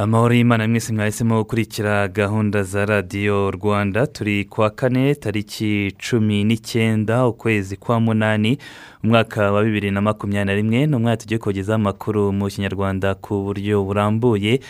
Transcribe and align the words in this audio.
Amahoro 0.00 0.34
y'imana 0.34 0.68
mwese 0.68 0.92
mwahisemo 0.92 1.38
gukurikira 1.38 2.08
gahunda 2.08 2.62
za 2.62 2.86
radiyo 2.86 3.50
rwanda 3.50 4.06
turi 4.06 4.44
kuwa 4.44 4.70
kane 4.70 5.14
tariki 5.14 5.92
cumi 6.10 6.44
n'icyenda 6.44 7.26
ukwezi 7.26 7.76
kwa 7.76 8.00
munani 8.00 8.58
umwaka 9.04 9.52
wa 9.52 9.64
bibiri 9.64 9.90
na 9.90 10.00
makumyabiri 10.00 10.44
na 10.46 10.54
rimwe 10.54 10.86
ni 10.86 10.96
umwaka 10.96 11.16
tugiye 11.16 11.38
kugezaho 11.38 11.74
amakuru 11.74 12.32
mu 12.32 12.46
kinyarwanda 12.48 13.14
ku 13.14 13.42
buryo 13.44 13.84
burambuye. 13.84 14.60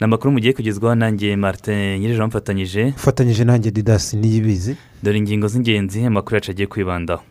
Ni 0.00 0.04
amakuru 0.04 0.32
mugiye 0.32 0.52
kugezwaho 0.52 0.94
nanjye 0.94 1.36
martin 1.36 1.98
nyir'ijoro 2.00 2.26
mfatanyije. 2.26 2.84
Ufatanyije 2.96 3.44
nanjye 3.44 3.70
didasi 3.70 4.16
niyibizi. 4.16 4.76
Dore 5.02 5.18
ingingo 5.18 5.48
z'ingenzi 5.48 6.04
amakuru 6.04 6.34
yacu 6.34 6.50
agiye 6.50 6.66
kwibandaho. 6.66 7.22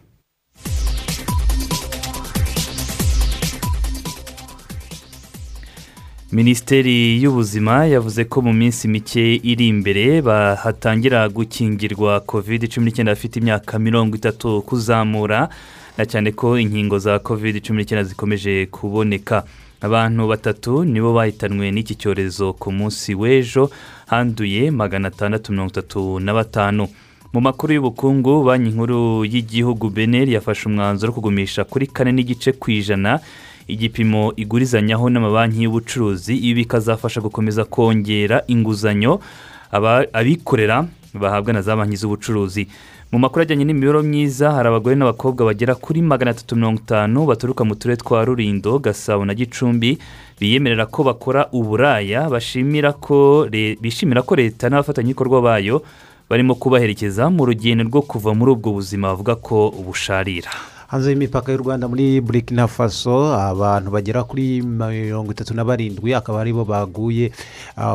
Minisiteri 6.33 7.21
y'ubuzima 7.23 7.85
yavuze 7.85 8.23
ko 8.25 8.41
mu 8.41 8.53
minsi 8.53 8.87
mike 8.87 9.35
iri 9.43 9.67
imbere 9.67 10.21
bahatangira 10.21 11.29
gukingirwa 11.29 12.19
kovide 12.19 12.67
cumi 12.67 12.85
n'icyenda 12.89 13.11
bafite 13.13 13.35
imyaka 13.39 13.79
mirongo 13.79 14.15
itatu 14.17 14.61
kuzamura 14.65 15.49
na 15.97 16.05
cyane 16.05 16.31
ko 16.31 16.57
inkingo 16.59 16.97
za 16.99 17.19
kovide 17.19 17.59
cumi 17.61 17.77
n'icyenda 17.85 18.03
zikomeje 18.03 18.65
kuboneka. 18.65 19.43
Abantu 19.81 20.27
batatu 20.27 20.83
nibo 20.83 21.13
bahitanwe 21.13 21.69
n'iki 21.71 21.95
cyorezo 21.95 22.53
ku 22.57 22.71
munsi 22.71 23.13
w'ejo 23.15 23.69
handuye 24.09 24.71
magana 24.71 25.07
atandatu 25.07 25.51
mirongo 25.51 25.69
itatu 25.71 26.19
na 26.19 26.33
batanu. 26.33 26.87
Mu 27.33 27.41
makuru 27.41 27.73
y'ubukungu 27.73 28.43
banki 28.43 28.69
nkuru 28.73 29.25
y'igihugu 29.25 29.89
beneri 29.89 30.33
yafashe 30.33 30.65
umwanzuro 30.69 31.11
wo 31.11 31.15
kugumisha 31.15 31.63
kuri 31.63 31.87
kane 31.87 32.11
n'igice 32.11 32.51
ku 32.57 32.71
ijana 32.71 33.19
igipimo 33.67 34.33
igurizanyaho 34.35 35.09
n'amabanki 35.09 35.63
y'ubucuruzi 35.63 36.35
ibi 36.37 36.53
bikazafasha 36.63 37.21
gukomeza 37.21 37.65
kongera 37.65 38.43
inguzanyo 38.47 39.19
abikorera 40.13 40.85
bahabwa 41.13 41.53
na 41.53 41.61
za 41.61 41.75
banki 41.75 41.95
z'ubucuruzi. 41.95 42.67
Mu 43.11 43.19
makuru 43.19 43.41
ajyanye 43.41 43.65
n'imibereho 43.65 44.03
myiza 44.03 44.51
hari 44.51 44.67
abagore 44.69 44.95
n'abakobwa 44.95 45.45
bagera 45.45 45.75
kuri 45.75 46.01
magana 46.01 46.31
atatu 46.31 46.55
mirongo 46.55 46.81
itanu 46.81 47.25
baturuka 47.25 47.61
mu 47.65 47.75
turere 47.75 48.01
twa 48.01 48.25
rurindo 48.25 48.79
gasabo 48.79 49.25
na 49.25 49.33
gicumbi 49.37 49.97
biyemerera 50.41 50.85
ko 50.89 51.03
bakora 51.03 51.45
uburaya 51.53 52.25
bishimira 52.25 54.21
ko 54.25 54.33
leta 54.35 54.69
n'abafatanyabikorwa 54.69 55.41
bayo 55.41 55.85
barimo 56.29 56.55
kubaherekeza 56.57 57.29
mu 57.29 57.45
rugendo 57.45 57.83
rwo 57.85 58.01
kuva 58.01 58.33
muri 58.33 58.51
ubwo 58.57 58.73
buzima 58.81 59.13
bavuga 59.13 59.35
ko 59.37 59.69
busharira. 59.85 60.49
Hanze 60.93 61.09
y'imipaka 61.09 61.49
y'u 61.51 61.57
rwanda 61.57 61.87
muri 61.89 62.21
burikina 62.21 62.67
faso 62.69 63.33
abantu 63.33 63.89
bagera 63.91 64.21
kuri 64.23 64.61
mirongo 64.61 65.31
itatu 65.33 65.53
na 65.57 65.65
barindwi 65.65 66.13
akaba 66.13 66.41
ari 66.45 66.53
bo 66.53 66.61
baguye 66.65 67.33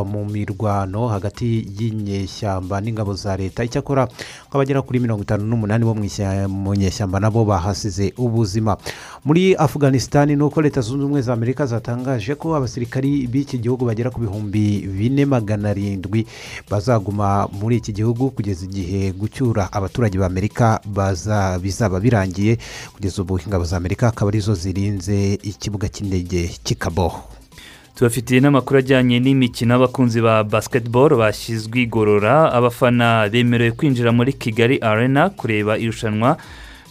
mu 0.02 0.26
mirwano 0.26 1.06
hagati 1.06 1.62
y'inyeshyamba 1.78 2.80
n'ingabo 2.82 3.14
za 3.14 3.36
leta. 3.38 3.62
Icyakora 3.62 4.08
abagera 4.50 4.82
kuri 4.82 4.98
mirongo 4.98 5.22
itanu 5.22 5.46
n'umunani 5.46 5.84
bo 5.86 5.94
mu 5.94 6.74
nyeshyamba 6.74 7.20
nabo 7.22 7.44
bahasize 7.46 8.10
ubuzima. 8.18 8.74
Muri 9.22 9.54
afuganisitani 9.54 10.34
ni 10.34 10.42
uko 10.42 10.58
leta 10.62 10.80
zunze 10.82 11.04
ubumwe 11.06 11.22
za 11.22 11.32
amerika 11.38 11.66
zatangaje 11.70 12.34
ko 12.34 12.58
abasirikari 12.58 13.30
b'iki 13.30 13.62
gihugu 13.62 13.86
bagera 13.86 14.10
ku 14.10 14.18
bihumbi 14.26 14.82
bine 14.90 15.22
magana 15.22 15.70
arindwi 15.70 16.26
bazaguma 16.66 17.46
muri 17.54 17.78
iki 17.78 17.92
gihugu 17.94 18.34
kugeza 18.34 18.66
igihe 18.66 19.14
gucyura 19.14 19.70
abaturage 19.70 20.18
b'amerika 20.18 20.82
bizaba 21.62 22.00
birangiye 22.02 22.58
kugeza 22.94 23.22
ubu 23.22 23.38
ingabo 23.46 23.64
za 23.64 23.76
amerika 23.76 24.08
akaba 24.08 24.28
ari 24.28 24.40
zo 24.40 24.54
zirinze 24.54 25.34
ikibuga 25.42 25.88
cy'indege 25.88 26.50
cy'ikaboho 26.64 27.22
tubafitiye 27.94 28.40
n'amakuru 28.40 28.78
ajyanye 28.78 29.20
n'imikino 29.20 29.74
abakunzi 29.74 30.20
ba 30.20 30.44
basiketiboro 30.44 31.16
bashyizwe 31.18 31.82
igorora. 31.82 32.52
Abafana 32.52 33.28
bemerewe 33.28 33.70
kwinjira 33.74 34.12
muri 34.12 34.32
kigali 34.32 34.78
arena 34.78 35.30
kureba 35.30 35.78
irushanwa 35.78 36.36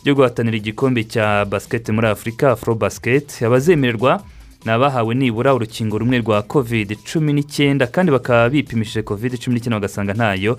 ryo 0.04 0.16
guhatanira 0.16 0.58
igikombe 0.58 1.04
cya 1.04 1.46
basiketi 1.46 1.92
muri 1.92 2.08
afurika 2.08 2.52
afro 2.52 2.76
basiketi 2.76 3.46
abazemererwa 3.46 4.24
ni 4.66 4.72
abahawe 4.72 5.16
nibura 5.16 5.54
urukingo 5.56 5.98
rumwe 5.98 6.18
rwa 6.20 6.42
kovide 6.44 6.96
cumi 6.96 7.34
n'icyenda 7.34 7.88
kandi 7.88 8.12
bakaba 8.12 8.50
bipimishije 8.50 9.02
kovide 9.08 9.38
cumi 9.38 9.56
n'icyenda 9.56 9.80
bagasanga 9.80 10.14
ntayo 10.14 10.58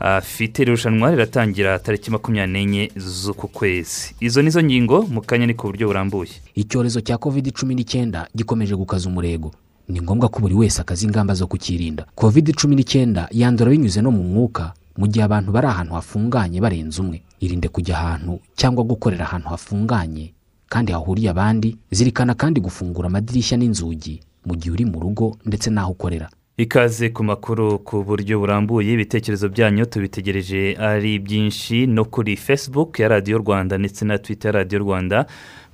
afite 0.00 0.58
irushanwa 0.62 1.10
riratangira 1.10 1.78
tariki 1.78 2.10
makumyabiri 2.10 2.52
n'enye 2.52 2.90
z'uku 2.96 3.48
kwezi. 3.48 4.14
Izo 4.20 4.42
nizo 4.42 4.62
ngingo 4.62 5.02
mu 5.02 5.20
kanya 5.20 5.46
ni 5.46 5.54
ku 5.54 5.66
buryo 5.66 5.86
burambuye. 5.86 6.30
Icyorezo 6.54 7.00
cya 7.00 7.18
kovide 7.18 7.50
cumi 7.50 7.74
n'icyenda 7.74 8.28
gikomeje 8.36 8.74
gukaza 8.76 9.08
umurego. 9.08 9.52
Ni 9.88 10.00
ngombwa 10.02 10.28
ko 10.28 10.40
buri 10.40 10.54
wese 10.54 10.80
akaza 10.80 11.06
ingamba 11.06 11.34
zo 11.34 11.46
kukirinda. 11.46 12.06
Kovide 12.14 12.52
cumi 12.52 12.76
n'icyenda 12.76 13.28
yandura 13.32 13.70
binyuze 13.70 14.00
no 14.02 14.10
mu 14.10 14.22
mwuka 14.22 14.72
mu 14.96 15.06
gihe 15.06 15.24
abantu 15.24 15.52
bari 15.52 15.66
ahantu 15.66 15.94
hafunganye 15.94 16.60
barenze 16.60 17.00
umwe. 17.02 17.22
Irinde 17.40 17.68
kujya 17.68 17.98
ahantu 17.98 18.38
cyangwa 18.56 18.84
gukorera 18.84 19.24
ahantu 19.24 19.48
hafunganye 19.48 20.32
kandi 20.68 20.92
hahuriye 20.92 21.30
abandi 21.30 21.76
zirikana 21.90 22.34
kandi 22.34 22.60
gufungura 22.60 23.06
amadirishya 23.08 23.56
n'inzugi 23.56 24.20
mu 24.46 24.54
gihe 24.56 24.70
uri 24.74 24.84
mu 24.84 25.00
rugo 25.00 25.36
ndetse 25.46 25.70
n'aho 25.70 25.92
ukorera. 25.92 26.28
Ikaze 26.58 27.08
ku 27.08 27.22
makuru 27.24 27.78
ku 27.78 28.02
buryo 28.04 28.38
burambuye 28.42 28.92
ibitekerezo 28.92 29.48
byanyu 29.48 29.86
tubitegereje 29.86 30.74
ari 30.78 31.18
byinshi. 31.18 31.86
No 31.86 32.04
kuri 32.04 32.36
facebook 32.36 32.98
ya 32.98 33.08
radiyo 33.08 33.38
rwanda 33.38 33.78
ndetse 33.78 34.04
na 34.04 34.18
twita 34.18 34.48
ya 34.48 34.52
radiyo 34.52 34.78
rwanda 34.78 35.26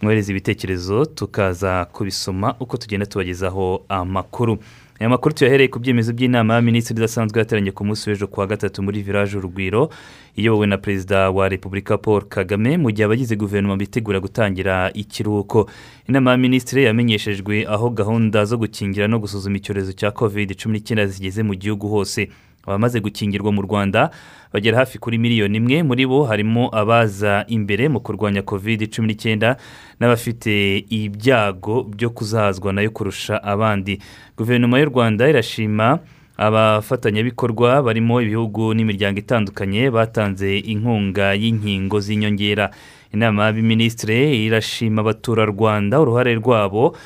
mwohereza 0.02 0.32
ibitekerezo 0.32 1.04
tukaza 1.04 1.84
kubisoma 1.84 2.54
uko 2.60 2.76
tugenda 2.76 3.06
tubagezaho 3.06 3.84
amakuru. 3.88 4.58
Aya 5.00 5.10
makuru 5.10 5.34
tuyahereye 5.34 5.68
ku 5.68 5.78
byemezo 5.80 6.12
by'inama 6.12 6.54
y'aminisitiri 6.54 6.98
idasanzwe 6.98 7.38
yateranye 7.38 7.70
ku 7.72 7.84
munsi 7.84 8.10
w'ejo 8.10 8.26
kuwa 8.26 8.46
gatatu 8.46 8.82
muri 8.82 9.02
village 9.02 9.36
urugwiro 9.36 9.90
iyobowe 10.36 10.66
na 10.66 10.78
perezida 10.78 11.30
wa 11.30 11.48
repubulika 11.48 11.98
paul 11.98 12.22
kagame 12.28 12.78
mu 12.78 12.90
gihe 12.90 13.04
abagize 13.04 13.36
guverinoma 13.36 13.76
bitegura 13.76 14.20
gutangira 14.20 14.90
ikiruhuko. 14.94 15.70
Inama 16.08 16.30
y'aminisitiri 16.30 16.84
yamenyeshejwe 16.84 17.66
aho 17.68 17.90
gahunda 17.90 18.44
zo 18.44 18.56
gukingira 18.56 19.08
no 19.08 19.18
gusuzuma 19.18 19.56
icyorezo 19.56 19.92
cya 19.92 20.10
covid 20.10 20.54
cumi 20.56 20.78
n'icyenda 20.78 21.06
zigeze 21.06 21.42
mu 21.42 21.54
gihugu 21.54 21.88
hose. 21.88 22.30
Abamaze 22.66 23.00
gukingirwa 23.00 23.52
mu 23.52 23.62
rwanda 23.62 24.10
bagera 24.54 24.78
hafi 24.78 24.98
kuri 24.98 25.18
miliyoni 25.18 25.56
imwe. 25.58 25.82
Muri 25.82 26.06
bo 26.06 26.22
harimo 26.30 26.70
abaza 26.72 27.42
imbere 27.50 27.88
mu 27.90 27.98
kurwanya 28.00 28.42
covid 28.46 28.86
cumi 28.94 29.08
n'icyenda 29.10 29.56
n'abafite 30.00 30.78
ibyago 30.88 31.82
byo 31.90 32.10
kuzahazwa 32.14 32.72
na 32.72 32.82
yo 32.86 32.90
kurusha 32.94 33.42
abandi. 33.42 33.98
Guverinoma 34.38 34.78
y'u 34.78 34.88
rwanda 34.94 35.26
irashima 35.28 35.98
abafatanyabikorwa 36.38 37.82
barimo 37.82 38.20
ibihugu 38.22 38.74
n'imiryango 38.74 39.18
itandukanye 39.18 39.90
batanze 39.90 40.58
inkunga 40.58 41.34
y'inkingo 41.34 42.00
z'inyongera. 42.00 42.70
Inama 43.14 43.44
y'abaminisitiri 43.46 44.46
irashima 44.46 45.00
abaturarwanda 45.02 46.00
uruhare 46.00 46.34
rwabo 46.34 46.96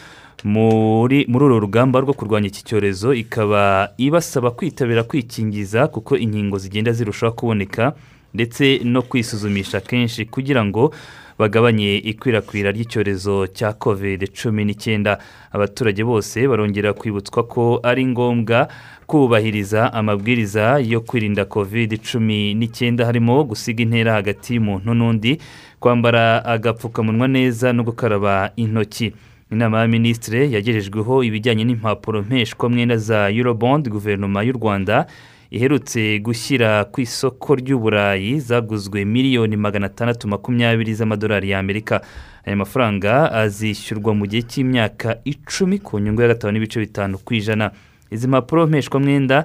muri 0.45 1.27
uru 1.35 1.61
rugamba 1.61 2.01
rwo 2.01 2.13
kurwanya 2.15 2.47
iki 2.49 2.65
cyorezo 2.65 3.15
ikaba 3.15 3.91
ibasaba 3.99 4.51
kwitabira 4.51 5.03
kwikingiza 5.03 5.87
kuko 5.89 6.17
inkingo 6.17 6.59
zigenda 6.59 6.93
zirushaho 6.93 7.33
kuboneka 7.33 7.93
ndetse 8.35 8.81
no 8.85 9.03
kwisuzumisha 9.03 9.81
kenshi 9.81 10.25
kugira 10.25 10.65
ngo 10.65 10.95
bagabanye 11.39 11.97
ikwirakwira 11.97 12.71
ry'icyorezo 12.71 13.47
cya 13.47 13.73
kovide 13.73 14.27
cumi 14.27 14.65
n'icyenda. 14.65 15.19
Abaturage 15.53 16.05
bose 16.05 16.49
barongera 16.49 16.93
kwibutswa 16.93 17.43
ko 17.47 17.81
ari 17.83 18.07
ngombwa 18.07 18.69
kubahiriza 19.07 19.93
amabwiriza 19.93 20.79
yo 20.83 21.01
kwirinda 21.01 21.45
kovide 21.45 21.97
cumi 21.97 22.55
n'icyenda 22.55 23.07
harimo 23.07 23.45
gusiga 23.45 23.83
intera 23.83 24.13
hagati 24.19 24.55
y'umuntu 24.55 24.95
n'undi 24.95 25.39
kwambara 25.81 26.45
agapfukamunwa 26.45 27.29
neza 27.29 27.73
no 27.73 27.83
gukaraba 27.87 28.51
intoki. 28.57 29.13
Inama 29.53 29.81
y'aminisitiri 29.81 30.53
yagejejweho 30.55 31.25
ibijyanye 31.25 31.65
n'impapuro 31.65 32.23
mpeshwamwenda 32.23 32.97
za 32.97 33.31
eurobond 33.31 33.89
guverinoma 33.89 34.43
y'u 34.43 34.53
rwanda 34.53 35.07
iherutse 35.51 36.19
gushyira 36.19 36.85
ku 36.85 37.01
isoko 37.01 37.55
ry'uburayi 37.55 38.41
zaguzwe 38.41 39.05
miliyoni 39.05 39.57
magana 39.57 39.87
atandatu 39.87 40.29
makumyabiri 40.29 40.95
z'amadolari 40.95 41.51
y'amerika 41.51 42.01
aya 42.45 42.57
mafaranga 42.57 43.33
azishyurwa 43.33 44.15
mu 44.15 44.27
gihe 44.27 44.43
cy'imyaka 44.43 45.17
icumi 45.25 45.79
ku 45.79 45.99
nyungu 45.99 46.23
ya 46.23 46.29
gatanu 46.29 46.53
n'ibice 46.53 46.81
bitanu 46.81 47.19
ku 47.19 47.35
ijana. 47.35 47.71
Izi 48.11 48.29
mpapuro 48.29 48.67
mpeshwamwenda 48.67 49.45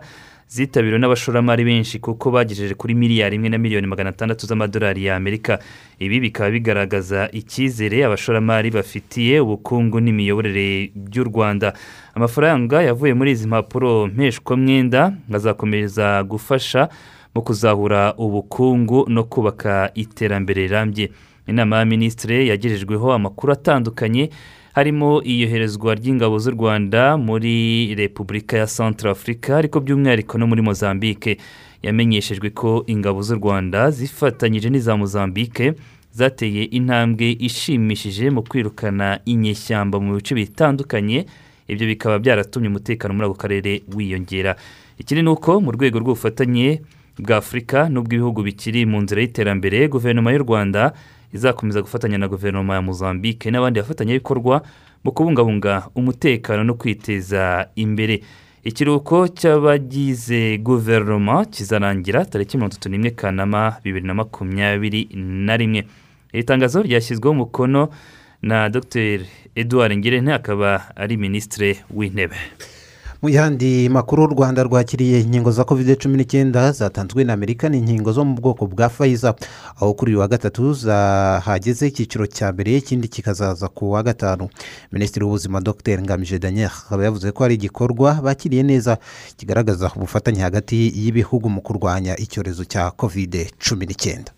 zitabiriwe 0.53 0.99
n'abashoramari 0.99 1.63
benshi 1.65 1.99
kuko 1.99 2.31
bagejeje 2.31 2.73
kuri 2.77 2.93
miliyari 2.95 3.35
imwe 3.35 3.49
na 3.49 3.57
miliyoni 3.57 3.87
magana 3.87 4.09
atandatu 4.09 4.45
z'amadolari 4.45 5.05
y'amerika 5.05 5.59
ibi 5.99 6.19
bikaba 6.19 6.51
bigaragaza 6.51 7.29
icyizere 7.33 8.05
abashoramari 8.05 8.69
bafitiye 8.71 9.39
ubukungu 9.41 9.97
n'imiyoborere 9.99 10.91
by'u 10.95 11.23
rwanda. 11.23 11.73
Amafaranga 12.13 12.81
yavuye 12.81 13.13
muri 13.13 13.31
izi 13.31 13.47
mpapuro 13.47 14.07
mpeshwamwenda 14.07 15.13
azakomeza 15.33 16.23
gufasha 16.23 16.89
mu 17.35 17.41
kuzahura 17.41 18.13
ubukungu 18.17 19.09
no 19.09 19.23
kubaka 19.23 19.89
iterambere 19.95 20.61
rirambye. 20.61 21.09
Inama 21.47 21.77
ya 21.79 21.85
minisitiri 21.85 22.47
yagejejweho 22.47 23.13
amakuru 23.13 23.53
atandukanye 23.53 24.29
harimo 24.73 25.21
iyoherezwa 25.23 25.95
ry'ingabo 25.95 26.39
z'u 26.39 26.51
rwanda 26.51 27.17
muri 27.17 27.95
repubulika 27.95 28.57
ya 28.57 28.67
Afurika 29.11 29.57
ariko 29.57 29.79
by'umwihariko 29.79 30.37
no 30.37 30.47
muri 30.47 30.61
mozambique. 30.61 31.37
Yamenyeshejwe 31.83 32.49
ko 32.49 32.83
ingabo 32.87 33.21
z'u 33.21 33.35
rwanda 33.35 33.91
zifatanyije 33.91 34.69
n'iza 34.69 34.97
mozambique 34.97 35.73
zateye 36.11 36.63
intambwe 36.63 37.31
ishimishije 37.39 38.29
mu 38.29 38.41
kwirukana 38.43 39.19
inyeshyamba 39.25 39.99
mu 39.99 40.15
bice 40.15 40.35
bitandukanye. 40.35 41.25
Ibyo 41.67 41.87
bikaba 41.87 42.19
byaratumye 42.19 42.67
umutekano 42.67 43.13
muri 43.13 43.25
ako 43.25 43.35
karere 43.37 43.81
wiyongera. 43.95 44.55
Ikindi 44.97 45.21
ni 45.23 45.29
uko 45.29 45.61
mu 45.61 45.71
rwego 45.71 45.99
rw'ubufatanye 45.99 46.81
bwa 47.19 47.37
afurika 47.37 47.89
n'ubw'ibihugu 47.89 48.41
bikiri 48.41 48.85
mu 48.89 49.01
nzira 49.01 49.21
y'iterambere 49.21 49.87
guverinoma 49.87 50.33
y'u 50.33 50.41
rwanda 50.43 50.93
izakomeza 51.33 51.81
gufatanya 51.81 52.17
na 52.17 52.27
guverinoma 52.27 52.75
ya 52.75 52.81
mozambique 52.81 53.51
n'abandi 53.51 53.79
bafatanyabikorwa 53.79 54.61
mu 55.03 55.11
kubungabunga 55.11 55.87
umutekano 55.95 56.63
no 56.63 56.73
kwiteza 56.73 57.67
imbere. 57.75 58.21
Ikiruhuko 58.63 59.27
cy'abagize 59.27 60.57
guverinoma 60.57 61.45
kizarangira 61.45 62.25
tariki 62.25 62.57
mirongo 62.57 62.73
itatu 62.73 62.89
n'imwe 62.89 63.11
kanama 63.11 63.75
bibiri 63.83 64.07
na 64.07 64.13
makumyabiri 64.13 65.09
na 65.15 65.57
rimwe. 65.57 65.83
Iri 66.33 66.43
tangazo 66.43 66.81
ryashyizweho 66.81 67.31
umukono 67.31 67.89
na 68.41 68.69
dr. 68.69 69.19
Edouard 69.55 69.97
ngirente 69.97 70.33
akaba 70.33 70.95
ari 70.95 71.17
minisitiri 71.17 71.77
w'intebe. 71.91 72.35
Mu 73.23 73.29
yandi 73.29 73.89
makuru 73.89 74.23
u 74.23 74.27
rwanda 74.27 74.63
rwakiriye 74.63 75.19
inkingo 75.19 75.51
za 75.51 75.63
covid 75.63 75.95
cumi 76.01 76.17
n'icyenda 76.17 76.71
zatanzwe 76.71 77.23
na 77.23 77.33
amerika 77.33 77.69
ni 77.69 77.77
inkingo 77.77 78.11
zo 78.11 78.25
mu 78.25 78.35
bwoko 78.35 78.67
bwa 78.67 78.89
fayiza 78.89 79.35
aho 79.75 79.93
kuri 79.93 80.11
uyu 80.11 80.19
wa 80.19 80.27
gatatu 80.27 80.73
zahageze 80.73 81.87
icyiciro 81.87 82.27
cya 82.27 82.51
mbere 82.51 82.77
ikindi 82.77 83.07
kikazaza 83.07 83.67
ku 83.67 83.91
wa 83.91 84.03
gatanu. 84.03 84.49
Minisitiri 84.91 85.25
w'ubuzima 85.25 85.61
dr. 85.61 86.01
Ngamije 86.01 86.39
daniel 86.39 86.67
akaba 86.85 87.03
yavuze 87.03 87.31
ko 87.31 87.43
ari 87.43 87.55
igikorwa 87.55 88.13
bakiriye 88.13 88.63
neza 88.63 88.97
kigaragaza 89.37 89.91
ubufatanye 89.95 90.41
hagati 90.41 90.91
y'ibihugu 90.95 91.49
mu 91.49 91.61
kurwanya 91.61 92.17
icyorezo 92.19 92.65
cya 92.65 92.91
covid 92.91 93.55
cumi 93.59 93.85
n'icyenda. 93.85 94.31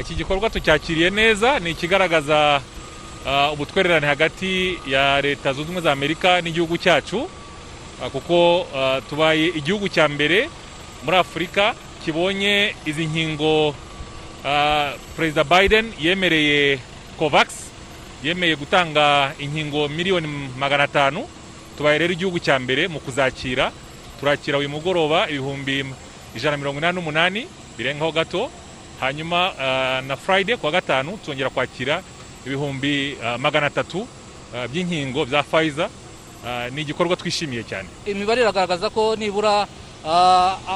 Iki 0.00 0.14
gikorwa 0.14 0.50
tucyakiriye 0.50 1.10
neza 1.10 1.58
ni 1.58 1.70
ikigaragaza 1.70 2.60
ubutwererane 3.52 4.06
hagati 4.06 4.78
ya 4.86 5.20
leta 5.20 5.52
zunze 5.52 5.62
ubumwe 5.62 5.82
za 5.82 5.92
amerika 5.92 6.40
n'igihugu 6.40 6.78
cyacu. 6.78 7.26
Kuko 8.08 8.66
tubaye 9.08 9.46
igihugu 9.52 9.88
cya 9.88 10.08
mbere 10.08 10.48
muri 11.04 11.16
afurika 11.16 11.74
kibonye 12.04 12.74
izi 12.86 13.04
nkingo. 13.06 13.74
Perezida 15.16 15.44
biden 15.44 15.92
yemereye 16.00 16.78
kovakisi 17.18 17.64
yemeye 18.24 18.56
gutanga 18.56 19.32
inkingo 19.38 19.88
miliyoni 19.88 20.28
magana 20.58 20.84
atanu. 20.84 21.28
Tubaye 21.76 21.98
rero 21.98 22.12
igihugu 22.12 22.38
cya 22.40 22.58
mbere 22.58 22.88
mu 22.88 23.00
kuzakira. 23.00 23.72
Turakira 24.20 24.58
uyu 24.58 24.68
mugoroba 24.68 25.28
ibihumbi 25.28 25.84
ijana 26.36 26.50
na 26.50 26.56
mirongo 26.56 26.78
inani 26.78 26.94
n'umunani 26.96 27.46
birengaho 27.78 28.12
gato. 28.12 28.50
Hanyuma 29.00 29.52
na 30.06 30.16
furayide 30.16 30.56
ku 30.56 30.66
wa 30.66 30.72
gatanu 30.72 31.16
tuzongera 31.16 31.50
kwakira 31.50 32.02
ibihumbi 32.46 33.16
magana 33.38 33.66
atatu 33.66 34.08
by'inkingo 34.72 35.24
bya 35.24 35.42
fayiza 35.42 35.88
ni 36.72 36.80
igikorwa 36.82 37.16
twishimiye 37.16 37.62
cyane. 37.64 37.88
Imibare 38.06 38.40
iragaragaza 38.42 38.90
ko 38.90 39.16
nibura 39.16 39.66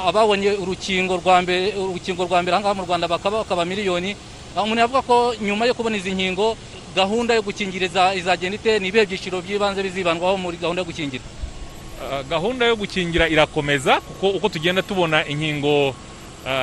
ababonye 0.07 0.51
urukingo 0.61 1.17
rwa 1.17 1.41
mbere 1.41 1.73
urukingo 1.77 2.23
rwa 2.25 2.41
mbere 2.41 2.53
ahangaha 2.55 2.73
mu 2.77 2.83
rwanda 2.85 3.07
bakaba 3.07 3.37
bakaba 3.41 3.65
miliyoni. 3.65 4.15
Umuntu 4.55 4.79
yavuga 4.79 5.01
ko 5.01 5.35
nyuma 5.41 5.65
yo 5.65 5.73
kubona 5.73 5.97
izi 5.97 6.11
nkingo 6.15 6.55
gahunda 6.95 7.35
yo 7.35 7.41
gukingiriza 7.43 8.15
izagenda 8.15 8.55
ite? 8.55 8.79
Ni 8.79 8.87
ibihe 8.87 9.05
byiciro 9.05 9.41
by'ibanze 9.41 9.83
bizibandwaho 9.83 10.37
muri 10.37 10.57
gahunda 10.57 10.79
yo 10.81 10.87
gukingira? 10.87 11.23
Gahunda 12.29 12.65
yo 12.65 12.75
gukingira 12.79 13.27
irakomeza 13.27 13.99
kuko 13.99 14.29
uko 14.37 14.47
tugenda 14.49 14.81
tubona 14.81 15.25
inkingo 15.27 15.95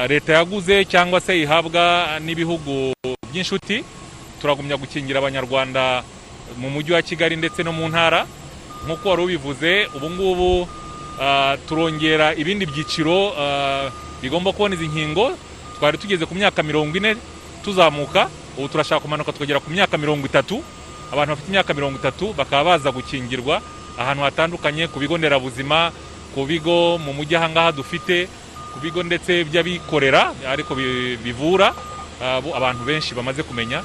leta 0.08 0.32
yaguze 0.40 0.84
cyangwa 0.88 1.20
se 1.20 1.36
ihabwa 1.42 2.16
n'ibihugu 2.24 2.94
by'inshuti 3.32 3.84
turagumya 4.40 4.76
gukingira 4.80 5.18
abanyarwanda 5.20 6.00
mu 6.56 6.70
mujyi 6.70 6.92
wa 6.96 7.02
kigali 7.02 7.36
ndetse 7.36 7.60
no 7.62 7.72
mu 7.72 7.88
ntara. 7.92 8.24
Nk'uko 8.86 9.08
wari 9.08 9.22
ubivuze 9.22 9.88
ubu 9.94 10.10
ngubu 10.10 10.68
turongera 11.68 12.34
ibindi 12.34 12.66
byiciro 12.66 13.32
bigomba 14.22 14.52
kubona 14.52 14.74
izi 14.74 14.88
nkingo. 14.88 15.36
Twari 15.78 15.98
tugeze 15.98 16.26
ku 16.26 16.34
myaka 16.34 16.62
mirongo 16.62 16.96
ine 16.96 17.16
tuzamuka 17.64 18.28
ubu 18.58 18.68
turashaka 18.68 19.00
kumanuka 19.02 19.32
tukagera 19.32 19.60
ku 19.60 19.70
myaka 19.70 19.98
mirongo 19.98 20.26
itatu. 20.26 20.62
Abantu 21.12 21.30
bafite 21.34 21.48
imyaka 21.48 21.74
mirongo 21.74 21.96
itatu 21.98 22.32
bakaba 22.32 22.64
baza 22.78 22.90
gukingirwa 22.90 23.60
ahantu 23.98 24.22
hatandukanye 24.22 24.88
ku 24.88 24.98
bigo 24.98 25.18
nderabuzima 25.18 25.92
ku 26.34 26.46
bigo 26.46 26.96
mu 26.98 27.12
mujyi 27.12 27.36
ahangaha 27.36 27.72
dufite 27.76 28.24
ku 28.72 28.80
bigo 28.80 29.02
ndetse 29.04 29.44
by'abikorera 29.44 30.32
ariko 30.48 30.72
bivura 31.20 31.74
abantu 32.56 32.84
benshi 32.88 33.14
bamaze 33.14 33.42
kumenya. 33.42 33.82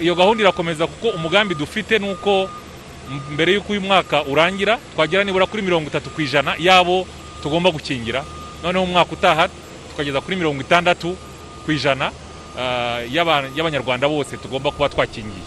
Iyo 0.00 0.14
gahunda 0.14 0.44
irakomeza 0.44 0.86
kuko 0.86 1.08
umugambi 1.16 1.54
dufite 1.56 1.98
ni 1.98 2.12
uko 2.12 2.46
mbere 3.34 3.52
y'uko 3.52 3.72
uyu 3.72 3.80
mwaka 3.80 4.24
urangira 4.24 4.78
twagera 4.94 5.24
nibura 5.24 5.46
kuri 5.46 5.62
mirongo 5.62 5.88
itatu 5.88 6.10
ku 6.10 6.20
ijana 6.22 6.54
y'abo 6.58 7.06
tugomba 7.42 7.70
gukingira. 7.70 8.24
Noneho 8.62 8.84
umwaka 8.84 9.12
utaha 9.12 9.48
tukageza 9.90 10.20
kuri 10.20 10.36
mirongo 10.36 10.60
itandatu 10.60 11.16
ku 11.64 11.72
ijana 11.72 12.12
y'abanyarwanda 13.56 14.08
bose 14.08 14.36
tugomba 14.36 14.70
kuba 14.70 14.88
twakingiye. 14.88 15.44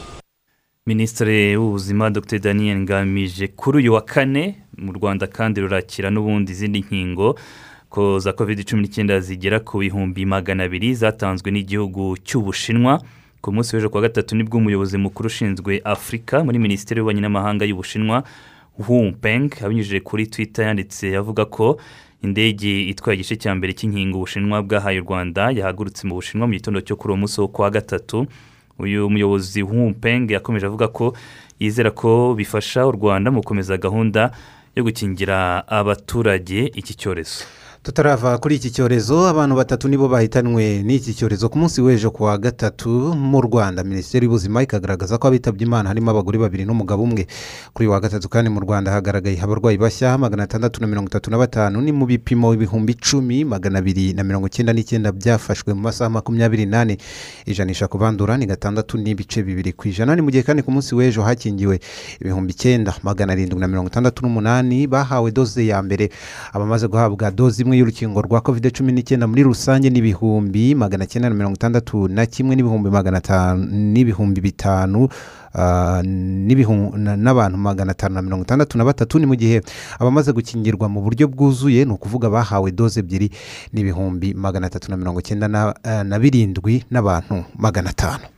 Minisitiri 0.86 1.56
w'ubuzima 1.58 2.10
dr. 2.10 2.40
Daniel 2.40 2.78
ngamije 2.80 3.48
kuri 3.48 3.78
uyu 3.78 3.94
wa 3.94 4.02
kane 4.02 4.56
mu 4.78 4.92
rwanda 4.92 5.28
kandi 5.28 5.62
rurakira 5.62 6.10
n'ubundi 6.10 6.52
izindi 6.52 6.80
nkingo 6.82 7.40
ko 7.90 8.20
za 8.20 8.34
covid 8.34 8.66
cumi 8.68 8.82
n'icyenda 8.82 9.20
zigera 9.20 9.60
ku 9.60 9.78
bihumbi 9.80 10.26
magana 10.26 10.64
abiri 10.68 10.96
zatanzwe 10.96 11.52
n'igihugu 11.52 12.18
cy'ubushinwa. 12.26 13.00
Ku 13.44 13.52
munsi 13.52 13.76
w'ejo 13.76 13.90
kuwa 13.90 14.02
gatatu 14.08 14.36
ni 14.36 14.44
bwo 14.44 14.58
umuyobozi 14.58 14.98
mukuru 14.98 15.28
ushinzwe 15.28 15.82
afurika 15.84 16.44
muri 16.44 16.60
minisiteri 16.60 16.98
y'ububanyi 17.00 17.22
n'amahanga 17.22 17.66
y'ubushinwa 17.68 18.24
hu 18.86 19.12
peng 19.22 19.52
abinyujije 19.64 20.00
kuri 20.00 20.28
twitter 20.28 20.66
yanditse 20.66 21.12
avuga 21.22 21.44
ko 21.46 21.76
indege 22.24 22.72
itwaye 22.92 23.20
igice 23.20 23.36
cya 23.36 23.52
mbere 23.56 23.74
cy'inkingo 23.76 24.16
ubushinwa 24.18 24.64
bwahaye 24.64 25.00
u 25.00 25.06
rwanda 25.06 25.52
yahagurutse 25.52 26.08
mu 26.08 26.16
bushinwa 26.16 26.48
mu 26.48 26.54
gitondo 26.56 26.80
cyo 26.88 26.96
kuri 26.96 27.12
uwo 27.12 27.20
munsi 27.20 27.36
wo 27.42 27.48
kuwa 27.52 27.70
gatatu. 27.70 28.26
Uyu 28.80 29.10
muyobozi 29.12 29.62
hu 29.62 29.92
peng 30.02 30.32
yakomeje 30.32 30.66
avuga 30.66 30.88
ko 30.88 31.14
yizera 31.60 31.92
ko 31.92 32.34
bifasha 32.40 32.88
u 32.88 32.92
rwanda 32.96 33.28
mu 33.32 33.44
gukomeza 33.44 33.76
gahunda 33.78 34.32
yo 34.76 34.84
gukingira 34.88 35.68
abaturage 35.68 36.72
iki 36.80 36.94
cyorezo. 36.96 37.44
Tutarava 37.84 38.38
kuri 38.38 38.56
iki 38.56 38.72
cyorezo 38.72 39.28
abantu 39.28 39.56
batatu 39.56 39.88
nibo 39.92 40.08
bahitanwe 40.08 40.84
n'iki 40.88 41.14
cyorezo 41.14 41.50
ku 41.52 41.58
munsi 41.60 41.82
w'ejo 41.84 42.12
ku 42.16 42.24
wa 42.24 42.38
gatatu 42.38 42.90
mu 43.12 43.42
rwanda. 43.42 43.84
Minisiteri 43.84 44.24
y'ubuzima 44.26 44.64
ikagaragaza 44.64 45.18
ko 45.20 45.28
abitabye 45.28 45.68
imana 45.68 45.90
harimo 45.92 46.12
abagore 46.12 46.40
babiri 46.40 46.64
n'umugabo 46.64 47.04
umwe. 47.04 47.28
Kuri 47.76 47.88
wa 47.92 48.00
gatatu 48.00 48.30
kandi 48.32 48.48
mu 48.50 48.60
rwanda 48.64 48.88
hagaragaye 48.92 49.36
abarwayi 49.36 49.76
bashya 49.78 50.16
magana 50.18 50.44
atandatu 50.48 50.80
na 50.82 50.88
mirongo 50.88 51.08
itatu 51.12 51.28
na 51.32 51.36
batanu 51.38 51.82
ni 51.84 51.92
mu 51.92 52.06
bipimo 52.08 52.54
ibihumbi 52.56 52.96
icumi 52.96 53.44
magana 53.44 53.80
abiri 53.84 54.14
na 54.16 54.24
mirongo 54.24 54.48
icyenda 54.48 54.72
n'icyenda 54.74 55.12
byafashwe 55.12 55.74
mu 55.76 55.82
masaha 55.84 56.08
makumyabiri 56.10 56.64
n'ane. 56.66 56.96
Ijanisha 57.46 57.92
ku 57.92 57.98
bandura 58.00 58.38
ni 58.40 58.46
gatandatu 58.48 58.96
n'ibice 58.98 59.44
bibiri 59.44 59.76
ku 59.76 59.92
ijana. 59.92 60.16
Ni 60.16 60.22
mu 60.24 60.32
gihe 60.32 60.44
kandi 60.48 60.64
ku 60.64 60.72
munsi 60.72 60.96
w'ejo 60.96 61.20
hakingiwe 61.22 61.80
ibihumbi 62.24 62.56
icyenda 62.56 62.96
magana 63.04 63.36
arindwi 63.36 63.60
na 63.60 63.68
mirongo 63.68 63.92
itandatu 63.92 64.24
n'umunani 64.24 64.88
bahawe 64.88 65.28
doze 65.36 65.68
ya 65.68 65.84
mbere. 65.84 66.08
Abamaze 66.56 66.88
guhabwa 66.88 67.28
doze 67.32 67.60
imwe 67.64 67.73
imwe 67.74 67.80
y'urukingo 67.80 68.22
rwa 68.22 68.42
covid 68.42 68.70
cumi 68.72 68.92
n'icyenda 68.94 69.26
muri 69.28 69.44
rusange 69.44 69.90
n'ibihumbi 69.90 70.76
magana 70.76 71.06
cyenda 71.10 71.30
na 71.30 71.36
mirongo 71.36 71.56
itandatu 71.58 72.08
na 72.08 72.26
kimwe 72.26 72.56
n'ibihumbi 72.56 72.90
magana 72.90 73.18
atanu 73.18 73.66
n'ibihumbi 73.66 74.42
bitanu 74.42 75.10
ah, 75.58 76.02
n'abantu 76.06 77.58
magana 77.58 77.92
atanu 77.92 78.16
na 78.16 78.22
mirongo 78.22 78.44
itandatu 78.44 78.78
na 78.78 78.86
batatu. 78.86 79.20
Ni 79.20 79.26
mu 79.26 79.36
gihe 79.36 79.62
abamaze 80.00 80.32
gukingirwa 80.32 80.86
mu 80.90 81.02
buryo 81.02 81.28
bwuzuye 81.28 81.86
ni 81.86 81.92
ukuvuga 81.92 82.30
bahawe 82.30 82.72
doze 82.72 83.00
ebyiri 83.00 83.32
n'ibihumbi 83.74 84.34
magana 84.34 84.68
atatu 84.68 84.92
na 84.92 84.98
mirongo 84.98 85.20
icyenda 85.20 85.48
na 85.48 85.74
eh, 85.84 86.20
birindwi 86.22 86.86
n'abantu 86.92 87.44
magana 87.58 87.90
atanu 87.90 88.30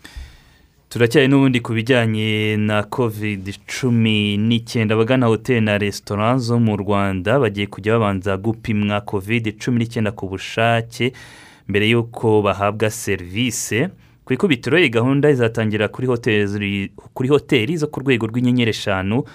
turacyari 0.96 1.28
n'ubundi 1.28 1.60
ku 1.60 1.74
bijyanye 1.76 2.56
na 2.58 2.84
covid 2.84 3.44
cumi 3.68 4.38
n'icyenda. 4.38 4.96
Abagana 4.96 5.28
hoteli 5.28 5.60
na 5.62 5.76
resitora 5.78 6.38
zo 6.40 6.56
mu 6.60 6.78
rwanda 6.80 7.36
bagiye 7.40 7.68
kujya 7.68 8.00
babanza 8.00 8.38
gupimwa 8.40 9.02
covid 9.04 9.60
cumi 9.60 9.78
n'icyenda 9.80 10.12
ku 10.16 10.32
bushake 10.32 11.12
mbere 11.68 11.86
y'uko 11.92 12.40
bahabwa 12.42 12.88
serivisi 12.90 13.92
ku 14.24 14.30
ikubitiro 14.34 14.80
iyi 14.80 14.90
gahunda 14.90 15.28
izatangira 15.36 15.92
kuri 15.92 16.08
hoteli 16.08 16.92
kuri 17.14 17.28
hoteli 17.30 17.76
zo 17.78 17.88
ku 17.92 18.00
rwego 18.00 18.24
rw'inyenyeri 18.32 18.72
eshanu 18.72 19.28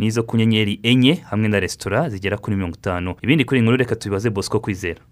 n'izo 0.00 0.24
ku 0.24 0.40
nyenyeri 0.40 0.80
enye 0.82 1.20
hamwe 1.28 1.48
na 1.52 1.60
resitora 1.60 2.08
zigera 2.08 2.40
kuri 2.40 2.56
mirongo 2.56 2.76
itanu. 2.80 3.12
Ibindi 3.20 3.44
kuri 3.44 3.60
nkuru 3.60 3.76
reka 3.76 3.92
tubibaze 3.96 4.30
bosco 4.32 4.56
kwizera. 4.56 5.04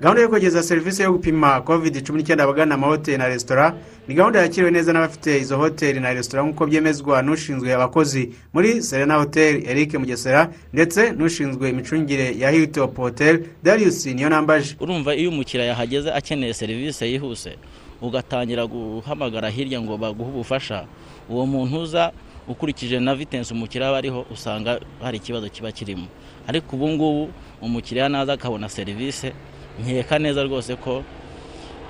Gahunda 0.00 0.22
yo 0.22 0.28
kugeza 0.28 0.62
serivisi 0.62 1.02
yo 1.02 1.12
gupima 1.12 1.60
covid 1.60 2.06
cumi 2.06 2.18
n'icyenda 2.18 2.44
abagana 2.44 2.74
amahoteli 2.74 3.18
na 3.18 3.28
resitora 3.28 3.74
ni 4.08 4.14
gahunda 4.14 4.40
yakiriwe 4.40 4.70
neza 4.70 4.92
n'abafite 4.92 5.38
izo 5.40 5.56
hoteli 5.56 6.00
na 6.00 6.12
resitora 6.14 6.42
nk'uko 6.42 6.66
byemezwa 6.66 7.22
n'ushinzwe 7.22 7.74
abakozi 7.74 8.30
muri 8.52 8.82
serena 8.82 9.14
hoteli 9.16 9.66
eric 9.68 9.94
mugesera 9.94 10.50
ndetse 10.72 11.12
n'ushinzwe 11.12 11.70
imicungire 11.70 12.38
ya 12.38 12.50
hilltop 12.50 12.96
hotel 12.96 13.44
darius 13.62 14.06
niyo 14.06 14.28
nambaje 14.28 14.76
urumva 14.80 15.14
iyo 15.14 15.30
umukiriya 15.30 15.68
yahageze 15.68 16.12
akeneye 16.12 16.54
serivisi 16.54 17.04
yihuse 17.04 17.56
ugatangira 18.02 18.66
guhamagara 18.66 19.50
hirya 19.50 19.80
ngo 19.80 19.96
baguhe 19.96 20.30
ubufasha. 20.30 20.84
Uwo 21.28 21.46
muntu 21.46 21.80
uza 21.82 22.12
ukurikije 22.48 23.00
na 23.00 23.14
vitensi 23.14 23.52
umukiriya 23.52 23.88
aba 23.88 23.98
ariho 23.98 24.24
usanga 24.32 24.80
hari 25.02 25.16
ikibazo 25.16 25.48
kiba 25.48 25.72
kirimo. 25.72 26.06
Ariko 26.48 26.76
ubu 26.76 26.88
ngubu 26.88 27.30
umukiriya 27.62 28.08
naza 28.08 28.32
akabona 28.32 28.68
serivisi 28.68 29.32
nkeka 29.78 30.18
neza 30.18 30.42
rwose 30.42 30.76
ko 30.76 31.04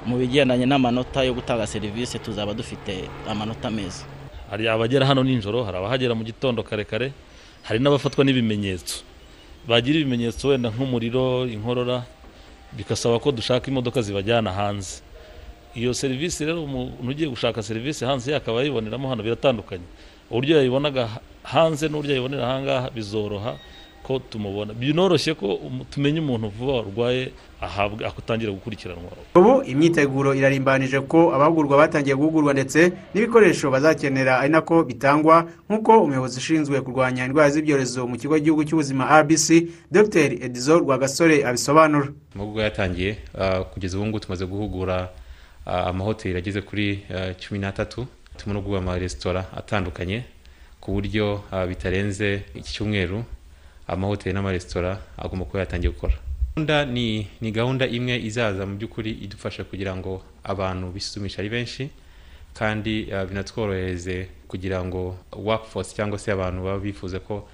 mu 0.06 0.16
bigendanye 0.20 0.66
n'amanota 0.66 1.24
yo 1.24 1.32
gutanga 1.34 1.66
serivisi 1.66 2.18
tuzaba 2.18 2.54
dufite 2.54 3.08
amanota 3.28 3.70
meza. 3.70 4.04
Hari 4.50 4.68
abagera 4.68 5.06
hano 5.06 5.22
nijoro 5.24 5.64
hari 5.64 5.76
abahagera 5.78 6.14
mu 6.14 6.24
gitondo 6.24 6.62
kare 6.62 6.84
kare 6.84 7.12
hari 7.62 7.78
n'abafatwa 7.80 8.24
n'ibimenyetso. 8.24 9.04
Bagira 9.68 10.00
ibimenyetso 10.00 10.48
wenda 10.48 10.68
nk'umuriro 10.72 11.46
inkorora 11.46 12.02
bigasaba 12.72 13.18
ko 13.20 13.32
dushaka 13.32 13.68
imodoka 13.70 14.02
zibajyana 14.02 14.52
hanze. 14.52 15.02
Iyo 15.76 15.94
serivisi 15.94 16.44
rero 16.44 16.64
umuntu 16.64 16.98
ugiye 17.10 17.28
gushaka 17.30 17.62
serivisi 17.62 18.04
hanze 18.04 18.34
akaba 18.34 18.60
ayiboneramo 18.60 19.06
hano 19.08 19.22
biratandukanye. 19.22 19.84
Uburyo 20.30 20.56
yayibonaga 20.56 21.08
hanze 21.44 21.86
n'uburyo 21.88 22.10
yayibonera 22.16 22.42
ahangaha 22.48 22.90
bizoroha. 22.90 23.54
Ko 24.02 24.18
tumubona. 24.18 24.74
Binoroshye 24.74 25.34
ko 25.34 25.58
tumenya 25.90 26.20
umuntu 26.20 26.48
vuba 26.48 26.72
warwaye 26.72 27.32
ahabwa 27.60 28.08
atangira 28.08 28.52
gukurikiranwa. 28.52 29.10
Ubu 29.34 29.62
imyiteguro 29.62 30.34
irarimbanije 30.34 31.00
ko 31.00 31.34
abahugurwa 31.34 31.76
batangiye 31.76 32.16
guhugurwa 32.16 32.52
ndetse 32.52 32.92
n'ibikoresho 33.14 33.70
bazakenera 33.70 34.40
ari 34.40 34.48
nako 34.52 34.84
bitangwa 34.84 35.44
nk'uko 35.68 36.00
umuyobozi 36.02 36.38
ushinzwe 36.38 36.80
kurwanya 36.80 37.24
indwara 37.28 37.50
z'ibyorezo 37.50 38.06
mu 38.08 38.16
kigo 38.16 38.34
cy'igihugu 38.36 38.64
cy'ubuzima 38.64 39.04
rbc 39.22 39.68
dr. 39.92 40.28
Edizo 40.40 40.78
rwagasore 40.78 41.44
abisobanura. 41.44 42.08
Amahugurwa 42.34 42.64
yatangiye 42.64 43.16
ah, 43.38 43.60
kugeza 43.64 43.96
ubu 43.98 44.06
ngubu 44.06 44.20
tumaze 44.20 44.46
guhugura 44.46 45.08
ah, 45.66 45.86
amahoteli 45.92 46.38
ageze 46.38 46.60
kuri 46.64 47.04
ah, 47.14 47.34
cumi 47.36 47.60
n'atatu. 47.60 48.06
Turimo 48.36 48.54
no 48.54 48.60
guhugura 48.60 48.80
amaresitora 48.80 49.44
atandukanye 49.56 50.24
ku 50.80 50.92
buryo 50.96 51.44
bitarenze 51.68 52.42
iki 52.56 52.72
cyumweru. 52.72 53.24
Amahoteli 53.90 54.32
n'amaresitora 54.34 54.98
agomba 55.18 55.44
kuba 55.44 55.58
yatangiye 55.66 55.90
gukora. 55.92 56.14
Gahunda 56.56 56.84
ni 56.84 57.26
ni 57.40 57.50
gahunda 57.50 57.86
imwe 57.86 58.14
izaza 58.22 58.66
mu 58.66 58.76
by'ukuri 58.78 59.10
idufasha 59.10 59.64
kugira 59.64 59.96
ngo 59.96 60.22
abantu 60.44 60.90
bisuzumishe 60.94 61.40
ari 61.40 61.48
benshi 61.50 61.90
kandi 62.54 63.12
ah, 63.12 63.24
binatworohereze 63.26 64.26
kugira 64.48 64.84
ngo 64.84 65.16
workforce 65.32 65.94
cyangwa 65.94 66.18
se 66.18 66.32
abantu 66.32 66.62
baba 66.64 66.78
bifuza 66.78 67.20
ko 67.20 67.48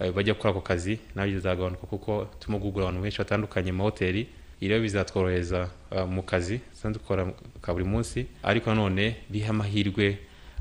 eh, 0.00 0.12
bajya 0.12 0.34
gukora 0.34 0.50
ako 0.50 0.60
kazi 0.60 0.98
na 1.14 1.24
byo 1.26 1.34
bizagabanuka 1.40 1.86
kuko 1.86 2.28
turimo 2.40 2.58
guhugura 2.58 2.84
abantu 2.84 3.02
benshi 3.02 3.18
batandukanye 3.18 3.72
mu 3.72 3.78
mahoteli 3.78 4.26
rero 4.60 4.80
bizatworohereza 4.80 5.68
ah, 5.90 6.06
mu 6.06 6.22
kazi 6.22 6.60
dusanzwe 6.72 7.00
dukora 7.00 7.32
ka 7.60 7.72
buri 7.72 7.84
munsi 7.84 8.26
ariko 8.42 8.70
nanone 8.70 9.16
biha 9.30 9.50
amahirwe 9.50 10.18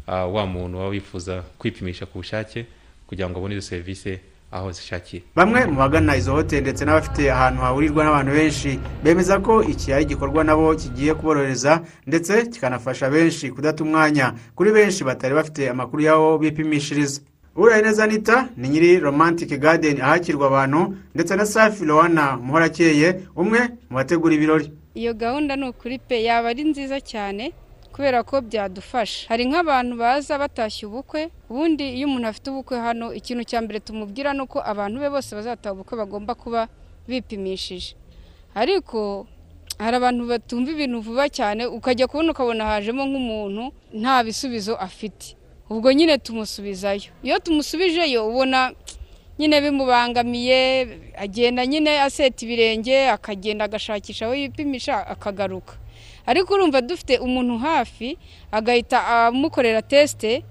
ah, 0.08 0.26
wa 0.26 0.46
muntu 0.48 0.78
waba 0.78 0.90
wifuza 0.90 1.44
kwipimisha 1.60 2.06
ku 2.06 2.18
bushake 2.24 2.66
kugira 3.08 3.30
ngo 3.30 3.38
abone 3.40 3.56
izo 3.60 3.68
serivisi 3.68 4.20
aho 4.52 4.72
zishakiye 4.72 5.24
bamwe 5.36 5.66
mu 5.66 5.76
bagana 5.80 6.16
izo 6.16 6.32
hoteli 6.34 6.62
ndetse 6.62 6.86
n'abafite 6.86 7.32
ahantu 7.32 7.62
hahurirwa 7.62 8.04
n'abantu 8.04 8.32
benshi 8.32 8.80
bemeza 9.04 9.40
ko 9.40 9.64
iki 9.64 9.94
ari 9.94 10.04
igikorwa 10.04 10.44
nabo 10.44 10.76
kigiye 10.76 11.14
kuborohereza 11.14 11.82
ndetse 12.08 12.46
kikanafasha 12.52 13.10
benshi 13.10 13.52
kudata 13.52 13.84
umwanya 13.84 14.34
kuri 14.56 14.72
benshi 14.72 15.04
batari 15.04 15.34
bafite 15.36 15.70
amakuru 15.70 16.02
y'aho 16.04 16.38
bipimishiriza. 16.38 17.22
Uraye 17.56 17.82
neza 17.82 18.04
anita 18.04 18.48
ni 18.58 18.70
nyiri 18.70 19.00
romantic 19.00 19.60
garden 19.60 20.02
ahakirwa 20.02 20.48
abantu 20.48 20.96
ndetse 21.16 21.36
na 21.36 21.46
safi 21.46 21.86
rowana 21.86 22.38
muhorakeye 22.38 23.20
umwe 23.36 23.60
mu 23.90 23.96
bategura 23.98 24.36
ibirori. 24.36 24.72
Iyo 24.96 25.14
gahunda 25.14 25.56
ni 25.56 25.68
ukuri 25.70 26.00
pe 26.00 26.24
yaba 26.24 26.50
ari 26.50 26.64
nziza 26.64 27.00
cyane 27.02 27.52
kubera 27.94 28.24
ko 28.24 28.42
byadufasha. 28.42 29.28
Hari 29.30 29.46
nk'abantu 29.50 29.94
baza 29.98 30.38
batashye 30.40 30.86
ubukwe 30.88 31.30
ubundi 31.50 31.86
iyo 31.98 32.08
umuntu 32.08 32.28
afite 32.28 32.48
ubukwe 32.52 32.76
hano 32.80 33.14
ikintu 33.14 33.44
cya 33.44 33.60
mbere 33.62 33.80
tumubwira 33.84 34.34
ni 34.34 34.42
uko 34.48 34.58
abantu 34.64 35.00
be 35.00 35.10
bose 35.10 35.36
bazataha 35.36 35.74
ubukwe 35.76 35.94
bagomba 35.98 36.34
kuba 36.36 36.68
bipimishije. 37.08 37.96
Ariko 38.56 39.28
hari 39.80 39.96
abantu 39.98 40.28
batumva 40.32 40.72
ibintu 40.72 41.02
vuba 41.02 41.30
cyane 41.30 41.66
ukajya 41.68 42.08
kubona 42.08 42.32
ukabona 42.32 42.64
hajemo 42.66 43.04
nk'umuntu 43.06 43.64
nta 43.94 44.24
bisubizo 44.24 44.74
afite. 44.76 45.36
Ubwo 45.72 45.92
nyine 45.94 46.18
tumusubizayo. 46.18 47.12
Iyo 47.24 47.40
tumusubijeyo 47.40 48.28
ubona 48.30 48.72
nyine 49.40 49.62
bimubangamiye 49.64 50.60
agenda 51.18 51.66
nyine 51.66 51.92
aseta 52.02 52.46
ibirenge 52.46 53.10
akagenda 53.10 53.66
agashakisha 53.66 54.26
aho 54.26 54.36
yipimisha 54.36 55.08
akagaruka. 55.08 55.74
Ariko 56.26 56.54
urumva 56.54 56.82
dufite 56.82 57.18
umuntu 57.18 57.58
hafi 57.58 58.18
agahita 58.52 58.98
amukorera 59.28 59.82
tesite 59.82 60.44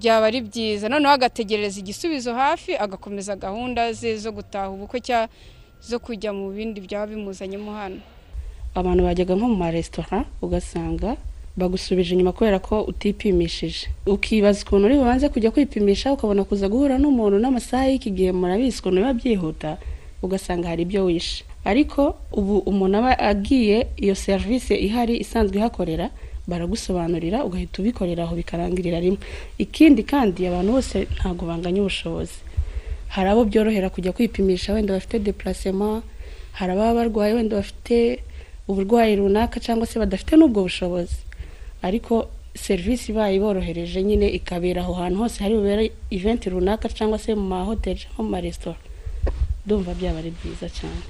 byaba 0.00 0.26
ari 0.26 0.40
byiza. 0.40 0.88
Noneho 0.88 1.12
agategereza 1.14 1.80
igisubizo 1.80 2.34
hafi 2.34 2.76
agakomeza 2.76 3.36
gahunda 3.36 3.92
ze 3.92 4.16
zo 4.16 4.32
gutaha 4.32 4.70
ubukwe 4.70 5.00
cyangwa 5.00 5.28
zo 5.80 5.98
kujya 5.98 6.32
mu 6.32 6.50
bindi 6.52 6.80
byaba 6.80 7.06
bimuzanyemo 7.12 7.72
hano. 7.72 8.00
Abantu 8.74 9.04
bajyaga 9.08 9.34
nko 9.34 9.46
mu 9.48 9.56
maresitora 9.56 10.24
ugasanga 10.42 11.16
bagusubije 11.56 12.12
inyuma 12.12 12.32
kubera 12.36 12.58
ko 12.60 12.84
utipimishije. 12.84 13.88
Ukibaza 14.06 14.60
ukuntu 14.68 14.84
uri 14.86 14.96
bubanze 15.00 15.28
kujya 15.32 15.50
kwipimisha 15.50 16.12
ukabona 16.12 16.44
kuza 16.44 16.68
guhura 16.68 17.00
n'umuntu 17.00 17.40
n'amasaha 17.40 17.88
y'iki 17.88 18.10
gihe 18.12 18.32
murabizi 18.36 18.76
ukuntu 18.80 19.00
biba 19.00 19.12
byihuta 19.16 19.70
ugasanga 20.22 20.68
hari 20.68 20.82
ibyo 20.84 21.04
wishe. 21.08 21.44
Ariko 21.70 22.02
ubu 22.38 22.54
umuntu 22.70 22.96
aba 23.00 23.12
agiye 23.30 23.78
iyo 24.04 24.14
serivisi 24.14 24.74
ihari 24.86 25.14
isanzwe 25.24 25.56
ihakorera 25.58 26.06
baragusobanurira 26.50 27.38
ugahita 27.46 27.76
ubikorera 27.82 28.22
aho 28.24 28.34
bikarangirira 28.40 29.00
rimwe. 29.04 29.18
Ikindi 29.58 30.02
kandi 30.12 30.46
abantu 30.46 30.70
bose 30.78 30.96
ntabwo 31.18 31.42
banganya 31.50 31.80
ubushobozi. 31.82 32.38
Hari 33.14 33.28
abo 33.30 33.42
byorohera 33.50 33.88
kujya 33.90 34.12
kwipimisha 34.16 34.72
wenda 34.74 34.94
bafite 34.94 35.18
depurasema 35.18 36.02
hari 36.58 36.72
ababa 36.72 36.94
barwaye 37.02 37.32
wenda 37.34 37.56
bafite 37.60 38.22
uburwayi 38.70 39.16
runaka 39.18 39.60
cyangwa 39.60 39.86
se 39.90 39.98
badafite 39.98 40.32
n'ubwo 40.38 40.62
bushobozi. 40.66 41.18
Ariko 41.82 42.14
serivisi 42.54 43.10
ibaye 43.12 43.36
iborohereje 43.36 44.02
nyine 44.02 44.26
ikabera 44.38 44.80
aho 44.82 44.92
hantu 44.94 45.18
hose 45.22 45.42
hari 45.42 45.54
bubere 45.58 45.84
iventi 46.10 46.46
runaka 46.50 46.88
cyangwa 46.88 47.18
se 47.18 47.34
mu 47.34 47.42
mahoteli 47.52 47.98
cyangwa 48.00 48.22
mu 48.24 48.30
maresitora 48.30 48.78
ndumva 49.66 49.90
byaba 49.98 50.18
ari 50.22 50.30
byiza 50.36 50.66
cyane. 50.70 51.02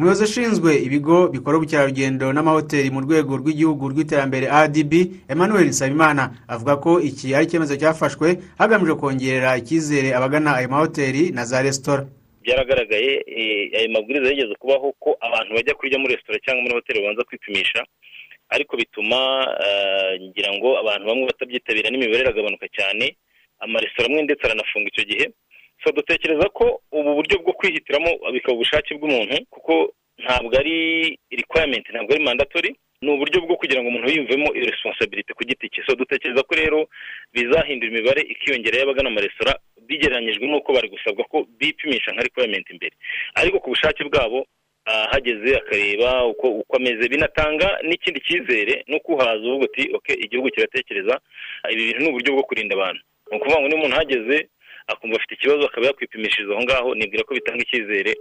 Umuyobozi 0.00 0.24
ushinzwe 0.24 0.70
ibigo 0.86 1.16
bikora 1.34 1.56
ubukerarugendo 1.58 2.26
n'amahoteli 2.32 2.88
mu 2.94 3.00
rwego 3.04 3.32
rw'igihugu 3.40 3.84
rw'iterambere 3.92 4.46
rdb 4.64 4.92
emmanuel 5.32 5.66
nsabimana 5.70 6.22
avuga 6.54 6.74
ko 6.84 6.90
iki 7.08 7.26
ari 7.36 7.44
icyemezo 7.46 7.74
cyafashwe 7.80 8.28
hagamijwe 8.60 8.94
kongerera 9.00 9.50
icyizere 9.60 10.08
abagana 10.18 10.50
ayo 10.58 10.68
mahoteli 10.72 11.22
na 11.36 11.44
za 11.50 11.60
resitora. 11.62 12.02
Byaragaragaye 12.44 13.12
ayo 13.78 13.88
mabwiriza 13.94 14.30
yigeze 14.32 14.54
kubaho 14.62 14.86
ko 15.02 15.10
abantu 15.26 15.50
bajya 15.56 15.74
kurya 15.78 15.98
muri 16.00 16.14
resitora 16.16 16.38
cyangwa 16.44 16.62
muri 16.64 16.74
hoteli 16.80 16.98
babanza 17.00 17.28
kwipimisha 17.28 17.80
ariko 18.54 18.72
bituma 18.80 19.18
ngira 20.24 20.50
ngo 20.56 20.68
abantu 20.82 21.04
bamwe 21.08 21.24
batabyitabira 21.30 21.90
n'imibare 21.92 22.22
iragabanuka 22.24 22.66
cyane 22.76 23.04
amaresitora 23.64 24.06
amwe 24.08 24.20
ndetse 24.24 24.42
aranafunga 24.48 24.88
icyo 24.92 25.04
gihe. 25.10 25.26
So 25.84 25.92
dutekereza 25.92 26.48
ko 26.48 26.80
ubu 26.92 27.14
buryo 27.14 27.38
bwo 27.38 27.52
kwihitiramo 27.52 28.10
bikaba 28.32 28.54
ubushake 28.54 28.94
bw'umuntu 28.94 29.36
kuko 29.50 29.92
ntabwo 30.18 30.52
ari 30.58 31.18
requirement 31.30 31.84
ntabwo 31.90 32.12
ari 32.14 32.24
mandatori 32.24 32.70
ni 33.02 33.10
uburyo 33.10 33.40
bwo 33.40 33.56
kugira 33.56 33.80
ngo 33.80 33.88
umuntu 33.88 34.08
yiyumvemo 34.12 34.48
iyo 34.54 34.66
responsibility 34.70 35.32
ku 35.32 35.44
giti 35.48 35.68
cye. 35.72 35.80
So 35.88 35.96
dutekereza 35.96 36.42
ko 36.44 36.52
rero 36.54 36.78
bizahindura 37.32 37.90
imibare 37.92 38.20
ikiyongera 38.22 38.78
y'abagana 38.78 39.08
amaresitora 39.08 39.56
bigereranyijwe 39.88 40.44
n'uko 40.46 40.68
bari 40.72 40.88
gusabwa 40.92 41.24
ko 41.24 41.46
bipimisha 41.58 42.12
nka 42.12 42.22
requirement 42.28 42.66
imbere 42.70 42.92
ariko 43.40 43.56
ku 43.58 43.72
bushake 43.72 44.04
bwabo 44.04 44.44
ah, 44.84 45.06
hageze 45.12 45.56
akareba 45.56 46.24
uko 46.28 46.46
uko 46.60 46.76
ameze. 46.76 47.08
Binatanga 47.08 47.68
n'ikindi 47.88 48.20
cyizere 48.20 48.84
no 48.88 49.00
kuhaza 49.00 49.40
uvuga 49.48 49.64
uti 49.64 49.88
okay 49.96 50.16
igihugu 50.20 50.50
kiratekereza. 50.52 51.20
Ah, 51.64 51.70
ibi 51.72 51.84
bintu 51.86 52.00
ni 52.04 52.08
uburyo 52.08 52.32
bwo 52.36 52.42
kurinda 52.44 52.74
abantu. 52.76 53.00
Ni 53.30 53.36
ukuvuga 53.36 53.60
ngo 53.60 53.68
niba 53.68 53.78
umuntu 53.80 53.96
ahageze 53.96 54.36
akumva 54.92 55.16
afite 55.16 55.34
ikibazo 55.34 55.62
akaba 55.66 55.86
yakwipimishiriza 55.86 56.52
aho 56.54 56.62
ngaho 56.62 56.88
nibwira 56.94 57.24
ko 57.24 57.34
bitanga 57.34 57.62
icyizere 57.62 58.12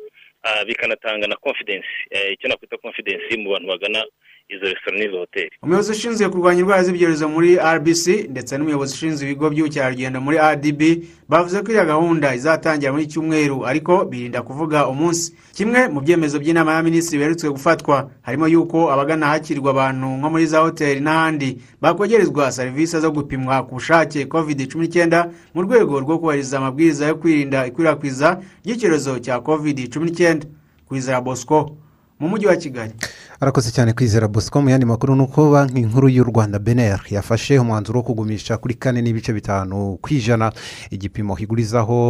ah, 0.44 0.64
bikanatanga 0.68 1.28
na 1.28 1.36
confidence. 1.36 1.90
Eh, 2.12 2.34
icyo 2.34 2.48
nakwita 2.50 2.78
confidence 2.78 3.30
mu 3.38 3.50
bantu 3.54 3.68
bagana 3.68 4.02
izo 4.50 4.66
resitora 4.66 4.98
n'izo 4.98 5.18
hoteli. 5.20 5.50
Umuyobozi 5.64 5.92
ushinzwe 5.92 6.30
kurwanya 6.30 6.60
indwara 6.60 6.84
z'ibyorezo 6.84 7.30
muri 7.30 7.56
rbc 7.56 8.06
ndetse 8.30 8.58
n'umuyobozi 8.58 8.94
ushinzwe 8.94 9.24
ibigo 9.26 9.50
by'ubukerarugendo 9.50 10.22
muri 10.22 10.38
rdb 10.38 10.82
bavuze 11.30 11.62
ko 11.62 11.72
iyo 11.72 11.86
gahunda 11.86 12.36
izatangira 12.36 12.92
muri 12.92 13.08
cyumweru 13.08 13.66
ariko 13.66 14.06
birinda 14.06 14.42
kuvuga 14.42 14.88
umunsi. 14.88 15.34
Kimwe 15.54 15.88
mu 15.94 16.00
byemezo 16.02 16.40
by'inama 16.40 16.72
y'abaminisitiri 16.72 17.18
biherutswe 17.18 17.50
gufatwa 17.50 18.10
harimo 18.22 18.48
yuko 18.48 18.92
abagana 18.92 19.26
ahakirwa 19.26 19.70
abantu 19.72 20.08
nko 20.18 20.28
muri 20.30 20.46
za 20.48 20.60
hoteli 20.60 21.00
n'ahandi 21.02 21.50
bakwegerezwa 21.82 22.52
serivisi 22.52 23.00
zo 23.00 23.12
gupimwa 23.12 23.64
ku 23.64 23.76
bushake 23.78 24.26
covid 24.26 24.66
cumi 24.72 24.86
n'icyenda 24.88 25.30
mu 25.54 25.62
rwego 25.62 26.00
rwo 26.00 26.18
kubahiriza 26.18 26.58
amabwiriza 26.58 27.08
yo 27.08 27.16
kwirinda 27.22 27.68
ikwirakwiza 27.70 28.42
ry'icyorezo 28.66 29.20
cya 29.20 29.40
covid 29.46 29.94
cumi 29.94 30.06
n'icyenda. 30.10 30.46
Kwizera 30.90 31.22
bosco 31.22 31.78
mu 32.20 32.28
mujyi 32.30 32.48
wa 32.48 32.56
kigali. 32.56 32.94
Arakoze 33.42 33.72
cyane 33.72 33.94
kwizera 33.94 34.28
bosco 34.28 34.62
mu 34.62 34.70
yandi 34.70 34.86
makuru 34.86 35.16
ni 35.16 35.22
uko 35.22 35.52
banki 35.52 35.82
nkuru 35.82 36.10
y'u 36.10 36.24
rwanda 36.24 36.60
beneri 36.60 37.16
yafashe 37.16 37.60
umwanzuro 37.60 38.00
wo 38.00 38.04
kugumisha 38.04 38.58
kuri 38.58 38.74
kane 38.76 39.02
n'ibice 39.02 39.34
bitanu 39.34 39.98
ku 40.02 40.14
ijana. 40.14 40.52
Igipimo 40.92 41.34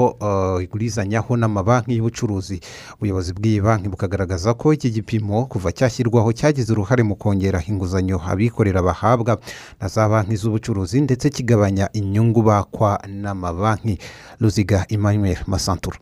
uh, 0.06 0.64
igurizanyaho 0.64 1.38
n'amabanki 1.38 1.94
y'ubucuruzi. 1.98 2.60
Ubuyobozi 2.98 3.34
bw'iyi 3.34 3.62
banki 3.62 3.90
bukagaragaza 3.90 4.54
ko 4.54 4.74
iki 4.74 4.90
gipimo 4.90 5.46
kuva 5.46 5.70
cyashyirwaho 5.72 6.34
cyagize 6.34 6.72
uruhare 6.74 7.04
mu 7.04 7.16
kongera 7.16 7.62
inguzanyo 7.68 8.18
abikorera 8.26 8.82
bahabwa 8.82 9.38
na 9.82 9.88
za 9.88 10.10
banki 10.10 10.36
z'ubucuruzi 10.36 11.02
ndetse 11.02 11.30
kigabanya 11.30 11.90
inyungu 11.94 12.42
bakwa 12.42 12.98
n'amabanki. 13.08 14.00
Ruziga 14.42 14.86
emmanuel 14.90 15.38
masantura 15.48 15.98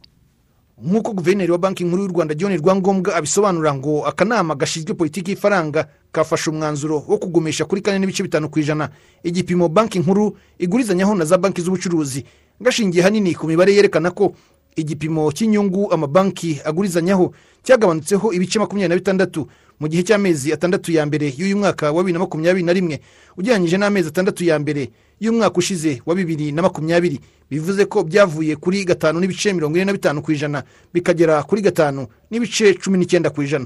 nk'uko 0.83 1.13
guverineri 1.13 1.51
wa 1.51 1.57
banki 1.57 1.83
nkuru 1.83 2.03
y'u 2.03 2.09
rwanda 2.09 2.35
john 2.35 2.57
rwangombwa 2.57 3.15
abisobanura 3.15 3.73
ngo 3.73 4.05
akanama 4.05 4.55
gashinzwe 4.55 4.93
politiki 4.93 5.31
y'ifaranga 5.31 5.87
kafashe 6.11 6.49
umwanzuro 6.49 7.03
wo 7.07 7.17
kugumisha 7.17 7.65
kuri 7.65 7.81
kane 7.81 7.99
n'ibice 7.99 8.23
bitanu 8.23 8.49
ku 8.49 8.59
ijana. 8.59 8.89
Igipimo 9.23 9.69
banki 9.69 9.99
nkuru 9.99 10.37
igurizanyaho 10.59 11.15
na 11.15 11.25
za 11.25 11.37
banki 11.37 11.61
z'ubucuruzi. 11.61 12.23
Gashingiye 12.61 13.03
hanini 13.03 13.33
ku 13.35 13.47
mibare 13.47 13.73
yerekana 13.73 14.11
ko 14.11 14.33
igipimo 14.75 15.31
cy'inyungu 15.31 15.89
amabanki 15.93 16.61
agurizanyaho 16.65 17.33
cyagabanutseho 17.63 18.33
ibice 18.33 18.59
makumyabiri 18.59 18.89
na 18.89 18.95
bitandatu. 18.95 19.47
Mu 19.79 19.87
gihe 19.87 20.03
cy'amezi 20.03 20.53
atandatu 20.53 20.91
ya 20.91 21.05
mbere 21.05 21.33
y'uyu 21.37 21.57
mwaka 21.57 21.91
wa 21.91 22.01
bibiri 22.03 22.13
na 22.13 22.19
makumyabiri 22.19 22.65
na 22.65 22.73
rimwe 22.73 22.99
ugereranyije 23.37 23.77
n'amezi 23.77 24.07
atandatu 24.09 24.43
ya 24.43 24.59
mbere 24.59 24.89
y'umwaka 25.19 25.57
ushize 25.57 26.01
wa 26.05 26.15
bibiri 26.15 26.51
na 26.51 26.61
makumyabiri. 26.61 27.19
Bivuze 27.49 27.85
ko 27.85 28.03
byavuye 28.03 28.55
kuri 28.55 28.85
gatanu 28.85 29.19
n'ibice 29.19 29.53
mirongo 29.53 29.77
ine 29.77 29.85
na 29.85 29.93
bitanu 29.93 30.21
ku 30.21 30.31
ijana 30.31 30.63
bikagera 30.93 31.43
kuri 31.43 31.61
gatanu 31.61 32.07
n'ibice 32.31 32.73
cumi 32.73 32.97
n'icyenda 32.97 33.29
ku 33.29 33.41
ijana. 33.43 33.65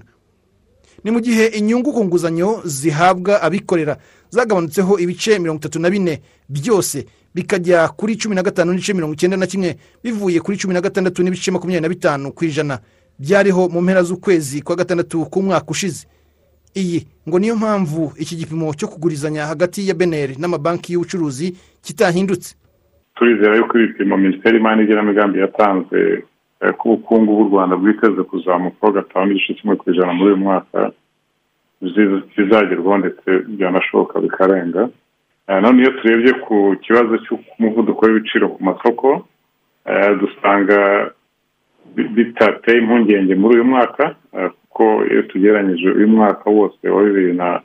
Ni 1.03 1.11
mu 1.11 1.19
gihe 1.19 1.45
inyungu 1.57 1.93
ku 1.93 2.05
nguzanyo 2.05 2.61
zihabwa 2.65 3.41
abikorera 3.41 3.97
zagabanutseho 4.29 4.99
ibice 4.99 5.39
mirongo 5.39 5.59
itatu 5.59 5.79
na 5.79 5.89
bine 5.89 6.21
byose 6.49 7.05
bikajya 7.35 7.87
kuri 7.89 8.15
cumi 8.19 8.35
na 8.35 8.43
gatanu 8.43 8.71
n'ibice 8.71 8.93
mirongo 8.93 9.13
icyenda 9.15 9.37
na 9.37 9.47
kimwe 9.47 9.77
bivuye 10.03 10.39
kuri 10.39 10.57
cumi 10.57 10.73
na 10.73 10.81
gatandatu 10.81 11.23
n'ibice 11.23 11.51
makumyabiri 11.51 11.81
na 11.81 11.89
bitanu 11.89 12.31
ku 12.35 12.45
ijana. 12.45 12.79
Byariho 13.21 13.69
mu 13.69 13.81
mpera 13.81 14.01
z'ukwezi 14.03 14.61
kwa 14.61 14.75
gatandatu 14.75 15.25
k'umwaka 15.31 15.69
ushize. 15.71 16.07
Iyi 16.75 17.07
ngo 17.27 17.39
niyo 17.39 17.55
mpamvu 17.55 18.13
iki 18.17 18.35
gipimo 18.35 18.73
cyo 18.73 18.87
kugurizanya 18.87 19.45
hagati 19.45 19.87
ya 19.87 19.93
beneri 19.93 20.35
n'amabanki 20.39 20.93
y'ubucuruzi 20.93 21.47
kitahindutse. 21.85 22.55
Turizera 23.15 23.57
yuko 23.57 23.77
ibipimo 23.79 24.17
minisiteri 24.17 24.55
y'imari 24.57 24.81
n'igenamigambi 24.81 25.39
yatanze 25.39 26.23
eh, 26.61 26.73
ko 26.77 26.83
ubukungu 26.89 27.31
bw'u 27.35 27.47
rwanda 27.49 27.75
bwiteze 27.75 28.21
kuzamukaho 28.23 28.91
gatanu 28.93 29.25
n'igice 29.25 29.53
kimwe 29.53 29.75
ku 29.75 29.91
ijana 29.91 30.13
muri 30.13 30.27
uyu 30.33 30.37
mwaka 30.45 30.91
bizagerwaho 32.37 32.97
ndetse 32.97 33.29
byanashoboka 33.47 34.19
bikarenga. 34.19 34.89
Eh, 35.47 35.61
none 35.61 35.81
iyo 35.81 35.91
turebye 35.91 36.33
ku 36.33 36.75
kibazo 36.81 37.17
cy'umuvuduko 37.23 38.05
w'ibiciro 38.05 38.49
ku 38.49 38.63
masoko 38.63 39.27
eh, 39.85 40.11
dusanga 40.19 41.11
bitateye 42.15 42.77
impungenge 42.79 43.35
muri 43.35 43.55
uyu 43.55 43.65
mwaka 43.65 44.15
eh, 44.37 44.49
kuko 44.61 45.05
iyo 45.11 45.21
tugereranyije 45.21 45.89
uyu 45.89 46.07
mwaka 46.07 46.49
wose 46.49 46.89
wa 46.89 47.03
bibiri 47.03 47.33
na 47.33 47.61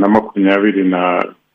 na 0.00 0.08
makumyabiri 0.08 0.84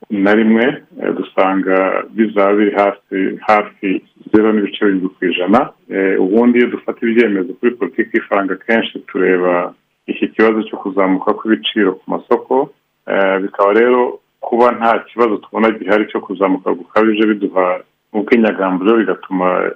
na 0.10 0.34
rimwe 0.36 0.64
eh, 1.04 1.14
dusanga 1.18 2.04
bizaba 2.10 2.54
biri 2.54 2.72
hafi 2.72 3.40
hafi 3.48 4.02
zero 4.34 4.54
n'ibice 4.54 4.86
birindwi 4.86 5.10
ku 5.10 5.26
ijana. 5.26 5.70
Eh, 5.90 6.22
ubundi 6.22 6.58
iyo 6.60 6.68
dufata 6.68 7.00
ibyemezo 7.08 7.54
kuri 7.54 7.72
politiki 7.72 8.18
y'ifaranga 8.18 8.56
kenshi 8.56 9.00
tureba 9.00 9.74
iki 10.08 10.28
kibazo 10.28 10.64
cyo 10.64 10.78
kuzamuka 10.78 11.34
kw'ibiciro 11.34 11.92
ku 11.94 12.04
masoko 12.12 12.70
Eh, 13.08 13.38
bikaba 13.42 13.74
rero 13.74 14.20
kuba 14.42 14.72
nta 14.72 15.00
kibazo 15.00 15.38
tubona 15.38 15.70
gihari 15.78 16.06
cyo 16.10 16.20
kuzamuka 16.22 16.74
gukabije 16.74 17.26
biduha 17.28 17.80
ubw'inyagamburo 18.14 18.98
bigatuma 18.98 19.70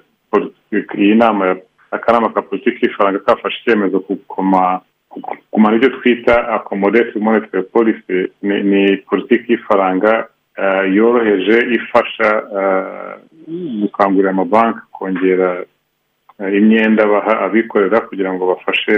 iyi 0.97 1.15
nama 1.15 1.45
ya- 1.47 1.57
akanama 1.91 2.29
ka 2.33 2.41
politiki 2.41 2.85
y'ifaranga 2.85 3.19
kafashe 3.19 3.57
icyemezo 3.61 3.99
ku 3.99 4.15
kuguma 4.15 4.81
kugumana 5.09 5.75
ibyo 5.77 5.89
twita 5.89 6.47
akomodesi 6.55 7.19
monetary 7.19 7.63
policy. 7.63 8.31
Ni, 8.41 8.97
politiki 9.09 9.51
y'ifaranga 9.51 10.27
eh, 10.57 10.93
yoroheje 10.95 11.57
ifasha 11.77 12.29
eh, 12.59 13.13
gukangurira 13.81 14.29
amabanki 14.29 14.79
kongera 14.91 15.65
eh, 16.39 16.53
imyenda 16.57 17.07
baha 17.07 17.39
abikorera 17.45 18.01
kugira 18.01 18.33
ngo 18.33 18.47
bafashe 18.47 18.93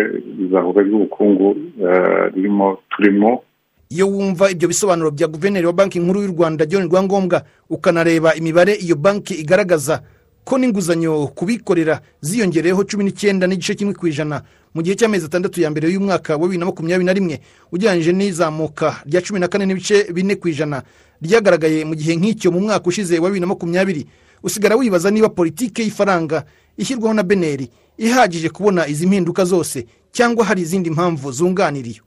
izahuka 0.45 0.82
ry'ubukungu 0.82 1.56
eh, 1.86 2.34
ririmo 2.36 2.77
turimo. 2.89 3.43
Iyo 3.89 4.08
wumva 4.08 4.51
ibyo 4.51 4.67
bisobanuro 4.67 5.12
bya 5.12 5.27
guverineri 5.27 5.65
wa 5.67 5.73
banki 5.73 5.99
nkuru 5.99 6.21
y'u 6.21 6.32
rwanda 6.38 6.65
john 6.65 6.88
rwangombwa 6.89 7.41
ukanareba 7.69 8.36
imibare 8.36 8.73
iyo 8.75 8.95
banki 8.95 9.34
igaragaza 9.34 10.01
ko 10.43 10.58
n'inguzanyo 10.58 11.27
ku 11.36 11.45
bikorera 11.45 12.01
ziyongereyeho 12.21 12.84
cumi 12.84 13.04
n'icyenda 13.04 13.47
n'igice 13.47 13.75
kimwe 13.75 13.93
ku 13.93 14.08
ijana 14.08 14.41
mu 14.73 14.82
gihe 14.82 14.95
cy'amezi 14.95 15.25
atandatu 15.25 15.62
ya 15.62 15.69
mbere 15.69 15.91
y'umwaka 15.91 16.34
wa 16.38 16.47
bibiri 16.47 16.60
na 16.60 16.65
makumyabiri 16.65 17.06
na 17.06 17.13
rimwe 17.13 17.36
ugereranyije 17.71 18.12
n'izamuka 18.12 19.04
rya 19.06 19.21
cumi 19.21 19.39
na 19.39 19.47
kane 19.47 19.65
n'ibice 19.65 20.10
bine 20.13 20.36
ku 20.36 20.47
ijana 20.47 20.84
ryagaragaye 21.21 21.86
mu 21.86 21.95
gihe 21.95 22.15
nk'icyo 22.15 22.51
mu 22.51 22.60
mwaka 22.60 22.88
ushize 22.88 23.19
wa 23.19 23.27
bibiri 23.30 23.41
na 23.41 23.47
makumyabiri. 23.47 24.06
Usigara 24.43 24.75
wibaza 24.75 25.12
niba 25.12 25.30
politiki 25.30 25.82
y'ifaranga 25.82 26.43
ishyirwaho 26.77 27.13
na 27.13 27.23
beneri 27.23 27.69
ihagije 27.97 28.49
kubona 28.49 28.88
izi 28.88 29.08
mpinduka 29.08 29.45
zose 29.45 29.86
cyangwa 30.12 30.45
hari 30.45 30.62
izindi 30.62 30.89
mpamvu 30.89 31.32
ni 31.71 32.01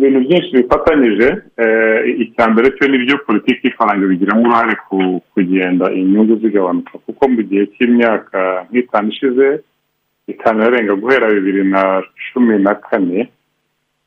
ibintu 0.00 0.20
byinshi 0.26 0.56
bifatanyije 0.56 1.28
icya 2.24 2.44
mbere 2.52 2.66
cyo 2.76 2.84
ni 2.88 2.98
byo 3.04 3.16
politiki 3.26 3.60
y'ifaranga 3.68 4.08
bigiramo 4.10 4.42
uruhare 4.42 4.74
ku 4.88 4.96
kugenda 5.32 5.84
inyungu 5.92 6.34
zigabanuka 6.40 6.92
kuko 7.04 7.22
mu 7.28 7.40
gihe 7.48 7.64
cy'imyaka 7.76 8.40
nk'itanu 8.70 9.08
ishize 9.12 9.46
itanu 10.32 10.58
yarenga 10.64 10.94
guhera 10.96 11.28
bibiri 11.34 11.62
na 11.74 11.82
cumi 12.32 12.54
na 12.64 12.74
kane 12.74 13.28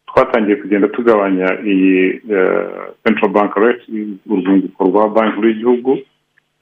twatangiye 0.09 0.55
kugenda 0.61 0.87
tugabanya 0.87 1.47
iyi 1.71 2.21
eh, 2.35 2.83
central 3.03 3.29
bank 3.35 3.53
rate 3.55 3.83
urwunguko 4.29 4.79
rwa 4.89 5.09
banki 5.15 5.45
y'igihugu 5.45 5.91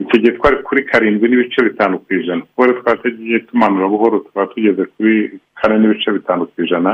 icyo 0.04 0.17
gihe 0.22 0.32
twari 0.38 0.58
kuri 0.67 0.82
karindwi 0.89 1.30
n'ibice 1.30 1.60
bitanu 1.63 2.00
ku 2.04 2.10
ijana 2.20 2.41
kuko 2.41 2.60
rero 2.65 2.80
twatagiye 2.82 3.39
tumanura 3.48 3.88
buhoro 3.88 4.20
tukaba 4.20 4.52
tugeze 4.54 4.84
kuri 4.94 5.13
kane 5.60 5.76
n'ibice 5.80 6.12
bitanu 6.12 6.48
ku 6.52 6.58
ijana 6.63 6.91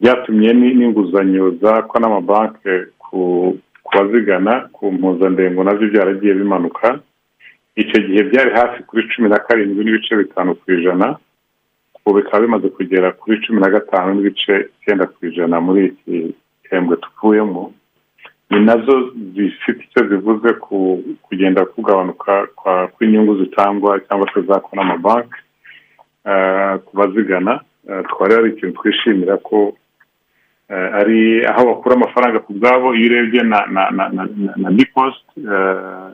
byatumye 0.00 0.52
ni- 0.52 0.74
n'inguzanyo 0.74 1.50
zakwa 1.60 2.00
n'amabanki 2.00 2.74
ku 2.98 3.20
bazigana 3.94 4.68
ku 4.72 4.92
mpuzandengo 4.92 5.64
na 5.64 5.74
byo 5.74 5.86
byaragiye 5.92 6.34
bimanuka. 6.34 7.00
Icyo 7.76 7.98
gihe 8.06 8.22
byari 8.30 8.50
hafi 8.54 8.82
kuri 8.82 9.08
cumi 9.10 9.28
na 9.28 9.38
karindwi 9.38 9.84
n'ibice 9.84 10.16
bitanu 10.16 10.54
ku 10.54 10.66
ijana 10.72 11.16
ubu 12.06 12.16
bikaba 12.18 12.40
bimaze 12.46 12.68
kugera 12.68 13.12
kuri 13.12 13.40
cumi 13.42 13.60
na 13.60 13.70
gatanu 13.70 14.14
n'ibice 14.14 14.54
icyenda 14.80 15.04
ku 15.06 15.18
ijana 15.26 15.60
muri 15.60 15.86
iki 15.90 16.34
gihembwe 16.62 16.96
tuvuyemo 17.02 17.72
ni 18.50 18.60
na 18.66 18.74
zo 18.84 18.94
zifite 19.34 19.80
icyo 19.86 20.00
zivuze 20.08 20.50
ku 20.64 21.02
kugenda 21.22 21.64
kugabanuka 21.64 22.46
kwa- 22.58 22.88
kw'inyungu 22.94 23.38
zitangwa 23.44 24.00
cyangwa 24.06 24.26
se 24.34 24.40
zakwa 24.42 24.72
n'amabanki 24.76 25.38
eh, 26.30 26.74
ku 26.84 26.90
bazigana. 26.96 27.60
Eh, 27.88 28.02
rero 28.20 28.38
ari 28.44 28.50
ikintu 28.52 28.76
twishimira 28.82 29.36
ko 29.40 29.72
eh, 30.72 30.88
ari 31.00 31.44
aho 31.50 31.60
bakura 31.68 31.94
amafaranga 31.96 32.38
ku 32.44 32.52
bwabo 32.58 32.94
iyo 32.94 33.06
urebye 33.10 33.42
na 33.42 33.58
na 33.74 33.82
na 33.90 34.04
na, 34.56 34.70
deposit 34.70 35.26
eh, 35.36 36.08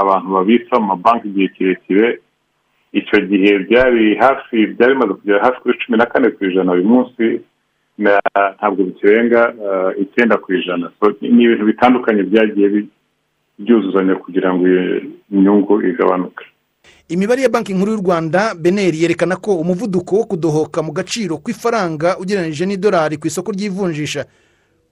abantu 0.00 0.28
babitsa 0.36 0.74
mu 0.80 0.86
mabanki 0.92 1.28
igihe 1.28 1.48
kirekire 1.54 2.08
icyo 2.92 3.18
gihe 3.30 3.50
byari 3.66 4.04
hafi 4.22 4.56
byari 4.74 4.92
bimaze 4.94 5.12
kugera 5.14 5.44
hafi 5.44 5.60
kuri 5.60 5.78
cumi 5.80 5.96
na 5.98 6.06
kane 6.06 6.28
ku 6.30 6.40
ijana 6.44 6.72
uyu 6.72 6.84
munsi 6.92 7.24
ntabwo 8.56 8.80
bikirenga 8.88 9.40
eh, 9.66 9.90
icyenda 10.02 10.36
ku 10.42 10.48
ijana. 10.54 10.86
Ni 11.20 11.42
ibintu 11.44 11.64
bitandukanye 11.70 12.22
byagiye 12.22 12.68
byuzuzanya 13.60 14.14
kugira 14.24 14.48
ngo 14.54 14.62
iyo 14.68 14.82
inyungu 15.30 15.74
igabanuke. 15.90 16.44
Imibare 17.08 17.42
ya 17.42 17.48
banki 17.48 17.74
nkuru 17.74 17.92
y'u 17.92 18.00
rwanda 18.02 18.54
beneri 18.54 19.02
yerekana 19.02 19.36
ko 19.36 19.56
umuvuduko 19.56 20.16
wo 20.16 20.24
kudohoka 20.24 20.82
mu 20.82 20.92
gaciro 20.92 21.38
kw'ifaranga 21.38 22.18
ugereranyije 22.18 22.66
n'idolari 22.66 23.16
ku 23.16 23.26
isoko 23.26 23.52
ry'ivunjisha 23.52 24.24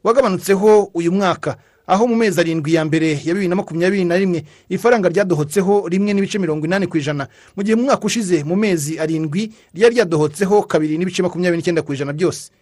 wagabanutseho 0.04 0.90
uyu 0.94 1.12
mwaka. 1.12 1.56
Aho 1.88 2.06
mu 2.06 2.16
mezi 2.16 2.40
arindwi 2.40 2.74
ya 2.74 2.84
mbere 2.84 3.10
ya 3.24 3.32
bibiri 3.32 3.48
na 3.48 3.56
makumyabiri 3.56 4.04
na 4.04 4.16
rimwe 4.16 4.44
ifaranga 4.68 5.08
ryadohotseho 5.08 5.88
rimwe 5.88 6.12
n'ibice 6.12 6.38
mirongo 6.38 6.66
inani 6.66 6.86
ku 6.86 6.98
ijana. 7.00 7.28
Mu 7.56 7.62
gihe 7.64 7.76
mu 7.76 7.82
mwaka 7.88 8.04
ushize 8.04 8.44
mu 8.44 8.56
mezi 8.56 9.00
arindwi 9.00 9.52
ryari 9.74 9.94
ryadohotseho 9.96 10.62
kabiri 10.68 10.98
n'ibice 11.00 11.22
makumyabiri 11.24 11.58
n'icyenda 11.64 11.80
ku 11.82 11.92
ijana 11.96 12.12
byose. 12.12 12.52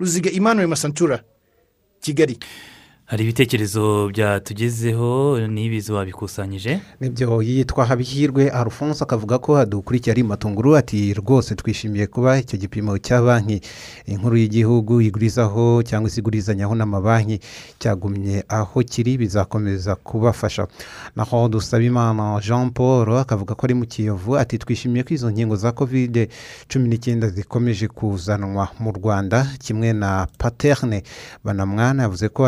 Ruziga 0.00 0.30
emmanuel 0.32 0.68
masantura 0.68 1.20
kigali. 2.00 2.38
Hari 3.14 3.24
ibitekerezo 3.24 4.08
byatugezeho 4.08 5.38
n'ibizi 5.46 5.92
wabikusanyije? 5.92 6.80
Nibyo 7.00 7.42
yitwa 7.42 7.84
habihirwe 7.86 8.50
alphonse 8.50 9.04
akavuga 9.04 9.38
ko 9.38 9.54
hadukurikiye 9.54 10.12
ari 10.12 10.22
matunguru 10.22 10.76
ati 10.76 11.14
rwose 11.14 11.54
twishimiye 11.54 12.06
kuba 12.06 12.38
icyo 12.38 12.58
gipimo 12.58 12.98
cya 12.98 13.22
banki 13.22 13.60
inkuru 14.06 14.36
y'igihugu 14.36 15.00
igurizaho 15.00 15.82
cyangwa 15.86 16.10
se 16.10 16.18
igurizanyaho 16.20 16.74
n'amabanki 16.74 17.38
cyagumye 17.78 18.44
aho 18.48 18.82
kiri 18.82 19.18
bizakomeza 19.18 19.94
kubafasha. 19.94 20.66
Naho 21.16 21.48
dusabimana 21.48 22.40
jean 22.42 22.70
paul 22.70 23.14
akavuga 23.18 23.54
ko 23.54 23.62
ari 23.66 23.74
mu 23.74 23.86
kiyovu 23.86 24.34
ati 24.38 24.58
twishimiye 24.58 25.02
ko 25.06 25.14
izo 25.14 25.30
nkingo 25.30 25.54
za 25.56 25.70
kovide 25.72 26.28
cumi 26.66 26.88
n'icyenda 26.90 27.28
zikomeje 27.30 27.86
kuzanwa 27.88 28.68
mu 28.82 28.90
rwanda 28.92 29.46
kimwe 29.62 29.92
na 29.94 30.26
paterne 30.38 31.02
banamwana 31.44 32.02
yavuze 32.02 32.26
ko 32.28 32.46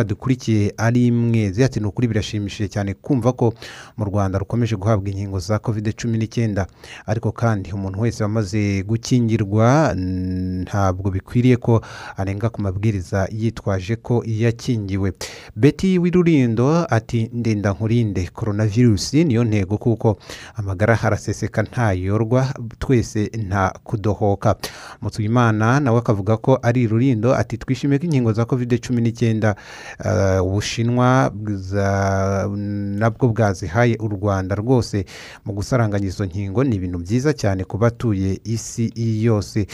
hadukurikiye 0.57 0.75
ari 0.77 1.11
mwezi 1.11 1.65
ati 1.65 1.81
ni 1.81 1.87
ukuri 1.87 2.09
birashimishije 2.09 2.69
cyane 2.69 2.95
kumva 2.95 3.33
ko 3.33 3.53
mu 3.97 4.05
rwanda 4.05 4.39
rukomeje 4.39 4.77
guhabwa 4.77 5.09
inkingo 5.11 5.39
za 5.39 5.59
kovide 5.59 5.93
cumi 5.93 6.19
n'icyenda. 6.19 6.67
Ariko 7.07 7.33
kandi 7.33 7.73
umuntu 7.73 8.01
wese 8.01 8.23
wamaze 8.23 8.83
gukingirwa 8.83 9.95
ntabwo 9.97 11.11
bikwiriye 11.11 11.57
ko 11.57 11.81
arenga 12.17 12.49
ku 12.51 12.63
mabwiriza 12.63 13.29
yitwaje 13.33 13.97
ko 13.97 14.23
yakingiwe. 14.27 15.13
Beti 15.57 15.99
w'irurindo 15.99 16.87
ati 16.91 17.31
ndenda 17.33 17.73
nkurinde 17.73 18.31
korona 18.33 18.67
virusi 18.67 19.25
niyo 19.25 19.45
ntego 19.45 19.79
kuko 19.79 20.19
amagara 20.57 20.95
haraseseka 20.97 21.63
ntayorwa 21.63 22.55
twese 22.79 23.31
nta 23.47 23.73
kudohoka. 23.85 24.57
Mutuyimana 25.03 25.81
nawe 25.81 25.99
akavuga 25.99 26.37
ko 26.37 26.59
ari 26.63 26.83
irurindo 26.83 27.35
ati 27.35 27.59
twishimiye 27.59 27.99
ko 27.99 28.05
inkingo 28.07 28.33
za 28.33 28.45
kovide 28.45 28.79
cumi 28.79 29.01
n'icyenda 29.03 29.57
eh, 30.05 30.36
ubushinwa 30.43 31.31
nabwo 32.99 33.29
bwazihaye 33.29 33.97
u 34.01 34.09
rwanda 34.09 34.55
rwose 34.55 35.05
mu 35.45 35.53
gusaranganya 35.53 36.07
izo 36.07 36.25
nkingo 36.27 36.65
ni 36.65 36.77
ibintu 36.77 36.99
byiza 36.99 37.33
cyane 37.33 37.65
ku 37.65 37.79
batuye 37.79 38.41
isi 38.45 38.93
yose. 39.25 39.67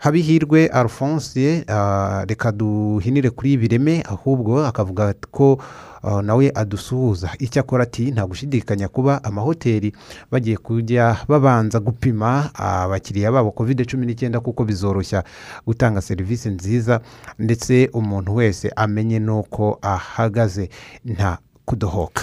Habihirwe 0.00 0.66
alphonse 0.66 1.64
ah, 1.68 2.24
reka 2.28 2.52
duhinire 2.52 3.30
kuri 3.30 3.56
bireme 3.56 4.00
ahubwo 4.08 4.64
akavuga 4.66 5.12
ko 5.30 5.60
ah, 6.02 6.22
nawe 6.22 6.52
adusuhuza. 6.54 7.30
Icyo 7.38 7.60
akora 7.60 7.82
ati 7.84 8.10
nta 8.10 8.26
gushidikanya 8.26 8.88
kuba 8.88 9.24
amahoteli 9.24 9.92
bagiye 10.30 10.56
kujya 10.56 11.16
babanza 11.28 11.80
gupima 11.80 12.50
abakiriya 12.54 13.32
babo 13.32 13.50
kovide 13.50 13.84
cumi 13.84 14.06
n'icyenda 14.06 14.40
kuko 14.40 14.64
bizoroshya 14.64 15.24
gutanga 15.66 16.00
serivisi 16.02 16.48
nziza 16.48 17.00
ndetse 17.38 17.90
umuntu 17.92 18.34
wese 18.34 18.70
amenye 18.76 19.18
n'uko 19.18 19.78
ahagaze 19.82 20.70
nta 21.04 21.38
kudohoka. 21.64 22.22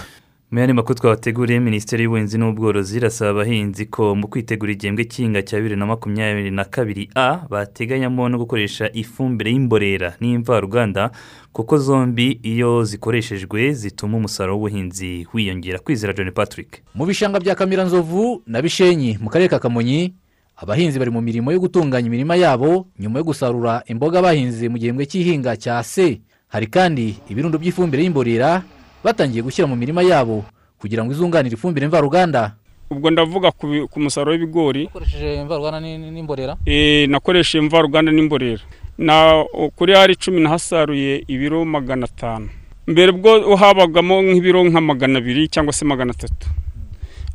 Mu 0.51 0.59
yandi 0.59 0.73
makuru 0.73 0.95
twabateguriye 0.99 1.59
minisiteri 1.59 2.03
y'ubuhinzi 2.03 2.37
n'ubworozi 2.37 2.97
irasaba 2.97 3.29
abahinzi 3.31 3.85
ko 3.91 4.15
mu 4.15 4.27
kwitegura 4.31 4.71
igihembwe 4.71 5.03
cy'ihinga 5.03 5.41
cya 5.43 5.57
bibiri 5.59 5.75
na 5.75 5.85
makumyabiri 5.85 6.51
na 6.51 6.63
kabiri 6.63 7.09
a 7.15 7.43
bateganyamo 7.51 8.29
no 8.29 8.37
gukoresha 8.39 8.87
ifumbire 8.93 9.51
y'imborera 9.51 10.15
n'imvaruganda 10.21 11.11
kuko 11.51 11.77
zombi 11.77 12.39
iyo 12.43 12.83
zikoreshejwe 12.83 13.73
zituma 13.73 14.17
umusaruro 14.17 14.55
w'ubuhinzi 14.55 15.27
wiyongera. 15.33 15.79
Kwizera 15.79 16.13
john 16.13 16.31
patrick. 16.31 16.79
Mu 16.95 17.05
bishanga 17.05 17.39
bya 17.39 17.55
kamiranzovu 17.55 18.41
na 18.47 18.61
bishenyi 18.61 19.17
mu 19.21 19.29
karere 19.29 19.49
ka 19.51 19.59
kamonyi 19.59 20.15
abahinzi 20.55 20.95
bari 20.99 21.11
mu 21.11 21.19
mirimo 21.21 21.51
yo 21.51 21.59
gutunganya 21.59 22.07
imirima 22.07 22.35
yabo 22.39 22.87
nyuma 22.99 23.19
yo 23.19 23.25
gusarura 23.27 23.83
imboga 23.91 24.21
bahinze 24.23 24.69
mu 24.71 24.77
gihembwe 24.79 25.05
cy'ihinga 25.11 25.59
cya 25.59 25.83
se 25.83 26.21
hari 26.47 26.67
kandi 26.71 27.19
ibirundo 27.27 27.59
by'ifumbire 27.59 28.03
y'imborera 28.07 28.63
batangiye 29.03 29.41
gushyira 29.41 29.67
mu 29.67 29.75
mirima 29.75 30.01
yabo 30.01 30.43
kugira 30.79 31.03
ngo 31.03 31.11
izunganire 31.11 31.53
ifumbire 31.55 31.87
mvaruganda. 31.87 32.53
Ubwo 32.89 33.09
ndavuga 33.11 33.51
ku 33.51 33.99
musaruro 33.99 34.31
w'ibigori. 34.31 34.85
Ukoresheje 34.87 35.35
imvaruganda 35.43 35.79
ni- 35.79 35.97
ni- 35.97 36.11
n'imborera? 36.11 36.55
Eh, 36.65 37.09
nakoresheje 37.09 37.59
imvaruganda 37.63 38.11
n'imborera. 38.11 38.63
Na 38.97 39.43
kuri 39.75 39.93
hari 39.93 40.13
icumi 40.13 40.39
nahasaruye 40.41 41.23
ibiro 41.27 41.65
magana 41.65 42.05
atanu. 42.07 42.47
Mbere 42.87 43.11
bwo 43.11 43.55
habagamo 43.59 44.21
nk'ibiro 44.23 44.63
nka 44.63 44.79
magana 44.81 45.19
abiri 45.19 45.47
cyangwa 45.51 45.73
se 45.73 45.83
magana 45.85 46.11
atatu. 46.15 46.47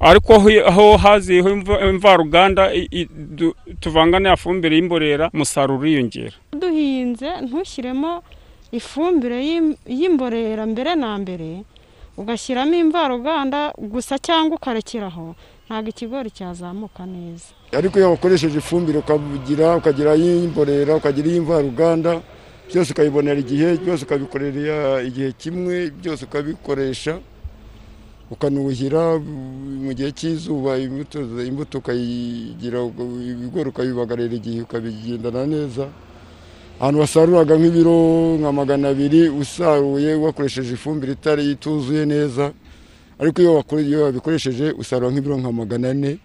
Ariko 0.00 0.32
aho- 0.40 0.96
haziyeho 0.96 1.48
imva- 1.52 1.84
imvaruganda 1.90 2.72
tuvanga 3.80 4.18
na 4.18 4.36
fumbire 4.36 4.74
y'imborera 4.76 5.30
umusaruro 5.34 5.78
uriyongera. 5.84 6.32
Duhinze 6.56 7.28
ntushyiremo 7.44 8.22
ifumbire 8.72 9.38
y'im- 9.48 9.76
y'imborera 9.86 10.64
mbere 10.66 10.94
na 10.96 11.18
mbere 11.18 11.64
ugashyiramo 12.16 12.74
imvaruganda 12.74 13.72
gusa 13.78 14.18
cyangwa 14.18 14.56
ukarekeraho 14.56 15.34
ntabwo 15.66 15.88
ikigori 15.92 16.30
cyazamuka 16.30 17.06
neza. 17.06 17.52
Ariko 17.72 17.98
iyo 17.98 18.10
wakoresheje 18.10 18.58
ifumbire 18.58 18.98
ukagira 19.00 19.76
ukagira 19.80 20.12
iy'imborera 20.16 20.92
ukagira 21.00 21.26
iy'imvaruganda 21.28 22.20
byose 22.68 22.92
ukabibonera 22.92 23.40
igihe 23.40 23.76
byose 23.80 24.02
ukabikorera 24.04 25.00
igihe 25.08 25.32
kimwe 25.32 25.90
byose 26.00 26.24
ukabikoresha 26.28 27.16
ukanuhira 28.30 29.18
mu 29.84 29.92
gihe 29.92 30.10
cy'izuba 30.12 30.76
imbuto 30.80 31.78
ukayigira 31.80 32.80
ibigori 33.30 33.68
ukabibagarira 33.72 34.34
igihe 34.40 34.60
ukabigendana 34.64 35.44
neza. 35.46 35.84
Ahantu 36.82 37.00
wasaruraga 37.00 37.54
nk'ibiro 37.54 37.94
nka 38.42 38.52
magana 38.52 38.88
abiri 38.88 39.28
usaruye 39.30 40.14
wakoresheje 40.14 40.74
ifumbire 40.74 41.12
itari 41.12 41.50
ituzuye 41.54 42.06
neza 42.06 42.50
ariko 43.18 43.38
iyo 43.78 44.02
wabikoresheje 44.04 44.74
usarura 44.74 45.10
nk'ibiro 45.14 45.38
nka 45.38 45.52
magana 45.52 45.90
ane 45.90 46.18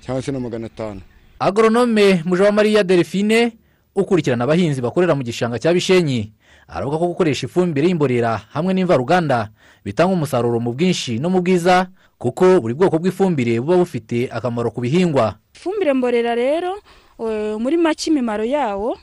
cyangwa 0.00 0.22
se 0.22 0.32
na 0.32 0.40
magana 0.40 0.66
atanu. 0.66 1.00
Agoronome 1.38 2.22
mujawamariya 2.24 2.82
delphine 2.84 3.52
ukurikirana 3.94 4.44
abahinzi 4.44 4.80
bakorera 4.80 5.12
mu 5.14 5.20
gishanga 5.22 5.58
cya 5.60 5.72
bishenyi 5.76 6.32
aravuga 6.68 6.96
ko 6.98 7.06
gukoresha 7.12 7.44
ifumbire 7.44 7.88
y'imborera 7.88 8.40
hamwe 8.56 8.72
n'imvaruganda 8.72 9.52
bitanga 9.84 10.16
umusaruro 10.16 10.60
mu 10.64 10.72
bwinshi 10.72 11.20
no 11.20 11.28
mu 11.28 11.44
bwiza 11.44 11.92
kuko 12.16 12.56
buri 12.64 12.72
bwoko 12.72 12.96
bw'ifumbire 12.96 13.60
buba 13.60 13.84
bufite 13.84 14.32
akamaro 14.32 14.72
ku 14.72 14.80
bihingwa. 14.80 15.36
Ifumbire 15.52 15.92
mborera 15.92 16.32
rero 16.32 16.72
eh, 17.20 17.60
muri 17.60 17.76
make 17.76 18.08
imimaro 18.08 18.48
yawo 18.48 18.96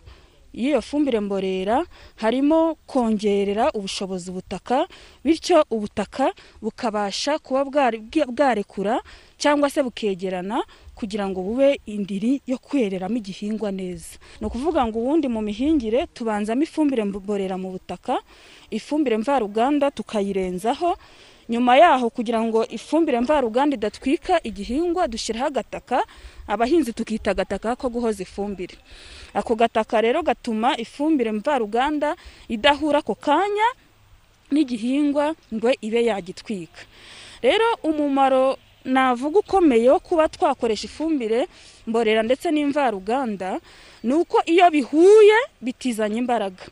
y'iyo 0.53 0.81
fumbire 0.81 1.19
mborera 1.19 1.85
harimo 2.15 2.75
kongerera 2.87 3.71
ubushobozi 3.73 4.29
ubutaka 4.31 4.87
bityo 5.23 5.65
ubutaka 5.69 6.33
bukabasha 6.61 7.39
kuba 7.39 7.65
bwarekura 8.27 8.99
cyangwa 9.37 9.69
se 9.69 9.83
bukegerana 9.83 10.63
kugira 10.95 11.25
ngo 11.29 11.41
bube 11.41 11.79
indiri 11.85 12.41
yo 12.47 12.57
kwereramo 12.61 13.17
igihingwa 13.17 13.71
neza. 13.71 14.19
Ni 14.41 14.45
ukuvuga 14.47 14.85
ngo 14.85 14.99
ubundi 15.01 15.25
mu 15.27 15.41
mihingire 15.41 16.05
tubanzamo 16.13 16.61
ifumbire 16.63 17.03
mborera 17.09 17.57
mu 17.57 17.71
butaka 17.73 18.21
ifumbire 18.69 19.17
mvaruganda 19.17 19.89
tukayirenzaho 19.91 20.93
nyuma 21.49 21.77
yaho 21.77 22.09
kugira 22.09 22.41
ngo 22.43 22.65
ifumbire 22.69 23.19
mvaruganda 23.21 23.75
idatwika 23.75 24.39
igihingwa 24.43 25.07
dushyiraho 25.07 25.47
agataka 25.47 26.03
abahinzi 26.47 26.93
tukita 26.93 27.31
agataka 27.31 27.75
ko 27.75 27.89
guhoza 27.89 28.23
ifumbire. 28.23 28.75
Ako 29.33 29.55
gataka 29.55 30.01
rero 30.01 30.21
gatuma 30.23 30.77
ifumbire 30.77 31.31
mvaruganda 31.31 32.15
idahura 32.49 32.99
ako 32.99 33.15
kanya 33.15 33.67
n'igihingwa 34.51 35.35
ngo 35.53 35.69
ibe 35.81 36.05
yagitwika. 36.05 36.81
Rero 37.41 37.65
umumaro 37.83 38.57
navuga 38.85 39.39
ukomeye 39.39 39.89
wo 39.89 39.99
kuba 39.99 40.27
twakoresha 40.29 40.85
ifumbire 40.87 41.47
mborera 41.87 42.23
ndetse 42.23 42.51
n'imvaruganda 42.51 43.59
ni 44.03 44.13
uko 44.13 44.41
iyo 44.45 44.69
bihuye 44.71 45.37
bitizanya 45.61 46.17
imbaraga. 46.17 46.63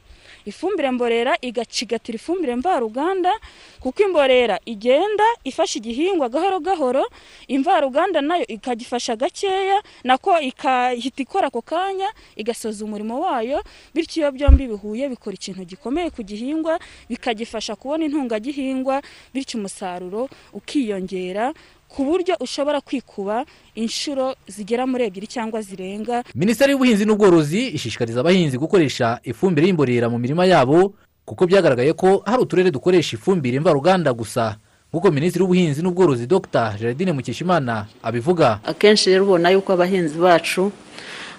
Ifumbire 0.45 0.91
mborera 0.91 1.37
igacigatira 1.41 2.15
ifumbire 2.15 2.55
mvaruganda 2.55 3.31
kuko 3.79 4.03
imborera 4.03 4.59
igenda 4.65 5.23
ifasha 5.43 5.79
igihingwa 5.79 6.29
gahoro 6.29 6.59
gahoro 6.59 7.03
imvaruganda 7.47 8.21
na 8.21 8.37
yo 8.37 8.45
ikagifasha 8.47 9.15
gakeya 9.15 9.83
nako 10.03 10.39
ikahita 10.39 11.21
ikora 11.23 11.47
ako 11.47 11.61
kanya 11.61 12.09
igasoza 12.35 12.85
umurimo 12.85 13.19
wayo 13.19 13.63
bityo 13.93 14.21
iyo 14.23 14.31
byombi 14.31 14.67
bihuye 14.67 15.09
bikora 15.09 15.33
ikintu 15.35 15.65
gikomeye 15.65 16.09
ku 16.09 16.23
gihingwa 16.23 16.79
bikagifasha 17.09 17.75
kubona 17.75 18.05
intungagihingwa 18.05 19.01
bityo 19.33 19.59
umusaruro 19.59 20.29
ukiyongera 20.53 21.53
ku 21.89 22.05
buryo 22.05 22.37
ushobora 22.39 22.81
kwikuba 22.81 23.45
inshuro 23.75 24.35
zigera 24.47 24.85
muri 24.87 25.03
ebyiri 25.09 25.27
cyangwa 25.27 25.61
zirenga. 25.61 26.23
Minisiteri 26.35 26.71
y'ubuhinzi 26.71 27.05
n'ubworozi 27.05 27.67
ishishikariza 27.73 28.19
abahinzi 28.21 28.57
gukoresha 28.61 29.19
ifumbire 29.25 29.67
y'imborera 29.67 30.05
mu 30.09 30.17
mirima 30.21 30.45
yabo 30.45 30.93
kuko 31.25 31.45
byagaragaye 31.49 31.93
ko 31.97 32.21
hari 32.25 32.41
uturere 32.45 32.69
dukoresha 32.71 33.17
ifumbire 33.17 33.59
mvaruganda 33.59 34.13
gusa. 34.13 34.57
Nk'uko 34.89 35.11
minisitiri 35.11 35.41
w'ubuhinzi 35.43 35.81
n'ubworozi 35.81 36.25
dr. 36.29 36.73
Gerardine 36.79 37.11
mukeshimana 37.13 37.85
abivuga. 38.03 38.59
Akenshi 38.65 39.09
rero 39.09 39.23
ubona 39.25 39.49
yuko 39.49 39.73
abahinzi 39.73 40.17
bacu 40.17 40.71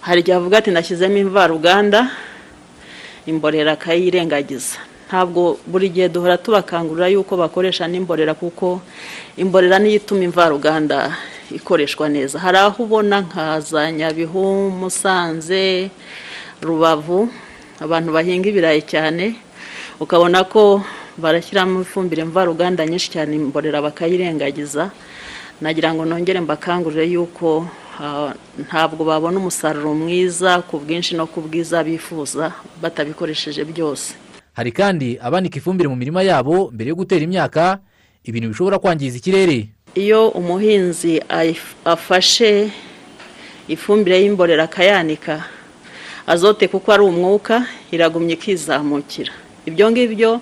hari 0.00 0.20
igihe 0.22 0.36
avuga 0.36 0.58
ati 0.58 0.70
nashyizemo 0.70 1.16
imvaruganda 1.18 2.10
imborera 3.26 3.72
akayirengagiza 3.78 4.78
ntabwo 5.11 5.59
buri 5.66 5.90
gihe 5.90 6.07
duhora 6.07 6.38
tubakangurira 6.38 7.11
yuko 7.11 7.35
bakoresha 7.35 7.90
n'imborera 7.90 8.31
kuko 8.38 8.79
imborera 9.35 9.83
niyo 9.83 9.99
ituma 9.99 10.23
imvaruganda 10.23 11.11
ikoreshwa 11.51 12.07
neza. 12.07 12.38
Hari 12.38 12.59
aho 12.62 12.87
ubona 12.87 13.27
nka 13.27 13.59
za 13.61 13.90
nyabihu 13.90 14.70
musanze 14.70 15.90
rubavu 16.62 17.27
abantu 17.83 18.14
bahinga 18.14 18.46
ibirayi 18.55 18.87
cyane 18.87 19.35
ukabona 19.99 20.46
ko 20.46 20.79
barashyiramo 21.18 21.83
ifumbire 21.83 22.23
mvaruganda 22.25 22.87
nyinshi 22.87 23.11
cyane 23.11 23.35
imborera 23.35 23.83
bakayirengagiza. 23.83 24.94
Nagira 25.61 25.90
ngo 25.90 26.07
nongere 26.07 26.38
mbakangurire 26.40 27.11
yuko 27.11 27.66
ntabwo 28.62 29.03
babona 29.05 29.42
umusaruro 29.42 29.90
mwiza 29.90 30.62
ku 30.70 30.79
bwinshi 30.79 31.18
no 31.18 31.27
ku 31.27 31.42
bwiza 31.42 31.83
bifuza 31.83 32.55
batabikoresheje 32.79 33.66
byose. 33.66 34.14
Hari 34.61 34.73
kandi 34.77 35.16
abanika 35.23 35.57
ifumbire 35.57 35.88
mu 35.88 35.96
mirima 35.96 36.20
yabo 36.23 36.68
mbere 36.75 36.88
yo 36.92 36.96
gutera 37.01 37.25
imyaka 37.25 37.81
ibintu 38.29 38.49
bishobora 38.53 38.77
kwangiza 38.79 39.16
ikirere. 39.16 39.68
Iyo 39.96 40.29
umuhinzi 40.37 41.23
afashe 41.85 42.68
ifumbire 43.68 44.20
y'imborera 44.20 44.64
akayanika 44.68 45.44
azote 46.27 46.68
kuko 46.68 46.92
ari 46.92 47.03
umwuka 47.03 47.64
iragumya 47.90 48.35
ikizamukira. 48.37 49.33
Ibyo 49.66 49.90
ngibyo 49.90 50.40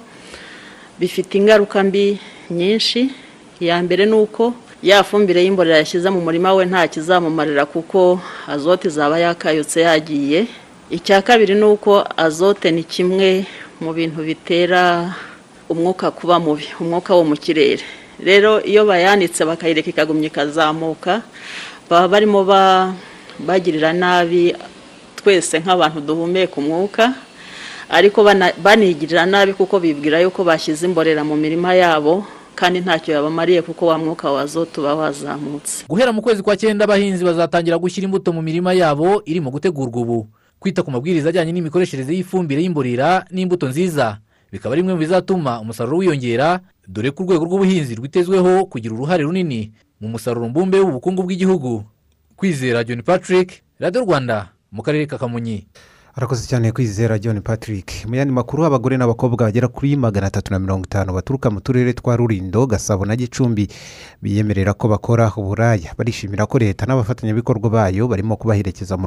bifite 0.98 1.38
ingaruka 1.38 1.78
mbi 1.86 2.18
nyinshi. 2.50 3.10
Iya 3.62 3.82
mbere 3.82 4.06
ni 4.06 4.12
uko 4.18 4.54
ya 4.82 5.02
fumbire 5.06 5.44
y'imborera 5.46 5.78
yashyize 5.78 6.10
mu 6.10 6.20
murima 6.26 6.54
we 6.58 6.66
nta 6.66 6.88
kizamumarira 6.90 7.66
kuko 7.70 8.18
azote 8.50 8.88
zaba 8.90 9.18
yakayutse 9.18 9.80
yagiye. 9.86 10.46
Icya 10.90 11.22
kabiri 11.22 11.54
ni 11.54 11.64
uko 11.64 12.02
azote 12.16 12.70
ni 12.74 12.82
kimwe 12.82 13.46
mu 13.80 13.92
bintu 13.94 14.22
bitera 14.22 15.14
umwuka 15.68 16.10
kuba 16.10 16.38
mubi 16.40 16.66
umwuka 16.80 17.14
wo 17.14 17.24
mu 17.24 17.36
kirere. 17.36 17.82
Rero 18.18 18.58
iyo 18.64 18.82
bayanitse 18.86 19.44
bakayireka 19.44 19.90
ikagumya 19.90 20.26
ikazamuka 20.26 21.22
baba 21.90 22.08
barimo 22.08 22.42
bagirira 23.38 23.92
nabi 23.92 24.54
twese 25.16 25.62
nk'abantu 25.62 26.00
duhumeka 26.02 26.58
umwuka 26.58 27.14
ariko 27.90 28.26
banigirira 28.58 29.22
nabi 29.26 29.54
kuko 29.54 29.78
bibwira 29.78 30.18
yuko 30.20 30.42
bashyize 30.44 30.82
imborera 30.86 31.22
mu 31.22 31.36
mirima 31.38 31.74
yabo 31.78 32.26
kandi 32.58 32.82
ntacyo 32.82 33.14
yabamariye 33.14 33.62
kuko 33.62 33.86
wa 33.86 33.98
mwuka 33.98 34.26
wazo 34.30 34.66
tuba 34.66 34.94
wazamutse 34.98 35.86
guhera 35.88 36.10
mu 36.12 36.18
kwezi 36.22 36.42
kwa 36.42 36.56
cyenda 36.58 36.84
abahinzi 36.84 37.22
bazatangira 37.24 37.78
gushyira 37.78 38.04
imbuto 38.10 38.34
mu 38.34 38.42
mirima 38.42 38.74
yabo 38.74 39.22
irimo 39.24 39.50
gutegurwa 39.54 40.02
ubu. 40.02 40.26
Kwita 40.58 40.82
ku 40.82 40.90
mabwiriza 40.90 41.28
ajyanye 41.28 41.52
n'imikoreshereze 41.52 42.12
y'ifumbire 42.14 42.62
y'imborera 42.62 43.24
n'imbuto 43.30 43.68
nziza. 43.68 44.18
Bikaba 44.52 44.72
ari 44.74 44.82
bimwe 44.82 44.94
mu 44.94 45.00
bizatuma 45.00 45.60
umusaruro 45.60 45.96
wiyongera 46.00 46.60
dore 46.88 47.10
ko 47.10 47.22
urwego 47.22 47.44
rw'ubuhinzi 47.44 47.94
rwitezweho 47.94 48.64
kugira 48.66 48.94
uruhare 48.94 49.22
runini 49.22 49.72
mu 50.00 50.08
musaruro 50.08 50.48
mbumbe 50.48 50.80
w'ubukungu 50.80 51.22
bw'igihugu. 51.22 51.84
Kwizera 52.36 52.84
john 52.84 53.02
patrick 53.02 53.62
radiyo 53.78 54.02
rwanda 54.04 54.50
mu 54.72 54.82
karere 54.82 55.06
ka 55.06 55.18
kamonyi. 55.18 55.66
Arakoze 56.18 56.46
cyane 56.50 56.72
kwizera 56.72 57.18
john 57.18 57.40
patrick. 57.40 58.04
Mu 58.08 58.14
yandi 58.18 58.34
makuru 58.34 58.64
abagore 58.66 58.96
n'abakobwa 58.98 59.46
bagera 59.46 59.68
kuri 59.68 59.96
magana 59.96 60.26
atatu 60.26 60.50
na 60.52 60.58
mirongo 60.58 60.84
itanu 60.90 61.14
baturuka 61.14 61.50
mu 61.50 61.60
turere 61.60 61.92
twa 61.94 62.16
rurindo 62.16 62.66
gasabo 62.66 63.06
na 63.06 63.14
gicumbi 63.16 63.68
biyemerera 64.22 64.74
ko 64.74 64.88
bakora 64.90 65.30
uburaya. 65.38 65.94
Barishimira 65.98 66.46
ko 66.50 66.58
leta 66.58 66.86
n'abafatanyabikorwa 66.90 67.70
bayo 67.70 68.08
barimo 68.10 68.34
kubaherekeza 68.36 68.98
mu 68.98 69.06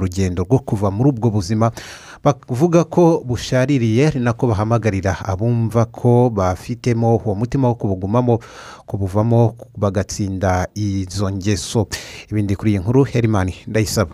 rugendo 0.00 0.44
rwo 0.44 0.58
kuva 0.60 0.90
muri 0.92 1.10
ubwo 1.16 1.30
buzima 1.32 1.72
bavuga 2.20 2.84
ko 2.84 3.24
bushaririye 3.24 4.06
ari 4.12 4.20
nako 4.20 4.52
bahamagarira 4.52 5.24
abumva 5.24 5.88
ko 5.88 6.28
bafitemo 6.28 7.16
uwo 7.16 7.32
mutima 7.34 7.68
wo 7.72 7.74
kubugumamo 7.80 8.38
kubuvamo 8.84 9.56
bagatsinda 9.72 10.68
izo 10.76 11.32
ngeso. 11.32 11.88
Ibindi 12.28 12.56
kuri 12.60 12.70
iyi 12.76 12.78
nkuru 12.84 13.04
herimani 13.08 13.56
ndayisaba. 13.66 14.12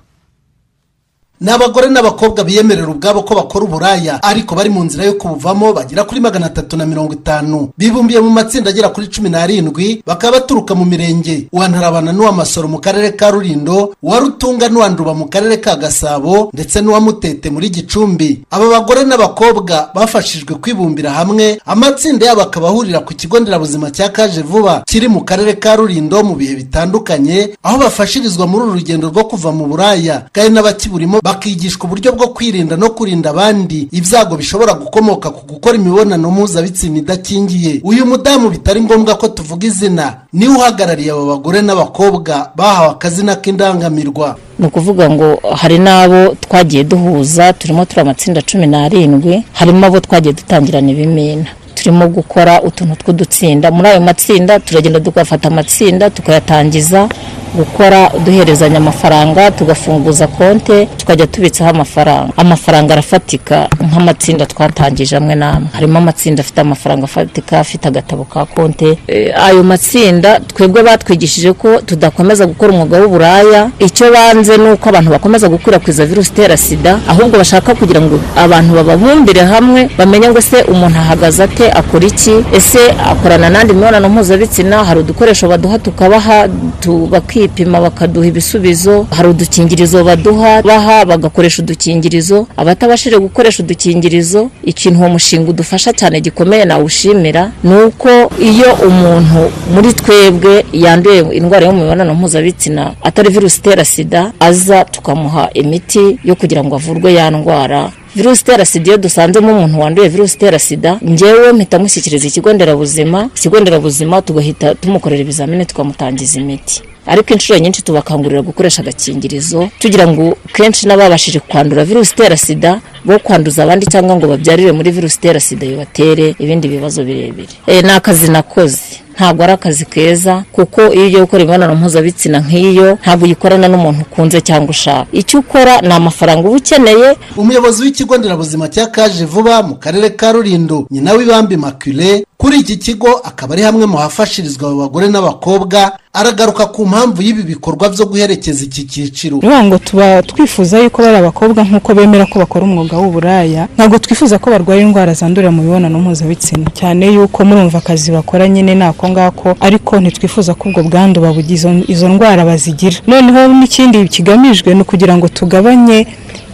Ni 1.40 1.51
abagore 1.51 1.87
n'abakobwa 1.90 2.44
biyemerera 2.44 2.88
ubwabo 2.88 3.22
ko 3.22 3.35
bakora 3.35 3.64
uburaya 3.64 4.22
ariko 4.22 4.55
bari 4.55 4.70
mu 4.70 4.85
nzira 4.85 5.05
yo 5.05 5.14
kubuvamo 5.14 5.72
bagera 5.72 6.05
kuri 6.05 6.20
magana 6.20 6.46
atatu 6.46 6.77
na 6.77 6.87
mirongo 6.87 7.12
itanu. 7.14 7.70
Bibumbiye 7.79 8.20
mu 8.20 8.31
matsinda 8.31 8.70
agera 8.70 8.88
kuri 8.88 9.07
cumi 9.07 9.31
n'arindwi 9.31 10.03
bakaba 10.07 10.38
baturuka 10.40 10.74
mu 10.74 10.85
mirenge. 10.85 11.46
Uwa 11.53 11.68
ntarabana 11.68 12.12
n'uwa 12.12 12.33
masoro 12.33 12.68
mu 12.68 12.79
karere 12.81 13.12
ka 13.14 13.31
rurindo 13.31 13.94
uwa 14.03 14.18
rutunga 14.18 14.68
n'uwa 14.68 14.88
nduba 14.88 15.14
mu 15.14 15.27
karere 15.31 15.57
ka 15.61 15.77
gasabo 15.77 16.51
ndetse 16.53 16.81
n'uwa 16.83 17.01
mutete 17.01 17.51
muri 17.51 17.70
gicumbi. 17.70 18.42
Aba 18.51 18.66
bagore 18.68 19.05
n'abakobwa 19.05 19.90
bafashijwe 19.94 20.55
kwibumbira 20.59 21.11
hamwe 21.11 21.61
amatsinda 21.66 22.27
yabo 22.27 22.42
akaba 22.42 22.68
ahurira 22.68 23.01
ku 23.01 23.14
kigo 23.14 23.38
nderabuzima 23.40 23.90
cya 23.90 24.09
kaje 24.09 24.42
vuba 24.42 24.83
kiri 24.87 25.09
mu 25.09 25.22
karere 25.24 25.55
ka 25.55 25.77
rurindo 25.77 26.18
mu 26.24 26.35
bihe 26.35 26.55
bitandukanye 26.57 27.55
aho 27.62 27.79
bafashirizwa 27.79 28.46
muri 28.46 28.64
uru 28.64 28.72
rugendo 28.74 29.09
rwo 29.09 29.24
kuva 29.24 29.53
mu 29.53 29.66
buraya. 29.70 30.27
Kandi 30.33 30.51
n'abakiburimo 30.51 31.20
bakigishwa 31.28 31.84
uburyo 31.84 32.12
bwo 32.12 32.28
kwirinda 32.28 32.76
no 32.76 32.90
kurinda 32.90 33.30
abandi 33.30 33.88
ibyago 33.92 34.36
bishobora 34.36 34.72
gukomoka 34.74 35.30
ku 35.30 35.42
gukora 35.46 35.76
imibonano 35.76 36.30
mpuzabitsina 36.30 36.98
idakingiye. 36.98 37.80
Uyu 37.84 38.06
mudamu 38.06 38.48
bitari 38.50 38.80
ngombwa 38.80 39.14
ko 39.14 39.28
tuvuga 39.28 39.66
izina. 39.66 40.06
Niwe 40.32 40.54
uhagarariye 40.56 41.10
aba 41.12 41.24
bagore 41.26 41.60
n'abakobwa 41.62 42.50
bahawe 42.56 42.88
akazina 42.96 43.36
k'indangamirwa. 43.36 44.36
Ni 44.58 44.66
ukuvuga 44.66 45.10
ngo 45.10 45.40
hari 45.56 45.78
n'abo 45.78 46.34
twagiye 46.40 46.84
duhuza 46.84 47.52
turimo 47.52 47.84
turi 47.84 48.00
amatsinda 48.00 48.42
cumi 48.42 48.66
n'arindwi 48.66 49.44
harimo 49.52 49.86
abo 49.86 50.00
twagiye 50.00 50.32
dutangirana 50.32 50.90
ibimina. 50.90 51.46
Turimo 51.74 52.08
gukora 52.08 52.62
utuntu 52.62 52.94
tw'udutsinda. 52.96 53.70
Muri 53.70 53.88
ayo 53.88 54.00
matsinda 54.00 54.60
turagenda 54.60 55.00
tugafata 55.00 55.48
amatsinda 55.48 56.10
tukayatangiza 56.10 57.08
gukora 57.54 58.11
duherezanya 58.24 58.76
amafaranga 58.76 59.50
tugafunguza 59.50 60.26
konte 60.26 60.87
tukajya 60.96 61.26
tubitsaho 61.26 61.70
amafaranga. 61.70 62.32
Amafaranga 62.37 62.92
arafatika 62.92 63.68
nk'amatsinda 63.87 64.46
twatangije 64.46 65.16
amwe 65.16 65.34
n'amwe. 65.34 65.68
Harimo 65.72 65.98
amatsinda 65.98 66.40
afite 66.40 66.58
amafaranga 66.61 67.04
afatika 67.04 67.61
afite 67.61 67.88
agatabo 67.88 68.24
ka 68.24 68.44
konte. 68.46 68.98
Ayo 69.46 69.62
matsinda 69.62 70.40
twebwe 70.40 70.82
batwigishije 70.82 71.52
ko 71.52 71.80
tudakomeza 71.80 72.46
gukora 72.46 72.72
umwuga 72.72 73.00
w'uburaya. 73.00 73.70
Icyo 73.78 74.12
banze 74.12 74.56
ni 74.56 74.70
uko 74.70 74.88
abantu 74.88 75.11
bakomeza 75.11 75.48
gukwirakwiza 75.48 76.06
virusi 76.06 76.30
itera 76.30 76.56
sida 76.56 76.98
ahubwo 77.08 77.38
bashaka 77.38 77.74
kugira 77.74 78.00
ngo 78.00 78.20
abantu 78.37 78.74
bababumbire 78.74 79.40
hamwe 79.42 79.88
bamenye 79.98 80.28
ngo 80.30 80.40
se 80.40 80.62
umuntu 80.62 80.98
ahagaze 80.98 81.42
ate 81.42 81.70
akora 81.72 82.06
iki? 82.06 82.34
Ese 82.52 82.78
akorana 83.11 83.50
n'andi 83.50 83.72
mibonano 83.74 84.08
mpuzabitsina? 84.08 84.84
Hari 84.84 85.00
udukoresho 85.00 85.48
baduha 85.48 85.78
tukabaha 85.78 86.48
bakiyumva 86.48 87.20
tukipima 87.42 87.81
bakaduha 87.81 88.27
ibisubizo. 88.27 89.07
Hari 89.11 89.29
udukingirizo 89.29 90.05
baduha 90.05 90.62
baha 90.62 91.05
bagakoresha 91.05 91.62
udukingirizo. 91.62 92.46
Abatabashije 92.57 93.18
gukoresha 93.18 93.62
udukingirizo 93.62 94.51
ikintu 94.64 94.98
uwo 95.01 95.09
mushinga 95.09 95.51
udufasha 95.51 95.92
cyane 95.92 96.20
gikomeye 96.20 96.64
nawushimira 96.64 97.53
ni 97.64 97.74
uko 97.74 98.09
iyo 98.42 98.72
umuntu 98.88 99.51
muri 99.74 99.92
twebwe 99.92 100.64
yanduye 100.72 101.20
indwara 101.38 101.66
yo 101.66 101.72
mu 101.72 101.83
mibonano 101.83 102.14
mpuzabitsina 102.14 102.92
atari 103.03 103.31
virusi 103.31 103.59
itera 103.61 103.85
sida 103.85 104.33
aza 104.40 104.85
tukamuha 104.85 105.51
imiti 105.55 106.18
yo 106.24 106.35
kugira 106.35 106.64
ngo 106.64 106.74
avurwe 106.77 107.14
ya 107.14 107.31
ndwara. 107.31 107.90
Virusi 108.16 108.42
itera 108.42 108.64
sida 108.64 108.87
iyo 108.88 108.98
dusanzemo 108.98 109.53
umuntu 109.53 109.81
wanduye 109.81 110.09
virusi 110.09 110.37
itera 110.37 110.59
sida 110.59 110.98
ngewe 111.09 111.53
mpita 111.53 111.79
mushyikiriza 111.79 112.27
ikigo 112.29 112.53
nderabuzima 112.53 113.31
ikigo 113.37 113.61
nderabuzima 113.61 114.22
tugahita 114.22 114.74
tumukorera 114.74 115.22
ibizamini 115.22 115.66
tukamutangiza 115.66 116.40
imiti. 116.40 116.83
Ariko 117.12 117.28
inshuro 117.34 117.58
nyinshi 117.58 117.82
tubakangurira 117.86 118.42
gukoresha 118.42 118.82
agakingirizo 118.82 119.60
tugira 119.82 120.04
ngo 120.08 120.24
kenshi 120.54 120.86
n'ababashije 120.86 121.40
kwandura 121.48 121.84
virusi 121.84 122.12
itera 122.14 122.36
sida 122.36 122.70
bo 123.04 123.18
kwanduza 123.24 123.62
abandi 123.64 123.84
cyangwa 123.92 124.16
ngo 124.16 124.26
babyarire 124.32 124.72
muri 124.72 124.90
virusi 124.96 125.16
itera 125.18 125.40
sida 125.40 125.66
bibatere 125.66 126.26
ibindi 126.38 126.66
bibazo 126.68 127.04
birebire. 127.08 127.54
E, 127.66 127.82
ni 127.82 127.90
akazi 127.98 128.28
nakoze. 128.30 128.82
Ntabwo 129.18 129.42
ari 129.44 129.52
akazi 129.52 129.85
keza 129.85 130.44
kuko 130.52 130.81
iyo 130.94 131.07
ugiye 131.07 131.20
gukora 131.20 131.42
imibonano 131.42 131.74
mpuzabitsina 131.74 132.38
nk'iyo 132.40 132.98
ntabwo 133.02 133.24
uyikorana 133.26 133.66
n'umuntu 133.68 134.00
ukunze 134.07 134.38
cyangwa 134.40 134.70
ushaka. 134.70 135.07
Icyo 135.12 135.38
ukora 135.40 135.81
ni 135.81 135.92
amafaranga 135.92 136.48
uba 136.48 136.57
ukeneye. 136.57 137.16
Umuyobozi 137.37 137.83
w'ikigo 137.83 138.16
nderabuzima 138.18 138.68
cya 138.68 138.87
kaje 138.87 139.24
vuba 139.24 139.62
mu 139.62 139.74
karere 139.74 140.11
ka 140.11 140.33
rulindo 140.33 140.87
nyina 140.90 141.12
w'ibambi 141.12 141.57
makire 141.57 142.24
kuri 142.37 142.59
iki 142.61 142.76
kigo 142.76 143.11
akaba 143.24 143.54
ari 143.54 143.62
hamwe 143.62 143.87
mu 143.87 143.96
hafashirizwa 143.98 144.68
abo 144.70 144.78
bagore 144.81 145.09
n'abakobwa 145.09 145.92
aragaruka 146.12 146.66
ku 146.66 146.87
mpamvu 146.87 147.22
y'ibi 147.22 147.42
bikorwa 147.42 147.88
byo 147.88 148.07
guherekeza 148.07 148.64
iki 148.64 148.85
cyiciro. 148.87 149.37
Bivuga 149.38 149.64
ngo 149.64 149.78
tuba 149.78 150.22
twifuza 150.22 150.78
yuko 150.78 151.02
bari 151.02 151.16
abakobwa 151.16 151.64
nk'uko 151.64 151.94
bemera 151.94 152.26
ko 152.26 152.38
bakora 152.38 152.64
umwuga 152.64 152.96
w'uburaya 152.98 153.66
ntabwo 153.76 153.98
twifuza 153.98 154.38
ko 154.38 154.50
barwaye 154.50 154.83
indwara 154.83 155.14
zandurira 155.14 155.50
mu 155.50 155.62
mibonano 155.62 155.98
mpuzabitsina. 155.98 156.70
Cyane 156.78 157.07
yuko 157.14 157.44
murumva 157.44 157.78
akazi 157.78 158.11
bakora 158.14 158.48
nyine 158.48 158.74
ni 158.74 158.83
ako 158.85 159.07
ngako 159.08 159.48
ariko 159.60 160.00
ntitwifuza 160.00 160.54
ko 160.54 160.68
ubwo 160.68 160.82
bwandu 160.88 161.20
babugize 161.20 161.68
izo 161.88 162.08
ndwara 162.08 162.44
bazigira. 162.44 162.96
Noneho 163.06 163.40
n'ikindi 163.58 164.08
kigamijwe 164.08 164.74
ni 164.74 164.80
ukugira 164.82 165.16
ngo 165.16 165.28
tugabanye 165.28 166.06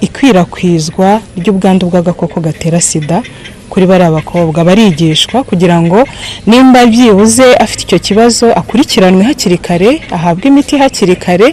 ikwirakwizwa 0.06 1.20
ry'ubwandu 1.38 1.86
bw'agakoko 1.90 2.40
gatera 2.40 2.80
sida 2.80 3.22
kuri 3.70 3.86
bariya 3.86 4.10
bakobwa. 4.10 4.64
Barigishwa 4.64 5.42
kugira 5.42 5.80
ngo 5.82 5.98
nimba 6.46 6.86
byibuze 6.86 7.54
afite 7.64 7.82
icyo 7.82 7.98
kibazo 7.98 8.46
akurikiranwe 8.60 9.22
hakiri 9.24 9.58
kare 9.58 9.90
ahabwe 10.16 10.44
imiti 10.48 10.74
hakiri 10.78 11.16
kare 11.16 11.48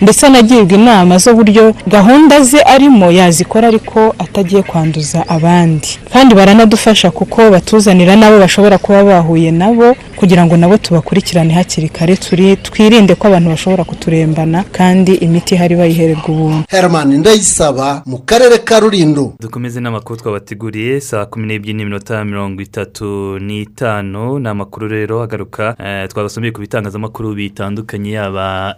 ndetse 0.00 0.26
anagirwa 0.26 0.72
inama 0.78 1.18
z'uburyo 1.22 1.74
gahunda 1.86 2.40
ze 2.42 2.60
arimo 2.74 3.10
yazikora 3.18 3.68
ariko 3.68 4.14
atagiye 4.24 4.62
kwanduza 4.62 5.28
abandi. 5.28 5.88
Kandi 6.12 6.34
baranadufasha 6.34 7.10
kuko 7.10 7.50
batuzanira 7.50 8.16
n'abo 8.16 8.38
bashobora 8.38 8.78
kuba 8.78 9.04
bahuye 9.04 9.50
nabo 9.50 9.88
kugira 10.18 10.46
ngo 10.46 10.56
nabo 10.56 10.76
tubakurikirane 10.76 11.54
hakiri 11.54 11.88
kare 11.88 12.16
turi 12.16 12.56
twirinde 12.56 13.14
ko 13.14 13.28
abantu 13.28 13.48
bashobora 13.50 13.84
kuturembana 13.84 14.64
kandi 14.72 15.14
imiti 15.14 15.54
ihari 15.54 15.76
bayihererwa 15.76 16.28
ubuntu. 16.28 16.64
Herman 16.68 17.18
ndayisaba 17.18 18.02
mu 18.06 18.18
karere 18.26 18.58
ka 18.58 18.80
rulindo. 18.80 19.34
Dukomeze 19.40 19.80
n'amakuru 19.80 20.18
twabateguriye 20.20 21.00
saa 21.00 21.26
kumi 21.26 21.46
n'ebyiri 21.46 21.74
n'iminota 21.78 22.24
mirongo 22.24 22.62
itatu 22.62 23.38
n'itanu. 23.38 24.38
Ni 24.38 24.48
amakuru 24.48 24.88
rero 24.88 25.22
agaruka 25.22 25.76
twabasomeye 26.10 26.52
ku 26.52 26.60
bitangazamakuru 26.60 27.34
bitandukanye 27.34 28.10
yaba 28.18 28.74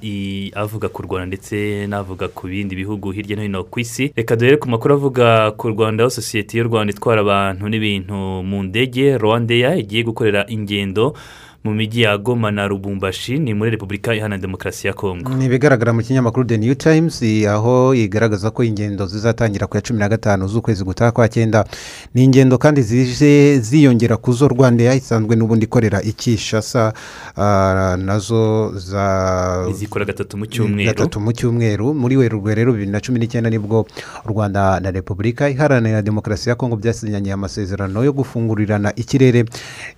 avuga 0.55 0.89
ku 0.93 1.03
rwanda 1.03 1.27
ndetse 1.27 1.87
n'avuga 1.89 2.29
ku 2.29 2.47
bindi 2.53 2.77
bihugu 2.77 3.13
hirya 3.17 3.37
no 3.37 3.43
hino 3.43 3.65
ku 3.65 3.81
isi. 3.81 4.13
Reka 4.17 4.37
duhere 4.37 4.57
ku 4.61 4.69
makuru 4.69 4.95
avuga 4.95 5.51
ku 5.57 5.69
rwanda 5.73 6.05
aho 6.05 6.11
sosiyete 6.11 6.59
y'u 6.59 6.69
rwanda 6.69 6.93
itwara 6.93 7.21
abantu 7.25 7.65
n'ibintu 7.69 8.45
mu 8.45 8.63
ndege. 8.63 9.17
Rwandeya 9.17 9.77
igiye 9.77 10.03
gukorera 10.05 10.45
ingendo 10.49 11.15
mu 11.65 11.75
mijyi 11.75 12.03
ya 12.03 12.19
goma 12.19 12.51
na 12.51 12.69
rubumbashi 12.69 13.39
ni 13.39 13.55
muri 13.55 13.71
repubulika 13.71 14.15
iharanira 14.15 14.41
demokarasi 14.41 14.87
ya 14.87 14.93
kongo 14.93 15.35
ni 15.35 15.45
ibigaragara 15.45 15.93
mu 15.93 16.03
kinyamakuru 16.03 16.47
the 16.47 16.59
new 16.59 16.75
times 16.75 17.23
aho 17.49 17.95
igaragaza 17.95 18.51
ko 18.51 18.65
ingendo 18.65 19.07
zizatangira 19.07 19.67
ku 19.67 19.77
ya 19.77 19.83
cumi 19.83 19.99
na 19.99 20.09
gatanu 20.09 20.49
z'ukwezi 20.49 20.85
gutaha 20.85 21.13
kwa 21.13 21.29
cyenda. 21.29 21.65
Ni 22.15 22.25
ingendo 22.25 22.59
kandi 22.59 22.83
zije 22.83 23.59
ziyongera 23.61 24.17
ku 24.17 24.33
zo 24.33 24.49
rwanda 24.49 24.95
isanzwe 24.95 25.37
n'ubundi 25.37 25.65
ikorera 25.65 26.03
ikishasa 26.03 26.93
na 27.37 28.19
zo 28.19 28.73
za 28.79 29.67
izikora 29.71 30.05
gatatu 30.05 30.37
mu 30.37 30.47
cyumweru. 30.47 30.89
gatatu 30.91 31.21
mu 31.21 31.33
cyumweru. 31.33 31.95
Muri 31.95 32.17
werurwe 32.17 32.55
rero 32.55 32.73
bibiri 32.73 32.91
na 32.91 33.01
cumi 33.01 33.19
n'icyenda 33.19 33.51
ni 33.51 33.59
bwo 33.59 33.85
u 34.25 34.29
rwanda 34.29 34.81
na 34.81 34.91
repubulika 34.91 35.49
iharanira 35.51 36.03
demokarasi 36.03 36.49
ya 36.49 36.55
kongo 36.55 36.77
byasinyanye 36.77 37.33
amasezerano 37.33 38.05
yo 38.05 38.13
gufungurirana 38.13 38.93
ikirere. 38.97 39.45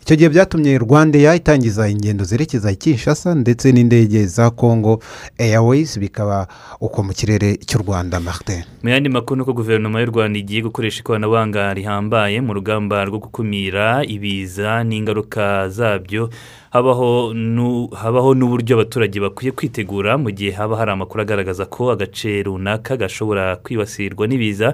Icyo 0.02 0.16
gihe 0.16 0.28
byatumye 0.28 0.78
rwanda 0.78 1.18
itangiza 1.52 1.88
ingendo 1.88 2.24
zerekeza 2.24 2.70
i 2.72 2.76
kinshasa 2.76 3.34
ndetse 3.34 3.72
n'indege 3.72 4.26
za 4.26 4.50
kongo 4.50 5.02
airways 5.38 5.98
bikaba 5.98 6.46
uko 6.80 7.02
mu 7.02 7.12
kirere 7.12 7.56
cy'u 7.56 7.78
rwanda 7.82 8.20
martin. 8.20 8.64
Mu 8.82 8.88
yandi 8.88 9.08
makuru 9.08 9.36
ni 9.36 9.42
uko 9.42 9.52
guverinoma 9.52 10.00
y'u 10.00 10.06
rwanda 10.10 10.38
igiye 10.38 10.62
gukoresha 10.62 11.00
ikoranabuhanga 11.00 11.74
rihambaye 11.74 12.40
mu 12.40 12.54
rugamba 12.56 13.04
rwo 13.04 13.18
gukumira 13.18 14.00
ibiza 14.04 14.84
n'ingaruka 14.84 15.68
zabyo. 15.68 16.30
Habaho 16.72 18.34
n'uburyo 18.34 18.74
abaturage 18.80 19.20
bakwiye 19.20 19.52
kwitegura 19.52 20.16
mu 20.18 20.30
gihe 20.30 20.50
haba 20.56 20.76
hari 20.76 20.90
amakuru 20.90 21.20
agaragaza 21.22 21.66
ko 21.68 21.90
agace 21.92 22.42
runaka 22.42 22.96
gashobora 22.96 23.56
kwibasirwa 23.56 24.24
n'ibiza. 24.26 24.72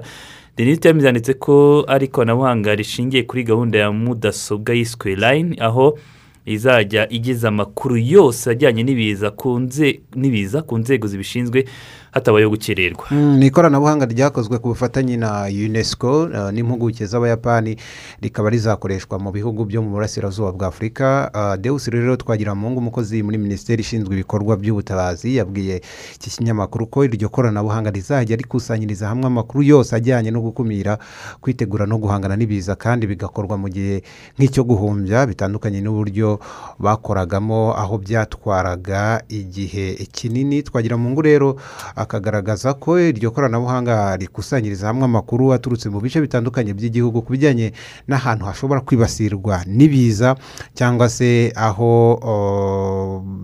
Denise 0.57 0.87
yanditse 0.89 1.33
ko 1.33 1.83
ari 1.87 2.05
ikoranabuhanga 2.07 2.75
rishingiye 2.75 3.23
kuri 3.23 3.43
gahunda 3.43 3.79
ya 3.79 3.91
mudasobwa 3.91 4.73
yiswe 4.73 5.15
line 5.15 5.55
aho 5.59 5.99
izajya 6.49 7.09
igeza 7.09 7.47
amakuru 7.47 7.97
yose 7.97 8.49
ajyanye 8.49 8.83
n'ibiza 8.83 10.61
ku 10.61 10.77
nzego 10.77 11.07
zibishinzwe 11.07 11.65
hatabayeho 12.11 12.49
gukererwa 12.51 13.05
ni 13.11 13.45
ikoranabuhanga 13.47 14.05
ryakozwe 14.05 14.57
ku 14.57 14.67
bufatanye 14.73 15.17
na 15.17 15.45
unesco 15.45 16.25
n'impuguke 16.51 17.05
z'abayapani 17.05 17.77
rikaba 18.21 18.49
rizakoreshwa 18.49 19.19
mu 19.19 19.31
bihugu 19.31 19.65
byo 19.65 19.81
mu 19.81 19.89
burasirazuba 19.93 20.51
bwa 20.51 20.67
afurika 20.67 21.29
dewusi 21.61 21.91
rero 21.91 22.15
twagira 22.17 22.55
mungu 22.55 22.79
umukozi 22.79 23.23
muri 23.23 23.37
minisiteri 23.37 23.81
ishinzwe 23.81 24.13
ibikorwa 24.13 24.57
by'ubutabazi 24.57 25.35
yabwiye 25.37 25.81
iki 26.15 26.29
kinyamakuru 26.29 26.87
ko 26.87 27.05
iryo 27.05 27.29
koranabuhanga 27.29 27.91
rizajya 27.91 28.35
rikusanyiriza 28.35 29.07
hamwe 29.07 29.25
amakuru 29.27 29.63
yose 29.63 29.95
ajyanye 29.95 30.31
no 30.31 30.41
gukumira 30.41 30.97
kwitegura 31.41 31.85
no 31.85 31.97
guhangana 31.97 32.35
n'ibiza 32.35 32.75
kandi 32.75 33.05
bigakorwa 33.07 33.57
mu 33.57 33.69
gihe 33.69 34.01
nk'icyo 34.37 34.63
guhumbya 34.65 35.25
bitandukanye 35.29 35.81
n'uburyo 35.81 36.38
bakoragamo 36.79 37.73
aho 37.77 37.97
byatwaraga 37.97 39.21
igihe 39.29 39.93
kinini. 40.11 40.63
Twagira 40.63 40.97
mungu 40.97 41.21
rero 41.21 41.55
akagaragaza 41.95 42.73
ko 42.73 42.99
iryo 42.99 43.31
koranabuhanga 43.31 44.15
rikusanyiriza 44.17 44.87
hamwe 44.87 45.05
amakuru 45.05 45.53
aturutse 45.53 45.89
mu 45.89 45.99
bice 45.99 46.21
bitandukanye 46.21 46.73
by'igihugu 46.73 47.21
ku 47.21 47.31
bijyanye 47.33 47.73
n'ahantu 48.07 48.45
hashobora 48.45 48.81
kwibasirwa 48.81 49.63
n'ibiza 49.67 50.35
cyangwa 50.73 51.09
se 51.09 51.51
aho 51.55 52.19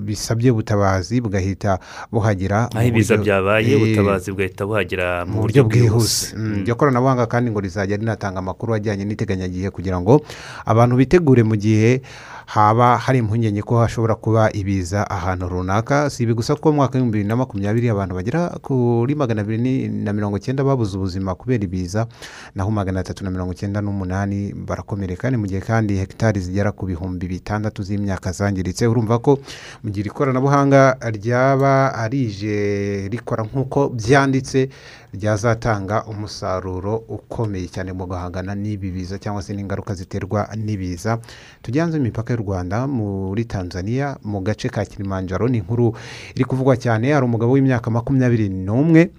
bisabye 0.05 0.51
ubutabazi 0.51 1.21
bugahita 1.21 1.79
buhagera 2.11 2.69
aho 2.75 2.87
ibiza 2.87 3.17
byabaye 3.17 3.75
ubutabazi 3.75 4.31
bugahita 4.31 4.63
buhagera 4.65 5.25
mu 5.25 5.41
buryo 5.41 5.63
bwihuse. 5.65 6.35
iryo 6.61 6.75
koranabuhanga 6.75 7.25
kandi 7.25 7.51
ngo 7.51 7.59
rizajya 7.59 7.97
rinatanga 7.97 8.39
amakuru 8.39 8.73
ajyanye 8.77 9.05
n'iteganyagihe 9.05 9.69
kugira 9.69 9.97
ngo 9.99 10.21
abantu 10.65 10.95
bitegure 10.95 11.43
mu 11.43 11.55
gihe 11.57 12.01
haba 12.45 12.97
hari 12.97 13.19
impungenge 13.19 13.61
ko 13.61 13.79
hashobora 13.79 14.15
kuba 14.15 14.51
ibiza 14.53 15.09
ahantu 15.09 15.49
runaka? 15.49 16.09
Si 16.09 16.23
ibi 16.23 16.33
gusa 16.33 16.55
ko 16.55 16.69
mu 16.71 16.75
mwaka 16.75 16.93
w'ibihumbi 16.97 17.17
bibiri 17.17 17.29
na 17.29 17.35
makumyabiri 17.35 17.89
abantu 17.89 18.15
bagera 18.15 18.49
kuri 18.61 19.15
magana 19.15 19.41
abiri 19.41 19.89
na 19.89 20.13
mirongo 20.13 20.37
icyenda 20.37 20.63
babuze 20.63 20.97
ubuzima 20.97 21.35
kubera 21.35 21.63
ibiza 21.63 22.07
naho 22.55 22.71
magana 22.71 22.99
atatu 22.99 23.23
na 23.23 23.31
mirongo 23.31 23.53
icyenda 23.53 23.81
n'umunani 23.81 24.53
barakomereka. 24.53 25.29
Ni 25.31 25.37
mu 25.37 25.47
gihe 25.47 25.61
kandi 25.61 25.97
hegitari 25.97 26.39
zigera 26.39 26.71
ku 26.71 26.85
bihumbi 26.85 27.27
bitandatu 27.27 27.83
z'imyaka 27.83 28.31
zangiritse. 28.31 28.87
Urumva 28.87 29.19
ko 29.19 29.39
mu 29.83 29.89
gihe 29.89 30.05
ikoranabuhanga 30.07 30.97
ryaba 31.01 31.93
arije 31.97 33.09
rikora 33.09 33.43
nk'uko 33.43 33.89
byanditse 33.89 34.69
ryazatanga 35.15 36.03
umusaruro 36.05 36.95
ukomeye 37.07 37.67
cyane 37.67 37.93
mu 37.93 38.05
guhangana 38.05 38.55
n'ibi 38.55 38.91
biza 38.91 39.17
cyangwa 39.19 39.41
se 39.41 39.53
n'ingaruka 39.53 39.93
ziterwa 39.95 40.47
n'ibiza. 40.55 41.19
Tujyanze 41.61 41.97
imipaka 41.97 42.33
y'u 42.33 42.43
rwanda 42.43 42.87
muri 42.87 43.45
tanzania 43.45 44.17
mu 44.23 44.39
gace 44.43 44.69
ka 44.69 44.85
kilimanjaro 44.85 45.47
ni 45.47 45.57
inkuru 45.57 45.95
iri 46.35 46.45
kuvugwa 46.45 46.77
cyane 46.77 47.13
hari 47.13 47.25
umugabo 47.25 47.51
w'imyaka 47.55 47.91
makumyabiri 47.91 48.49
n'umwe 48.49 49.09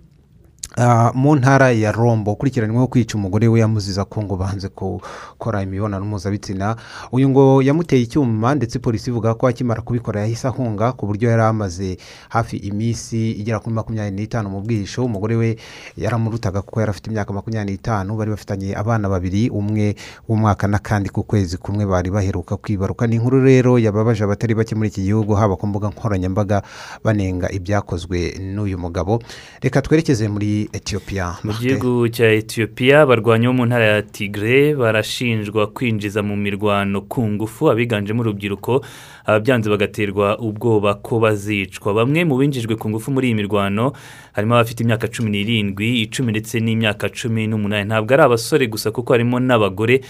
mu 1.15 1.37
ntara 1.37 1.71
ya 1.73 1.93
rombo 1.93 2.33
ukurikiranyweho 2.33 2.87
kwica 2.87 3.15
umugore 3.17 3.49
we 3.49 3.61
yamuziza 3.61 4.05
ko 4.05 4.23
ngo 4.23 4.37
banze 4.37 4.69
gukora 4.69 5.63
imibonano 5.63 6.05
mpuzabitsina. 6.05 6.77
Uyu 7.13 7.29
ngo 7.29 7.63
yamuteye 7.63 8.03
icyuma 8.03 8.55
ndetse 8.55 8.79
polisi 8.79 9.11
ivuga 9.11 9.35
ko 9.35 9.47
akimara 9.49 9.81
kubikora 9.83 10.21
yahise 10.21 10.49
ahunga 10.49 10.93
ku 10.93 11.07
buryo 11.07 11.31
yari 11.31 11.43
amaze 11.43 11.97
hafi 12.29 12.57
iminsi 12.57 13.31
igera 13.41 13.61
kuri 13.61 13.73
makumyabiri 13.75 14.17
n'itanu 14.17 14.51
mu 14.51 14.61
bwihisho. 14.61 15.05
Umugore 15.05 15.37
we 15.37 15.57
yaramurutaga 15.97 16.61
kuko 16.63 16.81
yari 16.81 16.91
afite 16.91 17.07
imyaka 17.09 17.33
makumyabiri 17.33 17.73
n'itanu. 17.73 18.17
Bari 18.17 18.31
bafitanye 18.31 18.77
abana 18.77 19.09
babiri 19.09 19.49
umwe 19.49 19.97
w'umwaka 20.29 20.69
n'akandi 20.69 21.09
ku 21.09 21.23
kwezi 21.25 21.57
kumwe 21.57 21.87
bari 21.89 22.11
baheruka 22.11 22.57
kwibaruka. 22.57 23.07
Ni 23.07 23.17
inkuru 23.17 23.41
rero 23.41 23.79
yababaje 23.81 24.25
abatari 24.25 24.53
bake 24.55 24.75
muri 24.77 24.89
iki 24.93 25.03
gihugu 25.09 25.33
haba 25.41 25.57
ku 25.57 25.67
mbuga 25.67 25.89
nkoranyambaga 25.89 26.63
banenga 27.05 27.49
ibyakozwe 27.49 28.37
n'uyu 28.45 28.77
mugabo. 28.79 29.23
Reka 29.65 29.81
twerekeze 29.83 30.29
muri 30.29 30.66
etiyopiya 30.73 31.37
mu 31.45 31.53
gihugu 31.61 32.09
cya 32.09 32.33
etiyopiya 32.33 33.03
abarwanyi 33.03 33.47
bo 33.47 33.53
mu 33.53 33.67
ntara 33.67 33.85
ya 33.85 34.03
tigre 34.03 34.75
barashinjwa 34.75 35.67
kwinjiza 35.71 36.23
mu 36.23 36.37
mirwano 36.37 37.01
ku 37.07 37.23
ngufu 37.29 37.71
abiganjemo 37.71 38.21
urubyiruko 38.23 38.85
ababyanze 39.27 39.71
bagaterwa 39.71 40.39
ubwoba 40.39 40.95
ko 41.03 41.19
bazicwa. 41.21 41.95
Bamwe 41.95 42.25
mu 42.25 42.39
binjijwe 42.39 42.77
ku 42.79 42.91
ngufu 42.91 43.11
muri 43.11 43.27
iyi 43.29 43.35
mirwano 43.35 43.93
harimo 44.33 44.55
abafite 44.55 44.81
imyaka 44.87 45.09
cumi 45.09 45.31
n'irindwi 45.31 46.03
icumi 46.07 46.31
ndetse 46.31 46.61
n'imyaka 46.61 47.09
cumi 47.11 47.47
n'umunani. 47.47 47.85
Ntabwo 47.91 48.15
ari 48.15 48.23
abasore 48.23 48.67
gusa 48.71 48.91
kuko 48.95 49.13
harimo 49.13 49.41
n'abagore. 49.43 50.01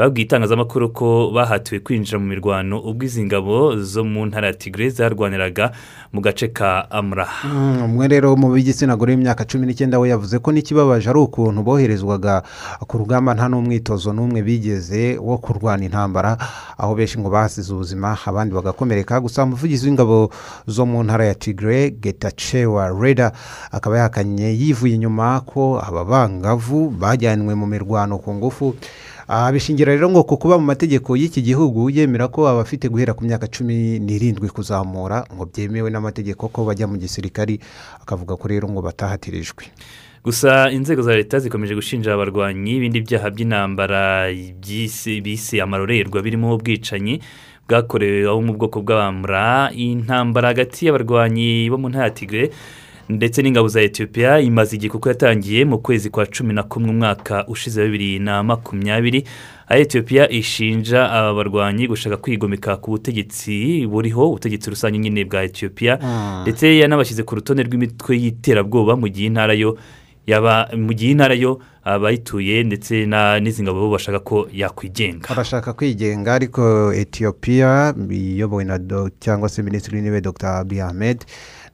Babwiye 0.00 0.24
itangazamakuru 0.24 0.88
ko 0.96 1.30
bahatiwe 1.34 1.80
kwinjira 1.84 2.18
mu 2.18 2.26
mirwano 2.32 2.80
ubwo 2.80 3.04
izi 3.04 3.24
ngabo 3.24 3.76
zo 3.76 4.04
mu 4.04 4.26
ntara 4.26 4.46
ya 4.46 4.54
tigre 4.56 4.88
zarwaniraga 4.90 5.70
mu 6.12 6.20
gace 6.20 6.48
ka 6.48 6.90
amura 6.90 7.28
Mm, 7.44 7.82
umwe 7.84 8.08
rero 8.08 8.36
mu 8.36 8.48
b'igitsina 8.52 8.96
gore 8.96 9.12
w'imyaka 9.12 9.44
cumi 9.44 9.66
n'icyenda 9.66 9.98
we 10.00 10.08
yavuze 10.08 10.38
ko 10.38 10.52
n'ikibabaje 10.52 11.10
ari 11.10 11.18
ukuntu 11.18 11.62
boherezwaga 11.62 12.42
ku 12.88 12.98
rugamba 12.98 13.34
nta 13.34 13.48
n'umwitozo 13.52 14.12
n'umwe 14.12 14.42
bigeze 14.42 15.18
wo 15.20 15.38
kurwana 15.38 15.84
intambara 15.84 16.36
aho 16.80 16.94
benshi 16.96 17.18
ngo 17.20 17.30
bahasize 17.30 17.68
ubuzima 17.72 18.16
abandi 18.26 18.54
bagakomereka. 18.54 19.20
Gusa 19.20 19.44
umuvugizi 19.44 19.86
w'ingabo 19.86 20.30
zo 20.66 20.86
mu 20.86 21.02
ntara 21.04 21.24
ya 21.28 21.34
tigre 21.34 21.90
getachewa 21.90 22.88
reda 23.00 23.32
akaba 23.70 23.96
yahakanye 24.00 24.54
yivuye 24.56 24.94
inyuma 24.96 25.40
ko 25.46 25.76
aba 25.78 26.04
bangavu 26.04 26.90
bajyanwe 26.90 27.54
mu 27.54 27.66
mirwano 27.66 28.18
ku 28.18 28.34
ngufu 28.34 28.74
bishingira 29.52 29.92
rero 29.94 30.10
ngo 30.10 30.24
ku 30.26 30.36
kuba 30.36 30.58
mu 30.58 30.66
mategeko 30.66 31.14
y'iki 31.14 31.38
gihugu 31.42 31.86
yemera 31.90 32.26
ko 32.28 32.50
abafite 32.50 32.90
guhera 32.90 33.14
ku 33.14 33.22
myaka 33.24 33.46
cumi 33.46 34.02
n'irindwi 34.02 34.50
kuzamura 34.50 35.22
ngo 35.30 35.46
byemewe 35.46 35.86
n'amategeko 35.90 36.50
ko 36.50 36.66
bajya 36.66 36.90
mu 36.90 36.98
gisirikari 36.98 37.62
akavuga 38.02 38.34
ko 38.34 38.44
rero 38.50 38.66
ngo 38.66 38.82
batahatirijwe 38.82 39.70
gusa 40.26 40.70
inzego 40.74 41.02
za 41.06 41.14
leta 41.14 41.38
zikomeje 41.38 41.74
gushinja 41.78 42.10
abarwanyi 42.14 42.82
ibindi 42.82 43.06
byaha 43.06 43.30
by'intambara 43.30 44.34
bise 45.22 45.62
amarorerwa 45.62 46.18
birimo 46.22 46.50
ubwicanyi 46.58 47.22
bwakorewe 47.70 48.26
mu 48.42 48.58
bwoko 48.58 48.82
bw'abamura 48.82 49.70
intambara 49.78 50.50
hagati 50.50 50.90
y'abarwanyi 50.90 51.70
bo 51.70 51.78
mu 51.78 51.86
ntara 51.86 52.10
ya 52.10 52.14
tigre 52.18 52.50
ndetse 53.10 53.42
n'ingabo 53.42 53.68
za 53.68 53.80
etiyopiya 53.82 54.40
imaze 54.40 54.76
igihe 54.76 54.90
kuko 54.90 55.08
yatangiye 55.08 55.64
mu 55.64 55.78
kwezi 55.78 56.10
kwa 56.10 56.26
cumi 56.26 56.54
na 56.54 56.62
kumwe 56.62 56.90
umwaka 56.90 57.46
ushize 57.46 57.84
bibiri 57.84 58.18
na 58.18 58.42
makumyabiri 58.42 59.24
aho 59.68 59.80
etiyopiya 59.80 60.30
ishinja 60.30 61.10
aba 61.10 61.34
barwanyi 61.34 61.86
gushaka 61.88 62.16
kwigomeka 62.16 62.76
ku 62.76 62.90
butegetsi 62.90 63.86
buriho 63.86 64.28
ubutegetsi 64.28 64.70
rusange 64.70 64.98
nyine 64.98 65.24
bwa 65.24 65.42
etiyopiya 65.44 65.98
Mm. 66.02 66.42
ndetse 66.42 66.78
yanabashyize 66.78 67.22
ku 67.22 67.34
rutonde 67.34 67.62
rw'imitwe 67.62 68.14
y'iterabwoba 68.22 68.96
mu 68.96 69.08
gihe 69.08 69.26
intara 69.26 69.54
yo 69.54 69.76
yaba 70.26 70.68
mu 70.76 70.92
gihe 70.94 71.10
intara 71.12 71.34
yo 71.34 71.58
abayituye 71.84 72.62
ndetse 72.62 73.06
n'izi 73.42 73.62
ngabo 73.62 73.80
bo 73.80 73.90
bashaka 73.96 74.18
ko 74.20 74.46
yakwigenga 74.52 75.26
barashaka 75.28 75.72
kwigenga 75.72 76.34
ariko 76.34 76.92
etiyopiya 76.94 77.94
iyobowe 78.10 78.64
na 78.64 78.78
cyangwa 79.20 79.48
se 79.48 79.62
minisitiri 79.62 79.96
w'intebe 79.96 80.20
dr 80.20 80.46
abiy 80.48 80.82
ahmed 80.82 81.24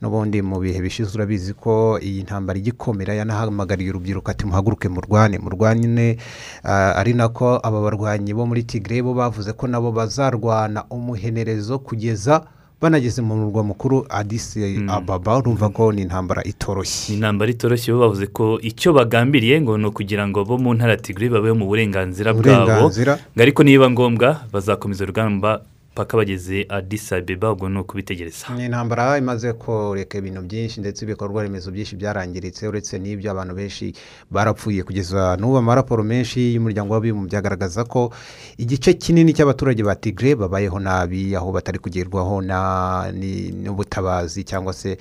n'ubundi 0.00 0.42
mu 0.42 0.60
bihe 0.60 0.80
bishize 0.80 1.10
urabizi 1.14 1.52
ko 1.54 1.98
iyi 2.02 2.22
ntambara 2.22 2.58
igikomera 2.58 3.14
yanahamagariye 3.14 3.90
urubyiruko 3.90 4.30
ati 4.30 4.46
muhaguruke 4.46 4.88
murwane 4.88 5.38
murwane 5.38 6.18
ah, 6.64 6.92
ari 7.00 7.14
nako 7.14 7.60
aba 7.62 7.80
barwanyi 7.80 8.34
bo 8.34 8.46
muri 8.46 8.62
tigre 8.62 9.02
bo 9.02 9.14
bavuze 9.14 9.52
ko 9.52 9.66
nabo 9.66 9.92
bazarwana 9.92 10.84
umuhenerezo 10.90 11.78
kugeza 11.78 12.44
banageze 12.80 13.22
mu 13.24 13.36
murwa 13.40 13.64
mukuru 13.64 14.04
adisi 14.08 14.60
ababa 14.88 15.38
urumva 15.40 15.72
ko 15.72 15.92
ni 15.92 16.02
intambara 16.04 16.44
itoroshye. 16.44 17.08
Ni 17.08 17.14
intambara 17.16 17.48
itoroshye 17.50 17.88
bo 17.96 18.04
bavuze 18.04 18.26
ko 18.28 18.60
icyo 18.60 18.92
bagambiriye 18.92 19.64
ngo 19.64 19.80
ni 19.80 19.86
ukugira 19.88 20.28
ngo 20.28 20.44
bo 20.44 20.60
mu 20.60 20.76
ntara 20.76 21.00
tigre 21.00 21.32
babeho 21.32 21.56
mu 21.56 21.64
burenganzira 21.72 22.36
bwabo. 22.36 22.92
Ariko 23.40 23.64
niba 23.64 23.88
ngombwa 23.90 24.44
bazakomeza 24.52 25.08
urugamba 25.08 25.64
paka 25.96 26.16
bageze 26.16 26.66
adisa 26.68 27.16
abeba 27.16 27.52
ubwo 27.52 27.68
ni 27.68 27.78
ukubitegereza. 27.80 28.52
Ni 28.56 28.64
intambara 28.68 29.16
imaze 29.18 29.52
koreka 29.52 30.18
ibintu 30.18 30.42
byinshi 30.44 30.80
ndetse 30.80 31.04
ibikorwa 31.04 31.42
remezo 31.42 31.70
byinshi 31.72 31.96
byarangiritse 31.96 32.68
uretse 32.68 32.98
n'ibyo 33.00 33.30
abantu 33.32 33.54
benshi 33.56 33.94
barapfuye. 34.30 34.82
Kugeza 34.84 35.36
n'ubu 35.40 35.56
amaraporo 35.56 36.04
menshi 36.04 36.52
y'umuryango 36.54 36.92
w'abibumbye 36.94 37.28
byagaragaza 37.32 37.84
ko 37.88 38.12
igice 38.60 38.92
kinini 39.00 39.32
cy'abaturage 39.32 39.80
ba 39.82 39.96
tigre 39.96 40.34
babayeho 40.36 40.76
nabi 40.78 41.32
aho 41.36 41.48
batari 41.52 41.78
kugerwaho 41.80 42.42
n'ubutabazi 42.44 44.44
cyangwa 44.44 44.72
se 44.72 44.98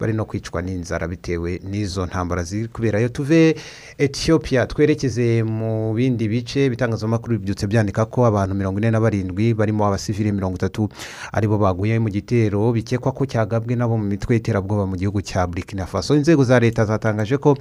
bari 0.00 0.12
no 0.12 0.24
kwicwa 0.24 0.62
n'inzara 0.62 1.08
bitewe 1.08 1.60
n'izo 1.64 2.06
ntambara 2.06 2.42
ziri 2.42 2.68
kuberayo. 2.68 3.08
Tuve 3.08 3.56
etiyopiya 3.98 4.66
twerekeze 4.66 5.42
mu 5.42 5.94
bindi 5.94 6.28
bice 6.28 6.66
ibitangazamakuru 6.66 7.38
bibyutse 7.38 7.66
byandika 7.66 8.04
ko 8.06 8.26
abantu 8.26 8.54
mirongo 8.54 8.78
ine 8.78 8.90
na 8.90 9.00
barindwi 9.00 9.54
barimo 9.54 9.86
abasivili 9.86 10.32
mirongo 10.32 10.56
itatu 10.56 10.88
ari 11.32 11.48
bo 11.48 11.58
baguye 11.58 11.98
mu 11.98 12.08
gitero. 12.10 12.72
Bikekwa 12.72 13.12
ko 13.12 13.26
cyagabwe 13.26 13.74
nabo 13.76 13.98
mu 13.98 14.04
mitwe 14.06 14.34
y'iterabwoba 14.38 14.86
mu 14.86 14.96
gihugu 14.96 15.22
cya 15.22 15.46
burkina 15.46 15.86
faso. 15.86 16.14
Inzego 16.14 16.44
za 16.44 16.60
leta 16.60 16.84
zatangaje 16.84 17.36
ko 17.38 17.56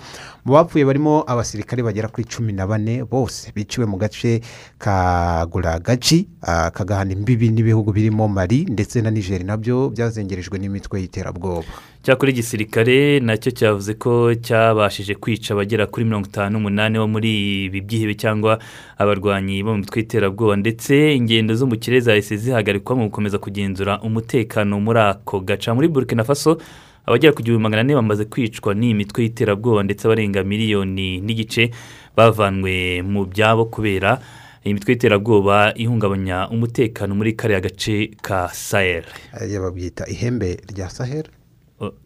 mu 0.46 0.54
bapfuye 0.54 0.86
barimo 0.86 1.24
abasirikare 1.28 1.84
bagera 1.84 2.08
kuri 2.08 2.28
cumi 2.30 2.54
na 2.54 2.68
bane 2.68 3.04
bose 3.04 3.50
biciwe 3.56 3.86
mu 3.90 3.98
gace 3.98 4.42
ka 4.78 5.46
guragaci 5.50 6.28
ah, 6.42 6.70
kagahana 6.70 7.12
imbibi 7.14 7.50
n'ibihugu 7.50 7.92
birimo 7.94 8.28
mali 8.28 8.66
ndetse 8.70 9.02
na 9.02 9.10
nigeri 9.12 9.44
na 9.44 9.58
byo 9.58 9.90
byazengerejwe 9.90 10.60
n'imitwe 10.60 11.02
y'iterabwoba. 11.02 11.66
Cyakora 12.08 12.32
igisirikare 12.32 13.20
na 13.20 13.36
cyo 13.36 13.52
cyavuze 13.52 13.94
ko 14.00 14.32
cyabashije 14.40 15.20
kwica 15.20 15.52
abagera 15.52 15.92
kuri 15.92 16.06
mirongo 16.08 16.28
itanu 16.32 16.56
n'umunani 16.56 16.96
bo 17.04 17.08
muri 17.08 17.32
ibi 17.68 17.84
byihebe 17.84 18.16
cyangwa 18.16 18.56
abarwanyi 18.96 19.60
bo 19.60 19.76
mu 19.76 19.84
mitwe 19.84 20.00
y'iterabwoba. 20.00 20.56
Ndetse 20.56 20.96
ingendo 21.20 21.52
zo 21.52 21.68
mu 21.68 21.76
kirere 21.76 22.00
zahise 22.08 22.40
zihagarikwa 22.40 22.96
mu 22.96 23.04
gukomeza 23.12 23.44
kugenzura 23.44 24.00
umutekano 24.00 24.80
muri 24.80 25.00
ako 25.04 25.44
gaca. 25.44 25.76
Muri 25.76 25.92
burkina 25.92 26.24
faso 26.24 26.56
abagera 27.04 27.36
ku 27.36 27.44
gihumbi 27.44 27.64
magana 27.68 27.84
ane 27.84 28.00
bamaze 28.00 28.24
kwicwa 28.32 28.72
n'iyi 28.72 28.96
mitwe 28.96 29.28
y'iterabwoba 29.28 29.84
ndetse 29.84 30.08
abarenga 30.08 30.48
miliyoni 30.48 31.20
n'igice 31.20 31.76
bavanwe 32.16 33.04
mu 33.04 33.28
byabo 33.28 33.68
kubera 33.68 34.16
iyi 34.64 34.80
mitwe 34.80 34.96
y'iterabwoba 34.96 35.76
ihungabanya 35.76 36.48
umutekano 36.56 37.20
muri 37.20 37.36
kariya 37.36 37.60
gace 37.60 38.16
ka 38.24 38.48
sahel. 38.56 39.04
Babyita 39.36 40.08
ihembe 40.08 40.56
rya 40.72 40.88
sahel. 40.88 41.28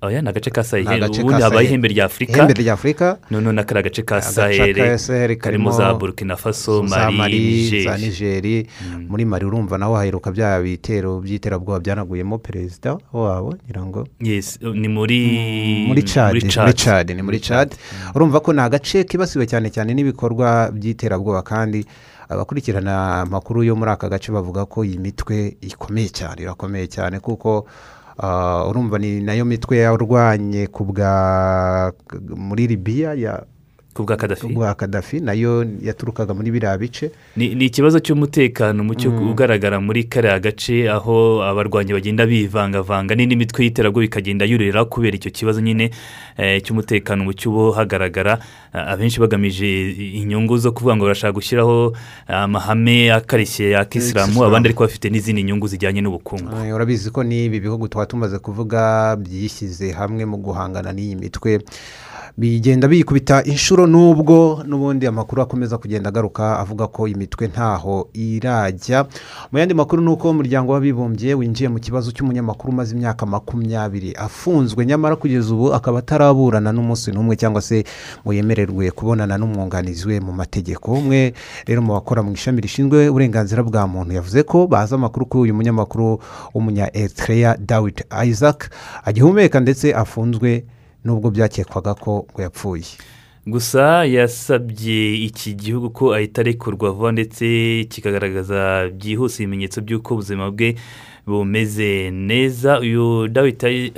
Oya 0.02 0.22
ni 0.22 0.30
agace 0.30 0.52
ka 0.52 0.62
Ni 0.62 0.68
sahel. 0.68 1.04
ubundi 1.04 1.42
habaye 1.42 1.68
ihembe 1.68 1.88
rya 1.88 2.06
afurika 2.06 2.34
Ihembe 2.34 2.54
rya 2.54 2.74
Afurika. 2.74 3.18
noneho 3.32 3.52
n'akari 3.54 3.80
agace 3.80 4.04
ka 4.04 4.16
Agace 4.18 4.32
sahel 4.36 4.76
ka 4.76 4.98
Sahel. 4.98 5.38
Karimo 5.38 5.72
za 5.72 5.94
burkina 5.94 6.36
faso 6.36 6.84
mali 6.84 7.84
za 7.84 7.98
niger. 7.98 8.00
Nigeri. 8.00 8.68
Muri 9.08 9.26
mali 9.26 9.46
urumva 9.46 9.78
naho 9.78 9.96
haheruka 9.96 10.32
bya 10.32 10.60
bitero 10.62 11.22
by'iterabwoba 11.22 11.80
byanaguyemo 11.80 12.38
perezida 12.38 12.98
wabo 13.14 13.56
ngira 13.64 13.86
ngo. 13.86 14.08
Ni 14.20 14.88
muri 14.88 15.20
muri 15.88 16.04
cadi 16.04 16.40
muri 16.40 16.42
muri 16.42 16.52
Chad. 16.52 16.76
cadi 16.76 17.14
ni 17.14 17.22
muri 17.22 17.40
cadi 17.40 17.76
urumva 18.16 18.40
ko 18.44 18.54
ni 18.54 18.60
agace 18.62 19.04
kibasiwe 19.04 19.48
cyane 19.48 19.70
cyane 19.72 19.94
n'ibikorwa 19.94 20.72
by'iterabwoba 20.76 21.42
kandi 21.48 21.86
abakurikirana 22.30 23.22
amakuru 23.24 23.64
yo 23.64 23.76
muri 23.76 23.92
aka 23.92 24.10
gace 24.10 24.32
bavuga 24.32 24.66
ko 24.66 24.84
iyi 24.84 24.98
mitwe 25.00 25.56
ikomeye 25.62 26.10
cyane 26.10 26.42
irakomeye 26.44 26.88
cyane 26.88 27.20
kuko 27.20 27.66
urumva 28.70 29.00
ni 29.00 29.22
na 29.22 29.34
yo 29.34 29.46
mitwe 29.46 29.78
yarwanye 29.78 30.68
ku 30.68 30.86
bwa 30.86 31.12
muri 32.38 32.68
libiya 32.68 33.14
ya 33.14 33.44
ku 33.94 34.04
bwa 34.04 34.16
kadafi 34.18 34.48
bwa 34.48 34.74
kadafi 34.76 35.20
na 35.20 35.34
yo 35.34 35.66
yaturukaga 35.82 36.34
muri 36.34 36.52
biriya 36.52 36.78
bice. 36.78 37.12
Ni 37.36 37.66
ikibazo 37.66 38.00
cy'umutekano 38.00 38.84
muke 38.84 39.10
Mm. 39.10 39.30
ugaragara 39.32 39.80
muri 39.84 40.04
kariya 40.08 40.40
gace 40.40 40.88
aho 40.90 41.44
abarwanyi 41.44 41.92
bagenda 41.94 42.24
bivangavanga 42.26 43.16
n'indi 43.16 43.36
mitwe 43.36 43.64
y'iterabwoba 43.68 44.06
ikagenda 44.06 44.46
yurira 44.48 44.86
kubera 44.86 45.16
icyo 45.20 45.32
kibazo 45.32 45.60
nyine 45.62 45.92
eh, 46.38 46.62
cy'umutekano 46.64 47.24
muke 47.28 47.50
uba 47.50 47.76
hagaragara. 47.84 48.40
Ah, 48.74 48.96
abenshi 48.96 49.20
bagamije 49.20 49.68
inyungu 50.24 50.56
zo 50.58 50.72
kuvuga 50.72 50.96
ngo 50.96 51.04
barashaka 51.06 51.36
gushyiraho 51.36 51.92
amahame 52.28 53.12
akarishye 53.12 53.70
ya 53.76 53.84
kisilamu 53.86 54.44
abandi 54.44 54.72
ariko 54.72 54.84
bafite 54.88 55.12
n'izindi 55.12 55.44
nyungu 55.44 55.68
zijyanye 55.68 56.00
n'ubukungu. 56.02 56.48
Eh, 56.64 56.72
urabizi 56.76 57.12
ko 57.12 57.24
n'ibi 57.24 57.60
bihugu 57.60 57.88
tuba 57.92 58.06
tumaze 58.08 58.40
kuvuga 58.40 59.16
byishyize 59.20 59.92
hamwe 59.92 60.24
mu 60.26 60.38
guhangana 60.40 60.96
n'iyi 60.96 61.16
mitwe. 61.20 61.60
Bigenda 62.38 62.88
biyikubita 62.88 63.44
inshuro 63.44 63.88
n'ubwo 63.88 64.64
n'ubundi 64.68 65.08
amakuru 65.08 65.42
akomeza 65.42 65.78
kugenda 65.78 66.10
agaruka 66.10 66.60
avuga 66.60 66.88
ko 66.88 67.08
imitwe 67.08 67.48
ntaho 67.48 68.10
irajya. 68.14 69.06
Mu 69.52 69.60
yandi 69.60 69.74
makuru 69.74 70.02
ni 70.02 70.10
uko 70.10 70.30
umuryango 70.30 70.72
w'abibumbye 70.74 71.34
winjiye 71.34 71.70
mu 71.70 71.80
kibazo 71.80 72.12
cy'umunyamakuru 72.12 72.74
umaze 72.74 72.96
imyaka 72.96 73.26
makumyabiri 73.26 74.14
afunzwe 74.16 74.86
nyamara 74.86 75.16
kugeza 75.16 75.54
ubu 75.54 75.74
akaba 75.74 76.00
ataraburana 76.00 76.72
n'umunsi 76.72 77.12
n'umwe 77.12 77.36
cyangwa 77.36 77.62
se 77.62 77.84
ngo 78.24 78.34
yemererwe 78.34 78.92
kubonana 78.92 79.38
n'umwunganizi 79.38 80.08
we 80.08 80.20
mu 80.20 80.32
mategeko. 80.34 80.92
Umwe 80.94 81.34
rero 81.68 81.82
mu 81.82 81.94
bakora 81.94 82.24
mu 82.24 82.32
ishami 82.34 82.62
rishinzwe 82.62 83.10
uburenganzira 83.10 83.64
bwa 83.64 83.88
muntu 83.88 84.14
yavuze 84.16 84.44
ko 84.44 84.68
bazi 84.68 84.96
amakuru 84.96 85.26
kuri 85.26 85.42
uyu 85.44 85.54
munyamakuru 85.56 86.20
w'umunya 86.56 86.88
eritrea 86.96 87.58
dawidi 87.60 88.04
isaac 88.26 88.70
agihumeka 89.06 89.60
ndetse 89.60 89.94
afunzwe 89.94 90.64
nubwo 91.06 91.32
byakekwaga 91.32 91.94
ko 91.94 92.26
ngo 92.32 92.42
yapfuye. 92.42 92.86
Gusa 93.48 94.06
yasabye 94.06 95.16
iki 95.26 95.54
gihugu 95.54 95.90
ko 95.90 96.14
ahita 96.14 96.42
arekurwa 96.42 96.92
vuba 96.92 97.12
ndetse 97.12 97.46
kikagaragaza 97.90 98.90
byihuse 98.94 99.44
ibimenyetso 99.44 99.82
by'uko 99.82 100.14
ubuzima 100.14 100.52
bwe 100.52 100.76
bumeze 101.26 102.12
neza. 102.12 102.80
Uyu 102.80 103.28
dawidi 103.28 103.94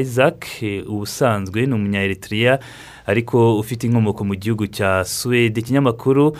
isaac 0.00 0.46
ubusanzwe 0.86 1.66
ni 1.66 1.74
umunya 1.74 2.02
eritrea 2.02 2.58
ariko 3.06 3.58
ufite 3.58 3.84
inkomoko 3.86 4.24
mu 4.24 4.34
gihugu 4.34 4.66
cya 4.66 5.04
suwede. 5.04 5.60
Ikinyamakuru 5.60 6.36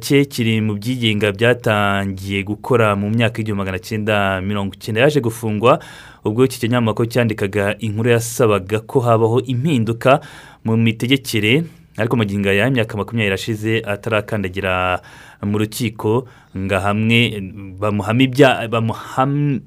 cye 0.00 0.24
kiri 0.24 0.60
mu 0.60 0.74
byigenga 0.74 1.30
byatangiye 1.32 2.42
gukora 2.42 2.96
mu 2.98 3.06
myaka 3.10 3.38
y'igihumbi 3.38 3.58
magana 3.62 3.78
cyenda 3.78 4.40
mirongo 4.42 4.74
icyenda. 4.74 5.00
Yaje 5.00 5.20
gufungwa 5.22 5.78
ubwo 6.24 6.44
iki 6.44 6.58
kinyamakuru 6.60 7.06
cyandikaga 7.08 7.74
inkuru 7.78 8.10
yasabaga 8.10 8.80
ko 8.80 9.00
habaho 9.00 9.40
impinduka 9.40 10.20
mu 10.64 10.76
mitegekere 10.76 11.64
ariko 11.98 12.16
magingo 12.16 12.48
aya 12.48 12.68
imyaka 12.68 12.96
makumyabiri 12.96 13.34
ashize 13.34 13.82
atarakandagira 13.84 15.02
mu 15.42 15.58
rukiko 15.58 16.24
ngo 16.56 16.74
ahamwe 16.76 17.18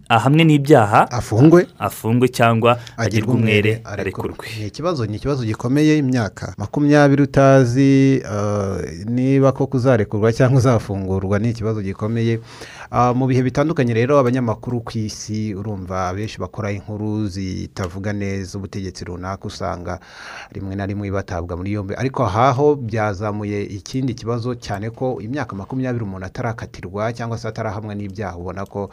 ahamwe 0.10 0.44
n'ibyaha 0.46 1.12
afungwe? 1.12 1.68
Afungwe 1.80 2.28
cyangwa 2.30 2.78
agirwe 2.98 3.34
umwere 3.34 3.82
arekurwe. 3.84 4.46
ni 4.60 4.68
ikibazo 4.68 5.06
ni 5.06 5.18
ikibazo 5.18 5.44
gikomeye 5.46 5.98
imyaka 5.98 6.54
makumyabiri 6.58 7.24
utazi 7.24 8.22
niba 9.06 9.52
ko 9.52 9.68
kuzarekurwa 9.68 10.34
cyangwa 10.34 10.58
uzafungurwa 10.58 11.40
ni 11.40 11.50
ikibazo 11.50 11.82
gikomeye. 11.82 12.40
Mu 13.16 13.28
bihe 13.28 13.44
bitandukanye 13.44 13.94
rero 13.94 14.16
abanyamakuru 14.20 14.80
ku 14.80 14.96
isi 14.98 15.52
urumva 15.56 16.08
abenshi 16.08 16.40
bakora 16.40 16.72
inkuru 16.72 17.28
zitavuga 17.28 18.14
neza 18.14 18.56
ubutegetsi 18.58 19.04
runaka 19.06 19.48
usanga 19.48 20.00
rimwe 20.52 20.76
na 20.76 20.86
rimwe 20.86 21.12
batabwa 21.12 21.58
muri 21.58 21.72
yombi. 21.76 21.94
Ariko 22.00 22.24
ahaho 22.24 22.76
byazamuye 22.80 23.64
ikindi 23.68 24.14
kibazo 24.16 24.56
cyane 24.56 24.90
ko 24.96 25.20
imyaka 25.20 25.56
makumyabiri 25.56 26.04
umuntu 26.08 26.26
atarakatirwa 26.26 27.12
cyangwa 27.14 27.38
se 27.38 27.48
atarahamwa 27.48 27.96
n'ibyaha 27.96 28.38
ubona 28.40 28.64
ko 28.66 28.88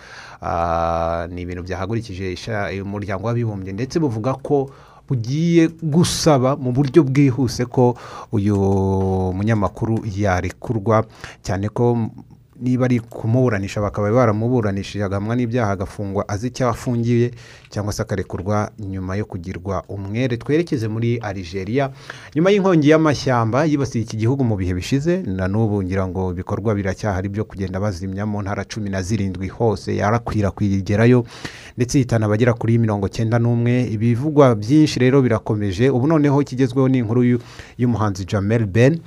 ni 1.31 1.41
ibintu 1.47 1.63
byahagurikije 1.63 2.35
umuryango 2.83 3.27
w'abibumbye. 3.31 3.71
Ndetse 3.73 4.03
buvuga 4.03 4.35
ko 4.35 4.67
bugiye 5.07 5.69
gusaba 5.79 6.57
mu 6.59 6.75
buryo 6.75 7.07
bwihuse 7.07 7.71
ko 7.71 7.95
uyu 8.35 8.57
munyamakuru 9.31 10.03
yarekurwa 10.11 11.07
cyane 11.47 11.69
ko 11.71 12.11
niba 12.63 12.85
ari 12.85 13.01
kumuburanisha 13.01 13.81
bakaba 13.81 14.11
baramuburanishije 14.13 15.05
agahamwa 15.05 15.37
n'ibyaha 15.37 15.73
agafungwa 15.73 16.29
azi 16.29 16.47
icyo 16.49 16.69
afungiye 16.69 17.31
cyangwa 17.71 17.93
se 17.93 18.03
akarekurwa 18.03 18.71
nyuma 18.79 19.17
yo 19.17 19.25
kugirwa 19.25 19.83
umwere. 19.89 20.37
Twerekeze 20.37 20.89
muri 20.89 21.19
Algeria 21.19 21.91
nyuma 22.35 22.51
y'inkongi 22.51 22.89
y'amashyamba 22.89 23.65
yibasiye 23.65 24.05
iki 24.05 24.17
gihugu 24.17 24.45
mu 24.45 24.57
bihe 24.57 24.75
bishize? 24.75 25.23
Na 25.27 25.49
n'ubu 25.49 25.83
ngira 25.83 26.07
ngo 26.07 26.31
ibikorwa 26.33 26.75
biracyahari 26.75 27.29
byo 27.29 27.45
kugenda 27.45 27.81
bazimya 27.81 28.27
mu 28.27 28.43
ntara 28.43 28.65
cumi 28.65 28.91
na 28.91 29.03
zirindwi 29.03 29.49
hose 29.49 29.97
yarakwirakwigerayo. 29.97 31.25
Ndetse 31.77 31.99
ihitana 31.99 32.27
abagera 32.27 32.53
kuri 32.55 32.79
mirongo 32.79 33.09
cyenda 33.09 33.39
n'umwe. 33.39 33.83
Ibivugwa 33.93 34.55
byinshi 34.55 34.99
rero 35.01 35.23
birakomeje. 35.23 35.91
Ubu 35.91 36.07
noneho 36.07 36.43
ikigezweho 36.43 36.89
ni 36.89 36.99
inkuru 36.99 37.39
y'umuhanzi 37.79 38.25
jamel 38.25 38.67
ben 38.67 38.99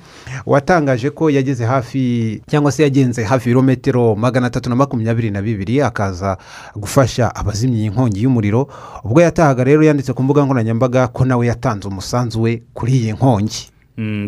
watangaje 0.46 1.10
ko 1.10 1.30
yageze 1.30 1.64
hafi 1.64 2.40
cyangwa 2.46 2.72
se 2.72 2.82
yagenze 2.82 3.24
hafi 3.24 3.48
ibirometero 3.48 4.14
magana 4.16 4.46
atatu 4.46 4.70
na 4.70 4.76
makumyabiri 4.76 5.30
na 5.30 5.42
bibiri 5.42 5.82
akaza 5.82 6.36
gufasha 6.76 7.34
abazimya 7.34 7.76
iyi 7.78 7.88
nkongi 7.90 8.22
y'umuriro. 8.22 8.68
Ubwo 9.04 9.20
yatahaga 9.20 9.64
rero 9.64 9.82
yanditse 9.82 10.12
ku 10.12 10.22
mbuga 10.22 10.44
nkoranyambaga 10.44 11.08
ko 11.08 11.24
nawe 11.24 11.46
yatanze 11.46 11.88
umusanzu 11.88 12.42
we 12.42 12.62
kuri 12.74 12.92
iyi 12.92 13.12
nkongi. 13.12 13.70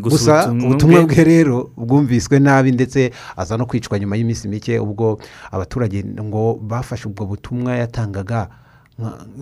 Gusa 0.01 0.53
ubutumwa 0.53 1.05
bwe 1.07 1.25
rero 1.25 1.71
bwumviswe 1.77 2.39
nabi 2.39 2.73
ndetse 2.73 3.11
aza 3.37 3.57
no 3.57 3.67
kwicwa 3.67 3.99
nyuma 3.99 4.17
y'iminsi 4.17 4.49
mike 4.49 4.79
ubwo 4.79 5.21
abaturage 5.53 6.05
ngo 6.05 6.55
bafashe 6.63 7.09
ubwo 7.09 7.27
butumwa 7.27 7.77
yatangaga 7.77 8.49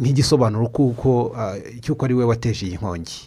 nk'igisobanuro 0.01 0.69
kuko 0.69 1.33
cy'uko 1.81 2.05
ari 2.05 2.15
we 2.15 2.25
wateje 2.25 2.67
iyi 2.67 2.77
nkongi. 2.77 3.19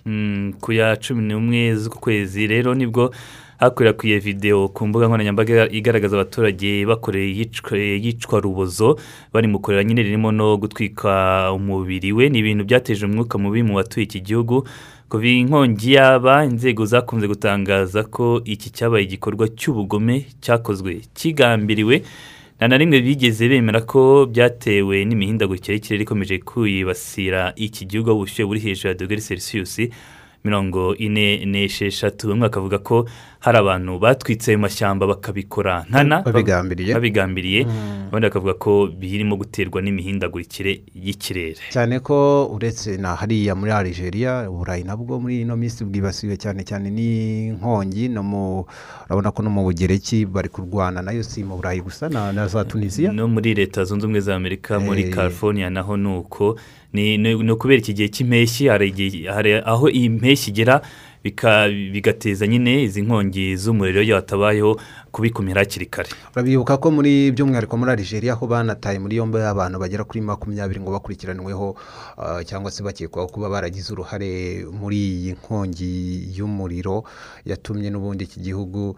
Ku 0.62 0.70
ya 0.74 0.96
cumi 1.02 1.22
n'umwe 1.26 1.76
z'ukwezi 1.76 2.48
rero 2.48 2.76
ni 2.78 2.86
bwo 2.88 3.10
hakwirakwiye 3.58 4.20
videwo 4.20 4.70
ku 4.70 4.88
mbuga 4.88 5.08
nkoranyambaga 5.08 5.68
igaragaza 5.74 6.16
abaturage 6.16 6.86
bakoreye 6.86 7.50
yicwa 8.04 8.40
rubozo 8.40 9.00
bari 9.34 9.48
mu 9.48 9.60
kurera 9.60 9.84
nyine 9.84 10.04
ririmo 10.04 10.32
no 10.32 10.58
gutwika 10.58 11.50
umubiri 11.54 12.14
we. 12.14 12.30
Ni 12.30 12.40
ibintu 12.40 12.64
byateje 12.64 13.06
umwuka 13.06 13.38
mubi 13.42 13.64
mu 13.64 13.74
batuye 13.76 14.04
iki 14.06 14.22
gihugu. 14.22 14.68
Kuva 15.10 15.28
inkongi 15.28 15.94
yaba 15.94 16.46
inzego 16.46 16.86
zakunze 16.86 17.28
gutangaza 17.28 18.04
ko 18.04 18.42
iki 18.46 18.70
cyabaye 18.70 19.04
igikorwa 19.06 19.48
cy'ubugome 19.60 20.26
cyakozwe 20.42 21.02
kigambiriwe 21.18 21.96
nta 22.58 22.68
na 22.68 22.78
rimwe 22.78 23.02
bigeze 23.02 23.48
bemera 23.50 23.82
ko 23.82 24.28
byatewe 24.32 25.06
n'imihindagurikire 25.08 25.74
y'ikirere 25.76 26.04
ikomeje 26.04 26.38
kwibasira 26.50 27.54
iki 27.56 27.86
gihugu 27.90 28.10
aho 28.10 28.18
ubushyuhe 28.20 28.46
buri 28.48 28.60
hejuru 28.60 28.88
ya 28.88 28.94
dogere 29.00 29.22
selisiyusi 29.22 29.90
mirongo 30.44 30.96
ine 30.96 31.46
n'esheshatu. 31.46 32.28
Bamwe 32.28 32.48
bakavuga 32.48 32.78
ko 32.80 33.08
hari 33.40 33.58
abantu 33.58 34.00
batwitse 34.00 34.52
ayo 34.52 34.60
mashyamba 34.60 35.08
bakabikora 35.08 35.86
nkana 35.90 36.22
babigambiriye. 36.22 36.94
babigambiriye. 36.94 37.62
Abandi 38.10 38.26
bakavuga 38.28 38.54
ko 38.54 38.90
birimo 39.00 39.38
guterwa 39.38 39.82
n'imihindagurikire 39.82 40.82
y'ikirere. 40.96 41.62
Cyane 41.72 42.00
ko 42.00 42.46
uretse 42.52 42.98
na 42.98 43.16
hariya 43.16 43.56
muri 43.56 43.72
Algeria 43.72 44.50
uburayi 44.50 44.84
nabwo 44.84 45.20
muri 45.22 45.42
ino 45.42 45.56
minsi 45.56 45.86
bwibasiwe 45.86 46.36
cyane 46.38 46.64
cyane 46.66 46.90
n'inkongi 46.90 48.10
no 48.10 48.24
mu 48.24 48.66
urabona 49.08 49.32
ko 49.32 49.40
no 49.44 49.50
mu 49.50 49.62
bugereki 49.64 50.26
bari 50.26 50.50
kurwana 50.50 51.02
na 51.02 51.12
yo 51.14 51.24
si 51.24 51.44
mu 51.44 51.56
burayi 51.56 51.82
gusa 51.82 52.10
na 52.10 52.48
za 52.48 52.66
tunisiya 52.66 53.14
no 53.14 53.28
muri 53.28 53.54
leta 53.54 53.86
zunze 53.86 54.04
ubumwe 54.06 54.20
za 54.22 54.36
amerika 54.36 54.80
muri 54.80 55.10
california 55.14 55.70
naho 55.70 55.98
ni 55.98 56.08
uko 56.18 56.58
ni 56.94 57.52
ukubera 57.52 57.80
iki 57.80 57.94
gihe 57.94 58.10
cy'impeshyi 58.10 58.68
hari 59.30 59.54
aho 59.62 59.86
iyi 59.90 60.10
mpeshyi 60.10 60.50
igera 60.52 60.82
bigateza 61.92 62.48
nyine 62.48 62.84
izi 62.84 63.02
nkongi 63.02 63.56
z'umuriro 63.56 64.02
iyo 64.02 64.16
hatabayeho 64.16 64.80
kubikumira 65.12 65.62
hakiri 65.62 65.86
kare. 65.86 66.10
Urabibuka 66.36 66.78
ko 66.78 66.92
muri 66.92 67.32
by'umwihariko 67.32 67.78
muri 67.78 67.92
Algeria 67.92 68.34
aho 68.34 68.48
banataye 68.48 69.00
muri 69.00 69.16
yombi 69.18 69.38
abantu 69.42 69.80
bagera 69.80 70.04
kuri 70.04 70.22
makumyabiri 70.22 70.80
ngo 70.80 70.92
bakurikiranyweho 70.92 71.76
cyangwa 72.46 72.72
se 72.72 72.84
bakekwaho 72.84 73.28
kuba 73.28 73.50
baragize 73.50 73.94
uruhare 73.94 74.66
muri 74.72 74.98
iyi 74.98 75.32
nkongi 75.34 76.30
y'umuriro 76.38 77.04
yatumye 77.46 77.90
n'ubundi 77.90 78.24
iki 78.24 78.40
gihugu 78.40 78.96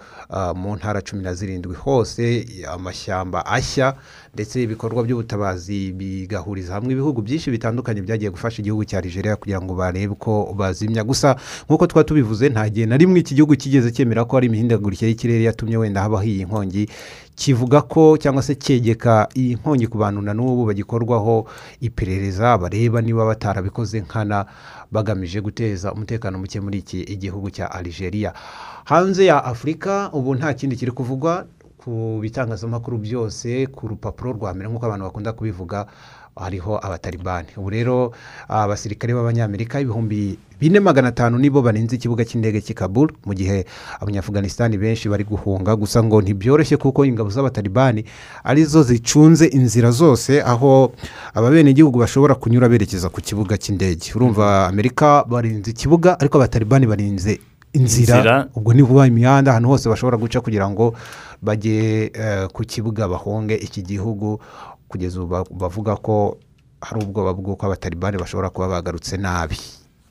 mu 0.55 0.76
ntara 0.76 1.01
cumi 1.01 1.24
na 1.24 1.34
zirindwi 1.34 1.76
hose 1.76 2.45
amashyamba 2.72 3.45
ashya 3.45 3.95
ndetse 4.34 4.64
ibikorwa 4.64 5.03
by'ubutabazi 5.03 5.91
bigahuriza 5.91 6.74
hamwe 6.74 6.91
ibihugu 6.93 7.22
byinshi 7.22 7.51
bitandukanye 7.51 8.01
byagiye 8.01 8.32
gufasha 8.32 8.59
igihugu 8.62 8.86
cya 8.86 8.99
Algeria 8.99 9.36
kugira 9.36 9.62
ngo 9.62 9.74
barebe 9.76 10.16
ko 10.20 10.53
bazimya. 10.57 11.03
Gusa 11.03 11.36
nk'uko 11.68 11.88
twaba 11.88 12.03
tubivuze 12.03 12.49
nta 12.49 12.70
gihe 12.70 12.86
na 12.86 12.97
rimwe 12.97 13.20
iki 13.20 13.36
gihugu 13.36 13.55
kigeze 13.55 13.91
cyemera 13.91 14.26
ko 14.26 14.36
hari 14.38 14.47
imihindagurikire 14.47 15.09
y'ikirere 15.12 15.43
yatumye 15.43 15.78
wenda 15.78 16.01
habaho 16.02 16.24
iyi 16.24 16.45
nkongi 16.45 16.89
kivuga 17.36 17.82
ko 17.82 18.18
cyangwa 18.18 18.43
se 18.43 18.56
cyegeka 18.56 19.28
iyi 19.36 19.56
nkongi 19.56 19.88
ku 19.88 19.97
bantu 19.97 20.22
na 20.22 20.34
n'ubu 20.34 20.66
bagikorwaho 20.66 21.47
iperereza 21.82 22.58
bareba 22.58 23.02
niba 23.02 23.26
batarabikoze 23.26 23.99
nkana 24.02 24.45
bagamije 24.91 25.41
guteza 25.41 25.93
umutekano 25.93 26.38
muke 26.38 26.60
muri 26.62 26.78
iki 26.80 27.02
igihugu 27.02 27.49
cya 27.49 27.72
Algeria. 27.72 28.34
Hanze 28.86 29.26
ya 29.26 29.43
afurika 29.45 30.10
ubu 30.14 30.36
nta 30.36 30.54
kindi 30.54 30.76
kiri 30.76 30.91
kuvugwa 30.91 31.45
ku 31.82 32.20
bitangazamakuru 32.22 32.97
byose 32.97 33.68
ku 33.74 33.88
rupapuro 33.88 34.34
rwa 34.38 34.54
mbere 34.54 34.70
nk'uko 34.70 34.86
abantu 34.86 35.06
bakunda 35.10 35.34
kubivuga 35.34 35.86
hariho 36.36 36.78
abatalibani. 36.86 37.48
Ubu 37.58 37.70
rero 37.70 38.12
abasirikare 38.48 39.14
b'abanyamerika 39.14 39.80
ibihumbi 39.80 40.38
bine 40.60 40.80
magana 40.80 41.08
atanu 41.08 41.38
nibo 41.38 41.62
barinze 41.62 41.96
ikibuga 41.96 42.26
cy'indege 42.26 42.62
cy'i 42.62 42.74
kabul 42.74 43.12
mu 43.26 43.34
gihe 43.34 43.66
abanyafuganisitani 44.00 44.78
benshi 44.78 45.10
bari 45.10 45.24
guhunga. 45.24 45.76
Gusa 45.76 46.04
ngo 46.04 46.22
ntibyoroshye 46.22 46.78
kuko 46.78 47.06
ingabo 47.06 47.30
z'abatalibani 47.30 48.06
ari 48.44 48.64
zo 48.66 48.84
zicunze 48.84 49.46
inzira 49.46 49.92
zose 49.92 50.42
aho 50.42 50.94
ababenegihugu 51.34 52.00
bashobora 52.00 52.36
kunyura 52.36 52.70
berekeza 52.70 53.10
ku 53.10 53.22
kibuga 53.22 53.58
cy'indege. 53.58 54.14
Urumva 54.16 54.68
amerika 54.68 55.24
barinze 55.28 55.72
ikibuga 55.72 56.20
ariko 56.20 56.38
abatalibani 56.38 56.86
barinze 56.88 57.40
inzira. 57.74 58.18
Inzira. 58.18 58.48
ubwo 58.56 58.74
ni 58.74 58.82
vuba 58.82 59.08
imihanda 59.08 59.52
ahantu 59.52 59.70
hose 59.70 59.90
bashobora 59.90 60.18
guca 60.18 60.42
kugira 60.44 60.70
ngo 60.70 60.94
bajye 61.42 62.12
eh, 62.14 62.48
ku 62.54 62.64
kibuga 62.64 63.08
bahunge 63.08 63.56
iki 63.56 63.82
gihugu. 63.82 64.40
Kugeza 64.92 65.24
ubu 65.24 65.28
ba- 65.32 65.48
bavuga 65.48 65.96
ko 65.96 66.36
hari 66.84 67.00
ubwoba 67.06 67.32
bw'uko 67.34 67.66
abatalibani 67.66 68.18
bashobora 68.20 68.50
kuba 68.52 68.68
bagarutse 68.68 69.16
nabi. 69.18 69.56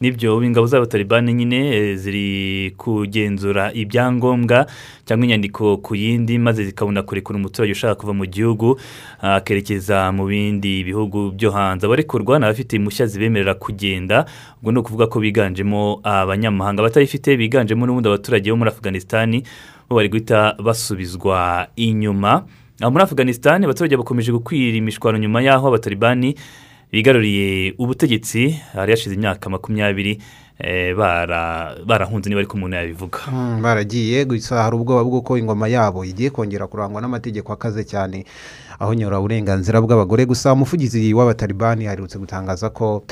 Nibyo 0.01 0.41
ingabo 0.43 0.64
z'abatalibani 0.66 1.35
nyine 1.35 1.59
eh, 1.76 1.97
ziri 2.01 2.72
kugenzura 2.81 3.68
ibyangombwa 3.76 4.64
cyangwa 5.05 5.24
inyandiko 5.28 5.76
ku 5.85 5.93
yindi 5.95 6.39
maze 6.41 6.64
zikabona 6.64 7.03
kurekura 7.05 7.37
umuturage 7.37 7.72
ushaka 7.76 8.01
kuva 8.01 8.16
mu 8.16 8.24
gihugu 8.24 8.81
akerekeza 9.20 10.09
mu 10.12 10.24
bindi 10.24 10.85
bihugu 10.89 11.37
byo 11.37 11.51
hanze. 11.53 11.85
Abarekurwa 11.87 12.39
ni 12.41 12.45
abafite 12.49 12.81
impushya 12.81 13.07
zibemerera 13.07 13.55
kugenda 13.55 14.24
ubwo 14.64 14.72
ni 14.72 14.78
ukuvuga 14.81 15.07
ko 15.07 15.20
biganjemo 15.20 16.01
abanyamahanga. 16.03 16.81
Abatayifite 16.81 17.37
biganjemo 17.37 17.85
n'ubundi 17.85 18.09
abaturage 18.09 18.49
bo 18.51 18.57
muri 18.57 18.70
afuganisitani 18.72 19.45
bo 19.85 19.97
bari 20.01 20.09
guhita 20.09 20.57
basubizwa 20.57 21.68
inyuma. 21.76 22.49
Muri 22.89 23.03
afuganisitani 23.05 23.64
abaturage 23.64 23.97
bakomeje 23.97 24.33
gukwira 24.33 24.76
imishwaro 24.78 25.18
nyuma 25.18 25.43
y'aho 25.43 25.68
abatalibani 25.68 26.35
bigaruriye 26.93 27.74
ubutegetsi 27.78 28.57
hari 28.72 28.93
hashize 28.93 29.14
imyaka 29.14 29.51
makumyabiri 29.51 30.18
eh, 30.59 30.97
bara- 30.97 31.76
barahunze 31.87 32.28
niba 32.28 32.41
ariko 32.41 32.57
umuntu 32.57 32.76
yabivuga. 32.76 33.18
Mm, 33.33 33.62
baragiye 33.62 34.24
gusa 34.24 34.62
hari 34.62 34.76
ubwoba 34.76 35.05
bw'uko 35.05 35.39
ingoma 35.39 35.68
yabo 35.68 36.05
igiye 36.05 36.31
kongera 36.31 36.66
kurangwa 36.66 37.01
n'amategeko 37.01 37.53
akaze 37.53 37.85
cyane 37.85 38.24
aho 38.78 38.95
nyura 38.95 39.18
uburenganzira 39.18 39.81
bw'abagore. 39.81 40.26
Gusa 40.26 40.53
umuvugizi 40.53 41.14
w'abatalibani 41.14 41.87
aherutse 41.87 42.18
gutangaza 42.18 42.70
ko 42.70 43.05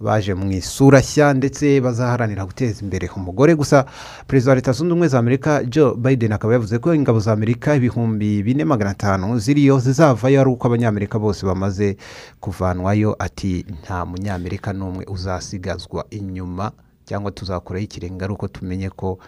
baje 0.00 0.34
mu 0.34 0.52
isura 0.52 1.00
nshya 1.00 1.34
ndetse 1.34 1.80
bazaharanira 1.80 2.44
guteza 2.44 2.82
imbere 2.84 3.08
umugore 3.16 3.54
gusa. 3.54 3.84
Perezida 4.26 4.50
wa 4.50 4.54
leta 4.56 4.72
zunze 4.72 4.92
ubumwe 4.92 5.08
za 5.08 5.18
amerika 5.18 5.64
joe 5.64 5.94
biden 5.96 6.32
akaba 6.32 6.52
yavuze 6.52 6.78
ko 6.78 6.94
ingabo 6.94 7.20
za 7.20 7.32
amerika 7.32 7.74
ibihumbi 7.76 8.42
bine 8.42 8.64
magana 8.64 8.90
atanu 8.90 9.38
ziriyo 9.38 9.78
zizavayo 9.78 10.40
ari 10.40 10.50
uko 10.50 10.66
abanyamerika 10.66 11.18
bose 11.18 11.46
bamaze 11.46 11.96
kuvanwayo. 12.40 13.16
Ati 13.18 13.64
nta 13.82 14.04
munyamerika 14.06 14.72
n'umwe 14.72 15.04
uzasigazwa 15.08 16.04
inyuma 16.10 16.72
cyangwa 17.04 17.30
tuzakuraho 17.30 17.84
ikirenga 17.84 18.24
ari 18.24 18.32
uko 18.34 18.48
tumenye 18.48 18.90
ko 18.90 19.18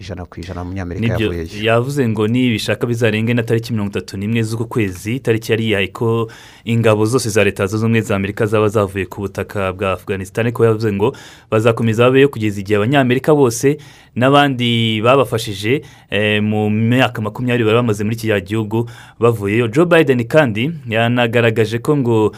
ijana 0.00 0.24
ku 0.24 0.40
ijana 0.40 0.62
umunyamerika 0.62 1.06
yavuyeyo 1.12 1.46
yavuze 1.62 2.08
ngo 2.08 2.26
nibishaka 2.28 2.86
bizarenge 2.86 3.34
na 3.34 3.42
tariki 3.42 3.72
mirongo 3.72 3.90
itatu 3.90 4.16
n'imwe 4.16 4.42
z'uku 4.42 4.64
kwezi 4.66 5.16
itariki 5.16 5.52
yari 5.52 5.64
yihaye 5.66 5.86
ko 5.88 6.30
ingabo 6.64 7.04
zose 7.06 7.28
za 7.30 7.44
leta 7.44 7.66
zunze 7.66 7.84
ubumwe 7.86 8.00
za 8.00 8.16
amerika 8.16 8.46
zaba 8.46 8.68
zavuye 8.68 9.06
ku 9.06 9.20
butaka 9.20 9.72
bwa 9.72 9.92
afuganisitani 9.92 10.52
ko 10.52 10.64
yavuze 10.64 10.92
ngo 10.92 11.16
bazakomeza 11.50 12.04
babeyo 12.04 12.28
kugeza 12.28 12.60
igihe 12.60 12.76
abanyamerika 12.76 13.34
bose 13.34 13.78
n'abandi 14.16 15.02
babafashije 15.02 15.82
eh, 16.10 16.42
mu 16.42 16.70
myaka 16.70 17.22
makumyabiri 17.22 17.64
bari 17.64 17.76
bamaze 17.76 18.04
muri 18.04 18.16
kiriya 18.16 18.40
gihugu 18.40 18.90
bavuyeyo 19.20 19.68
joe 19.68 19.86
biden 19.86 20.24
kandi 20.24 20.70
yanagaragaje 20.88 21.78
ko 21.78 21.96
ngo 21.96 22.34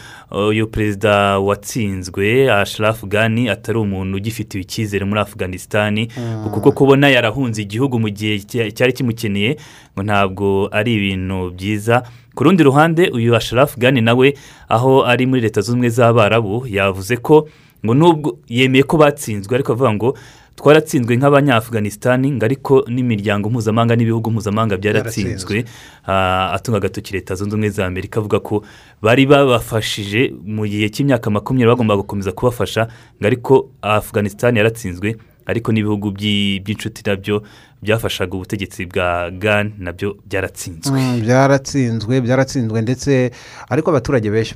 uyu 0.49 0.67
perezida 0.67 1.39
watsinzwe 1.39 2.51
asharafu 2.53 3.07
gani 3.07 3.49
atari 3.49 3.77
umuntu 3.79 4.17
ugifitiwe 4.17 4.61
icyizere 4.61 5.05
muri 5.05 5.21
afuganisitani 5.21 6.07
Mm. 6.17 6.49
kuko 6.53 6.71
kubona 6.71 7.09
yarahunze 7.09 7.50
igihugu 7.61 7.99
mu 7.99 8.07
gihe 8.09 8.39
cya- 8.47 8.71
cyari 8.71 8.93
kimukeneye 8.95 9.57
ngo 9.93 10.01
ntabwo 10.07 10.69
ari 10.71 10.93
ibintu 10.95 11.51
byiza. 11.51 12.03
Ku 12.35 12.43
rundi 12.47 12.63
ruhande 12.63 13.11
uyu 13.11 13.35
asharafu 13.35 13.75
gani 13.79 13.99
nawe 14.01 14.33
aho 14.71 15.03
ari 15.03 15.25
muri 15.27 15.41
leta 15.43 15.59
zunze 15.61 15.71
ubumwe 15.75 15.89
z'abarabu 15.91 16.63
yavuze 16.69 17.17
ko 17.19 17.47
ngo 17.83 17.93
nubwo 17.93 18.39
yemeye 18.47 18.83
ko 18.87 18.95
batsinzwe 18.97 19.51
ariko 19.55 19.73
avuga 19.75 19.91
ngo 19.93 20.09
twaratsinzwe 20.55 21.17
nk'abanyafuganisitani 21.17 22.31
ngo 22.31 22.45
ariko 22.45 22.73
n'imiryango 22.87 23.49
mpuzamahanga 23.49 23.95
n'ibihugu 23.99 24.31
mpuzamahanga 24.31 24.77
byaratsinzwe 24.77 25.65
Ah, 26.07 26.53
atunga 26.55 26.77
agatoki 26.77 27.13
leta 27.13 27.35
zunze 27.35 27.51
ubumwe 27.55 27.69
za 27.69 27.85
amerika 27.85 28.19
avuga 28.23 28.39
ko 28.39 28.63
bari 29.01 29.25
babafashije 29.27 30.31
mu 30.45 30.63
gihe 30.67 30.87
cy'imyaka 30.89 31.27
makumyabiri 31.29 31.67
bagombaga 31.69 32.01
gukomeza 32.01 32.31
kubafasha 32.31 32.87
ngo 33.19 33.25
ariko 33.27 33.53
afuganisitani 33.81 34.57
yaratsinzwe 34.57 35.15
ariko 35.45 35.71
n'ibihugu 35.71 36.11
by'i- 36.11 36.59
by'inshuti 36.63 37.01
na 37.05 37.15
byo 37.15 37.43
byafashaga 37.81 38.33
ubutegetsi 38.35 38.85
bwa 38.85 39.31
gani 39.31 39.73
na 39.79 39.91
byo 39.93 40.15
byaratsinzwe. 40.29 41.01
Mm, 41.01 41.21
byaratsinzwe 41.21 42.21
byaratsinzwe 42.21 42.81
ndetse 42.81 43.31
ariko 43.69 43.89
abaturage 43.89 44.29
benshi 44.29 44.55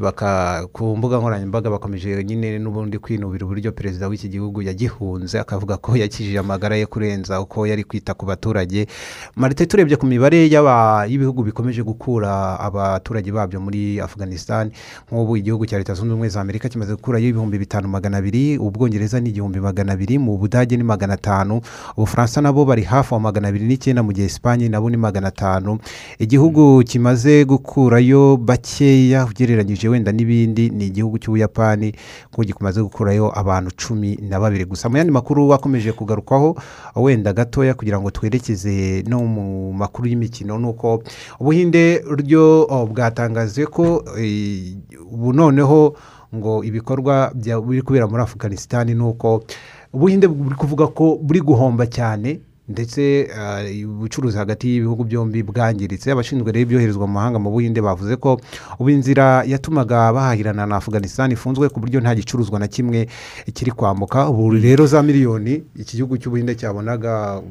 ku 0.71 0.97
mbuga 0.97 1.17
nkoranyambaga 1.17 1.69
bakomeje 1.69 2.23
nyine 2.23 2.59
n'ubundi 2.59 2.99
kwinubira 2.99 3.45
uburyo 3.45 3.71
perezida 3.71 4.07
w'iki 4.07 4.29
gihugu 4.29 4.61
yagihunze 4.61 5.39
akavuga 5.39 5.77
ko 5.77 5.97
yakijije 5.97 6.39
amagara 6.39 6.75
ye 6.75 6.85
kurenza 6.85 7.41
uko 7.41 7.65
yari 7.67 7.83
kwita 7.83 8.13
ku 8.13 8.25
baturage. 8.25 8.85
Marite 9.35 9.65
turebye 9.65 9.97
ku 9.97 10.05
mibare 10.05 10.45
y'ibihugu 10.45 11.43
bikomeje 11.43 11.81
gukura 11.83 12.59
abaturage 12.59 13.31
babyo 13.31 13.59
muri 13.59 13.99
afuganisitani 13.99 14.71
nk'ubu 15.09 15.37
igihugu 15.37 15.65
cya 15.65 15.77
leta 15.77 15.93
zunze 15.93 16.13
ubumwe 16.13 16.29
za 16.29 16.41
amerika 16.41 16.69
kimaze 16.69 16.93
gukurayo 16.93 17.27
ibihumbi 17.29 17.57
bitanu 17.57 17.87
magana 17.87 18.17
abiri 18.17 18.57
ubwongereza 18.57 19.19
ni 19.19 19.29
igihumbi 19.29 19.59
magana 19.59 19.93
abiri 19.93 20.19
mu 20.21 20.37
budage 20.37 20.77
ni 20.77 20.83
magana 20.83 21.13
atanu 21.17 21.61
ubufaransa 21.97 22.41
nabo 22.41 22.65
bari 22.65 22.83
hafi 22.83 23.14
aho 23.15 23.19
magana 23.23 23.47
abiri 23.47 23.65
n'icyenda 23.65 24.03
mu 24.03 24.11
gihe 24.11 24.27
esipanye 24.27 24.69
nabo 24.69 24.89
ni 24.89 24.97
magana 24.97 25.27
atanu. 25.31 25.79
Igihugu 26.19 26.83
kimaze 26.83 27.45
gukurayo 27.45 28.37
bakeya 28.37 29.25
ugereranyije 29.25 29.87
wenda 29.89 30.11
n'ibindi 30.11 30.69
ni 30.69 30.85
igihugu 30.91 31.17
cy'ubuyapani 31.17 31.95
kuko 32.31 32.43
kimaze 32.43 32.81
gukurayo 32.83 33.31
abantu 33.39 33.71
cumi 33.71 34.19
na 34.21 34.39
babiri 34.39 34.65
gusa. 34.65 34.89
Mu 34.89 34.97
yandi 34.97 35.11
makuru 35.11 35.53
akomeje 35.53 35.91
kugarukwaho 35.91 36.55
wenda 36.95 37.33
gatoya 37.33 37.73
kugira 37.73 37.99
ngo 37.99 38.11
twerekeze 38.11 39.03
no 39.07 39.23
mu 39.23 39.73
makuru 39.73 40.07
y'imikino 40.07 40.59
ni 40.59 40.67
uko 40.67 41.03
ubuhinde 41.39 42.03
ryo 42.19 42.67
oh, 42.69 42.85
bwatangaje 42.85 43.65
ko 43.65 44.03
eh, 44.19 44.75
ubu 45.11 45.33
noneho 45.33 45.95
ngo 46.35 46.63
ibikorwa 46.63 47.31
biri 47.35 47.81
kubera 47.81 48.07
muri 48.07 48.23
afuganisitani 48.23 48.93
ni 48.93 49.03
uko 49.03 49.43
ubuhinde 49.93 50.27
buri 50.27 50.55
kuvuga 50.55 50.87
ko 50.87 51.15
buri 51.21 51.39
guhomba 51.41 51.87
cyane 51.87 52.39
ndetse 52.69 53.01
eh, 53.29 53.89
ubucuruzi 53.89 54.37
hagati 54.37 54.69
y'ibihugu 54.69 55.03
byombi 55.03 55.43
bwangiritse. 55.43 56.11
Abashinzwe 56.11 56.51
rero 56.51 56.61
ibyoherezwa 56.65 57.07
mu 57.07 57.13
mahanga 57.13 57.39
mu 57.39 57.51
buhinde 57.51 57.81
bavuze 57.81 58.15
ko 58.15 58.41
ubu 58.79 58.89
inzira 58.89 59.43
yatumaga 59.45 60.13
bahahirana 60.13 60.65
na 60.65 60.75
afuganisitani 60.81 61.33
ifunzwe 61.33 61.69
ku 61.69 61.79
buryo 61.79 62.01
nta 62.01 62.15
gicuruzwa 62.15 62.59
na 62.59 62.67
kimwe 62.67 63.07
kiri 63.53 63.71
kwambuka. 63.71 64.29
Ubu 64.29 64.51
rero 64.57 64.85
za 64.87 65.03
miliyoni 65.03 65.63
iki 65.75 65.97
gihugu 65.97 66.17
cy'ubuhinde 66.17 66.55
cyabonaga 66.55 67.41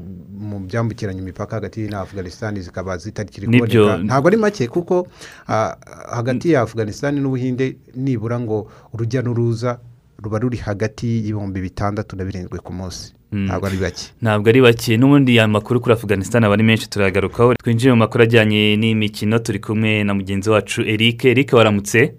mu 0.41 0.59
byambukiranya 0.67 1.21
imipaka 1.23 1.57
hagati 1.57 1.81
na 1.89 2.01
afuganisitani 2.01 2.61
zikaba 2.61 2.97
zitakiri 2.99 3.47
kuboneka 3.47 3.97
ntabwo 4.03 4.29
ari 4.29 4.37
make 4.37 4.67
kuko 4.69 5.07
ah, 5.49 5.77
hagati 6.11 6.51
ya 6.53 6.63
afuganisitani 6.67 7.21
n'ubuhinde 7.21 7.77
nibura 7.95 8.41
ngo 8.41 8.67
urujya 8.93 9.23
n'uruza 9.23 9.79
ruba 10.19 10.39
ruri 10.39 10.57
hagati 10.59 11.07
y'ibihumbi 11.07 11.61
bitandatu 11.61 12.17
na 12.17 12.25
birindwi 12.25 12.59
ku 12.59 12.73
munsi. 12.73 13.15
Ntabwo 13.35 13.67
ari 13.67 13.77
bake. 13.77 14.05
Ntabwo 14.23 14.49
ari 14.49 14.61
bake. 14.63 14.97
N'ubundi 14.97 15.39
aya 15.39 15.49
makuru 15.49 15.81
kuri 15.81 15.93
afuganisitani 15.95 16.47
aba 16.47 16.55
ari 16.55 16.63
menshi 16.63 16.91
turayagarukaho 16.91 17.55
twinjiye 17.55 17.93
mu 17.93 17.99
makuru 17.99 18.25
ajyanye 18.25 18.77
n'imikino 18.77 19.39
turi 19.39 19.59
kumwe 19.59 20.05
na 20.05 20.15
mugenzi 20.15 20.51
wacu 20.51 20.83
eric. 20.83 21.25
Eric 21.25 21.53
waramutse? 21.53 22.15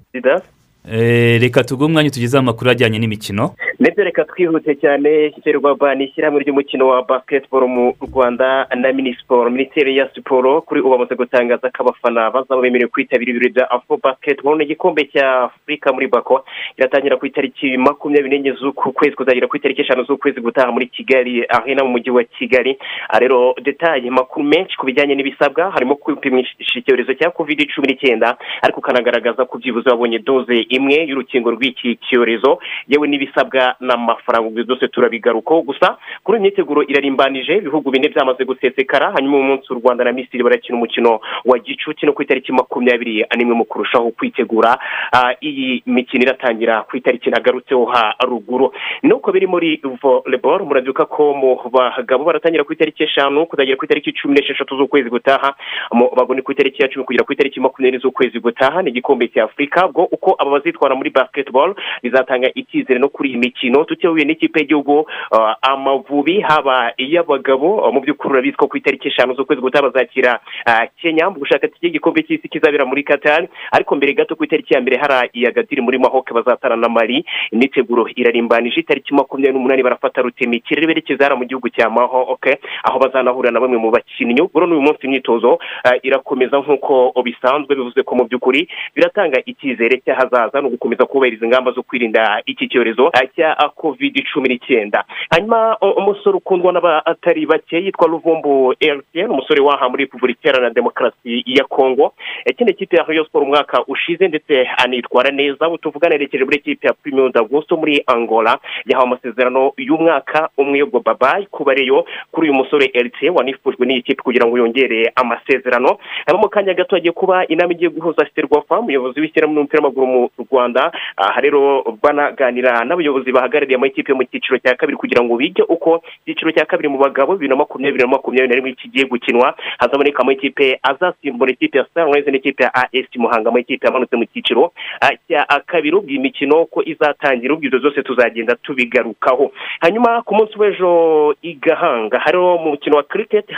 Eh, 0.92 1.42
reka 1.42 1.64
tuguhe 1.64 1.86
umwanya 1.90 2.10
tugezeho 2.10 2.40
amakuru 2.40 2.72
ajyanye 2.72 3.00
n'imikino. 3.00 3.56
Ndetse 3.80 4.04
reka 4.04 4.24
twihute 4.26 4.76
cyane 4.76 5.32
ferwafa 5.44 5.96
ni 5.96 6.04
ishyirahamwe 6.04 6.40
ry'umukino 6.44 6.88
wa 6.88 7.04
basiketiboro 7.04 7.68
mu 7.68 7.94
rwanda 8.02 8.68
na 8.76 8.94
minisiporo 8.94 9.50
minisiteri 9.50 9.98
ya 9.98 10.10
siporo 10.16 10.62
kuri 10.62 10.82
ubu 10.82 10.90
bamaze 10.90 11.16
gutangaza 11.16 11.70
ko 11.70 11.84
abafana 11.84 12.32
bazaba 12.32 12.62
bemerewe 12.62 12.90
kwitabira 12.90 13.30
ibirori 13.32 13.52
bya 13.54 13.72
afro 13.72 13.98
basiketiboro 14.04 14.56
n'igikombe 14.58 15.04
cya 15.12 15.42
afurika 15.52 15.92
muri 15.94 16.08
bako 16.08 16.46
iratangira 16.78 17.18
ku 17.18 17.26
itariki 17.26 17.78
makumyabiri 17.78 18.30
n'enye 18.40 18.52
z'uku 18.56 18.92
kwezi 18.94 19.16
kuzagera 19.16 19.48
ku 19.48 19.58
itariki 19.58 19.82
eshanu 19.82 20.04
z'ukwezi 20.08 20.40
gutaha 20.42 20.72
muri 20.72 20.88
kigali 20.88 21.44
ahena 21.50 21.84
mu 21.84 21.90
mujyi 22.00 22.12
wa 22.12 22.24
kigali. 22.24 22.78
Ah, 23.10 23.20
rero 23.20 23.56
detaye 23.64 24.08
makuru 24.10 24.46
menshi 24.48 24.78
ku 24.78 24.86
bijyanye 24.86 25.16
n'ibisabwa 25.16 25.72
harimo 25.72 25.96
kwipimisha 25.96 26.56
icyorezo 26.76 27.14
cya 27.14 27.30
covid 27.32 27.60
cumi 27.76 27.88
n'icyenda 27.92 28.38
ariko 28.64 28.80
ukanagaragaza 28.80 29.46
ko 29.46 29.58
byibuze 29.60 29.90
wabonye 29.90 30.20
doze 30.24 30.64
imwe 30.72 31.04
y'urukingo 31.12 31.52
rw'iki 31.52 32.00
cyorezo. 32.08 32.60
Yewe 32.88 33.08
n'ibisabwa 33.08 33.65
imbaraga 33.66 33.76
n'amafaranga 33.80 34.50
ibyo 34.50 34.64
byose 34.66 34.88
turabigarukaho 34.88 35.62
gusa 35.62 35.98
kuri 36.24 36.38
iyi 36.38 36.42
myiteguro 36.42 36.82
irarimbanije 36.84 37.58
ibihugu 37.58 37.92
bine 37.92 38.10
byamaze 38.10 38.46
gusesekara 38.46 39.12
hanyuma 39.16 39.38
uyu 39.38 39.46
munsi 39.46 39.68
u 39.74 39.80
rwanda 39.80 40.04
na 40.04 40.12
misiri 40.12 40.44
barakina 40.44 40.78
umukino 40.78 41.20
wa 41.46 41.58
gicuti 41.60 42.06
no 42.06 42.14
ku 42.14 42.22
itariki 42.24 42.52
makumyabiri 42.52 43.26
nimwe 43.38 43.56
mu 43.56 43.66
kurushaho 43.66 44.12
kwitegura. 44.12 44.78
Ah, 45.12 45.34
iyi 45.42 45.84
mikino 45.86 46.24
iratangira 46.24 46.84
ku 46.84 46.98
itariki 46.98 47.30
nagarutseho 47.30 47.86
haruguru 47.86 48.72
nuko 49.04 49.32
biri 49.32 49.48
muri 49.48 49.82
volleyball 50.02 50.66
murabyuka 50.66 51.06
ko 51.06 51.34
mu 51.34 51.58
bagabo 51.72 52.24
baratangira 52.24 52.64
ku 52.64 52.74
itariki 52.74 53.04
eshanu 53.04 53.46
kuzagera 53.46 53.78
ku 53.78 53.86
itariki 53.86 54.14
cumi 54.14 54.34
n'esheshatu 54.36 54.78
z'ukwezi 54.78 55.10
gutaha. 55.10 55.56
Mu 55.94 56.10
bagore 56.16 56.42
ku 56.42 56.52
itariki 56.52 56.82
ya 56.82 56.90
cumi 56.90 57.06
kugera 57.06 57.26
ku 57.26 57.34
itariki 57.34 57.60
makumyabiri 57.60 58.02
z'ukwezi 58.02 58.40
gutaha. 58.40 58.82
Ni 58.82 58.90
igikombe 58.90 59.28
cya 59.28 59.44
afurika 59.46 59.88
bwo 59.88 60.04
uko 60.12 60.36
aba 60.40 60.52
bazitwara 60.52 60.96
muri 60.96 61.10
basketball 61.10 61.76
bizatanga 62.04 62.50
icyizere 62.56 63.00
no 63.00 63.10
kuri 63.10 63.30
iyi 63.30 63.38
mikino 63.38 63.55
tutiyoboye 63.60 64.26
n'ikipe 64.26 64.60
y'igihugu 64.60 65.06
ah, 65.32 65.56
amavubi 65.62 66.40
haba 66.42 66.92
iy'abagabo 66.98 67.86
ah, 67.86 67.92
mu 67.92 68.02
by'ukuri 68.02 68.34
urabizi 68.34 68.58
ko 68.58 68.68
ku 68.68 68.78
itariki 68.78 69.08
eshanu 69.08 69.34
z'ukwezi 69.36 69.62
gutaha 69.62 69.90
bazakira 69.90 70.40
ah, 70.66 70.88
kenya 71.02 71.30
mu 71.30 71.40
gushaka 71.40 71.68
tike 71.68 71.88
y'igikombe 71.88 72.24
cy'isi 72.24 72.48
kizabera 72.50 72.86
muri 72.86 73.04
qatar. 73.04 73.48
Ariko 73.72 73.96
mbere 73.96 74.14
gato 74.14 74.36
ku 74.36 74.44
itariki 74.44 74.74
ya 74.74 74.82
mbere 74.82 74.98
hari 74.98 75.30
iyagadiri 75.34 75.82
muri 75.82 75.98
mahoke 76.00 76.34
bazatana 76.34 76.76
na 76.76 76.90
mari 76.90 77.26
imyiteguro 77.52 78.08
irarimbanije 78.16 78.80
itariki 78.80 79.14
makumyabiri 79.14 79.54
n'umunani 79.54 79.84
barafata 79.84 80.22
rutemikirere 80.22 80.88
berekeza 80.88 81.24
hariya 81.24 81.40
mu 81.40 81.46
gihugu 81.46 81.70
cya 81.70 81.90
mahoke 81.90 82.60
aho 82.84 83.00
bazanahurira 83.00 83.52
na 83.52 83.60
bamwe 83.60 83.78
mu 83.78 83.92
bakinnyi. 83.92 84.42
Ubwo 84.42 84.66
n'uyu 84.68 84.82
munsi 84.82 85.08
imyitozo 85.08 85.60
irakomeza 86.04 86.58
nk'uko 86.60 87.14
bisanzwe 87.24 87.76
bivuze 87.76 88.04
ko 88.04 88.16
mu 88.16 88.24
by'ukuri 88.28 88.68
biratanga 88.96 89.40
icyizere 89.46 90.02
cy'ahazaza 90.04 90.62
ni 90.62 90.68
ugukomeza 90.68 91.06
kubahiriza 91.06 91.46
ingamba 91.46 91.72
zo 91.72 91.84
kwirinda 91.84 92.42
iki 92.46 92.68
cyorezo. 92.68 93.10
Cya 93.46 93.70
covid 93.76 94.16
cumi 94.34 94.50
n'icyenda 94.50 95.04
hanyuma 95.30 95.78
umusore 95.78 96.38
ukundwa 96.38 96.74
n'abatari 96.74 97.46
bake 97.46 97.78
yitwa 97.78 98.08
ruvumbu 98.08 98.74
eltien 98.80 99.30
umusore 99.32 99.62
waha 99.62 99.90
muri 99.90 100.04
repubulika 100.04 100.50
iharanira 100.50 100.74
demokarasi 100.74 101.44
ya 101.46 101.64
kongo 101.64 102.14
yakiniye 102.46 102.74
ikipe 102.74 102.98
ya 102.98 103.04
rayon 103.08 103.26
sport 103.26 103.46
umwaka 103.46 103.84
ushize 103.88 104.28
ndetse 104.28 104.68
anitwara 104.78 105.32
neza. 105.32 105.68
Ubu 105.68 105.78
tuvugana 105.78 106.16
yerekeje 106.16 106.44
muri 106.44 106.58
ikipe 106.58 106.88
ya 106.88 106.94
premium 106.94 107.32
dagusto 107.32 107.78
muri 107.78 108.04
angola. 108.08 108.58
Yahawe 108.86 109.08
amasezerano 109.08 109.72
y'umwaka 109.78 110.50
umwe 110.58 110.78
yo 110.80 110.86
babayi 110.86 111.46
kuba 111.46 111.74
reyo 111.74 112.06
kuri 112.32 112.50
uyu 112.50 112.58
musore 112.60 112.86
eltien 112.86 113.34
wanifujwe 113.36 113.86
n'iyi 113.86 114.02
kipe 114.02 114.22
kugira 114.24 114.46
ngo 114.48 114.58
yongere 114.58 115.12
amasezerano. 115.16 115.98
Hanyuma 116.26 116.42
mu 116.44 116.50
kanya 116.50 116.74
gato 116.74 116.96
hagiye 116.96 117.12
kuba 117.12 117.48
inama 117.48 117.74
igiye 117.74 117.90
guhuza 117.90 118.26
siterwafa 118.26 118.80
umuyobozi 118.80 119.20
w'ishyirahamwe 119.22 119.58
w'umupira 119.58 119.82
w'amaguru 119.84 120.08
mu 120.08 120.30
rwanda. 120.52 120.92
Aha 121.18 121.42
rero 121.42 121.84
banaganira 122.04 122.86
n'abayobozi 122.86 123.32
bahagarariye 123.36 123.76
amakipe 123.76 124.12
yo 124.12 124.16
mu 124.18 124.24
cyiciro 124.24 124.58
cya 124.64 124.76
kabiri 124.80 124.98
kugira 124.98 125.22
ngo 125.24 125.36
bige 125.38 125.64
uko 125.68 126.02
icyiciro 126.26 126.52
cya 126.56 126.66
kabiri 126.66 126.90
mu 126.90 126.98
bagabo 126.98 127.34
bibiri 127.36 127.50
na 127.50 127.56
makumyabiri 127.56 128.04
na 128.04 128.10
makumyabiri 128.16 128.50
na 128.50 128.56
rimwe 128.56 128.74
kigiye 128.74 129.06
gukinwa. 129.06 129.54
Hazaboneka 129.80 130.20
amakipe 130.24 130.80
azasimbura 130.84 131.52
ikipe 131.52 131.78
ya 131.78 131.86
sunrise 131.94 132.32
n'ikipe 132.32 132.64
ya 132.64 132.72
as 132.76 133.10
muhanga. 133.16 133.50
Amakipe 133.50 133.88
yamanutse 133.88 134.16
mu 134.16 134.26
cyiciro 134.26 134.72
ah, 135.02 135.16
cya 135.28 135.46
kabiri. 135.66 135.96
Ubwo 135.96 136.10
iyi 136.10 136.20
mikino 136.20 136.66
ko 136.66 136.84
izatangira 136.86 137.54
ubwo 137.54 137.66
ibyo 137.66 137.80
zose 137.80 138.04
tuzagenda 138.04 138.56
tubigarukaho. 138.56 139.52
Hanyuma 139.82 140.22
ku 140.24 140.36
munsi 140.36 140.54
w'ejo 140.60 141.36
i 141.42 141.54
gahanga 141.54 142.20
hariho 142.20 142.58
mu 142.58 142.70
mukino 142.72 142.98
wa 142.98 143.06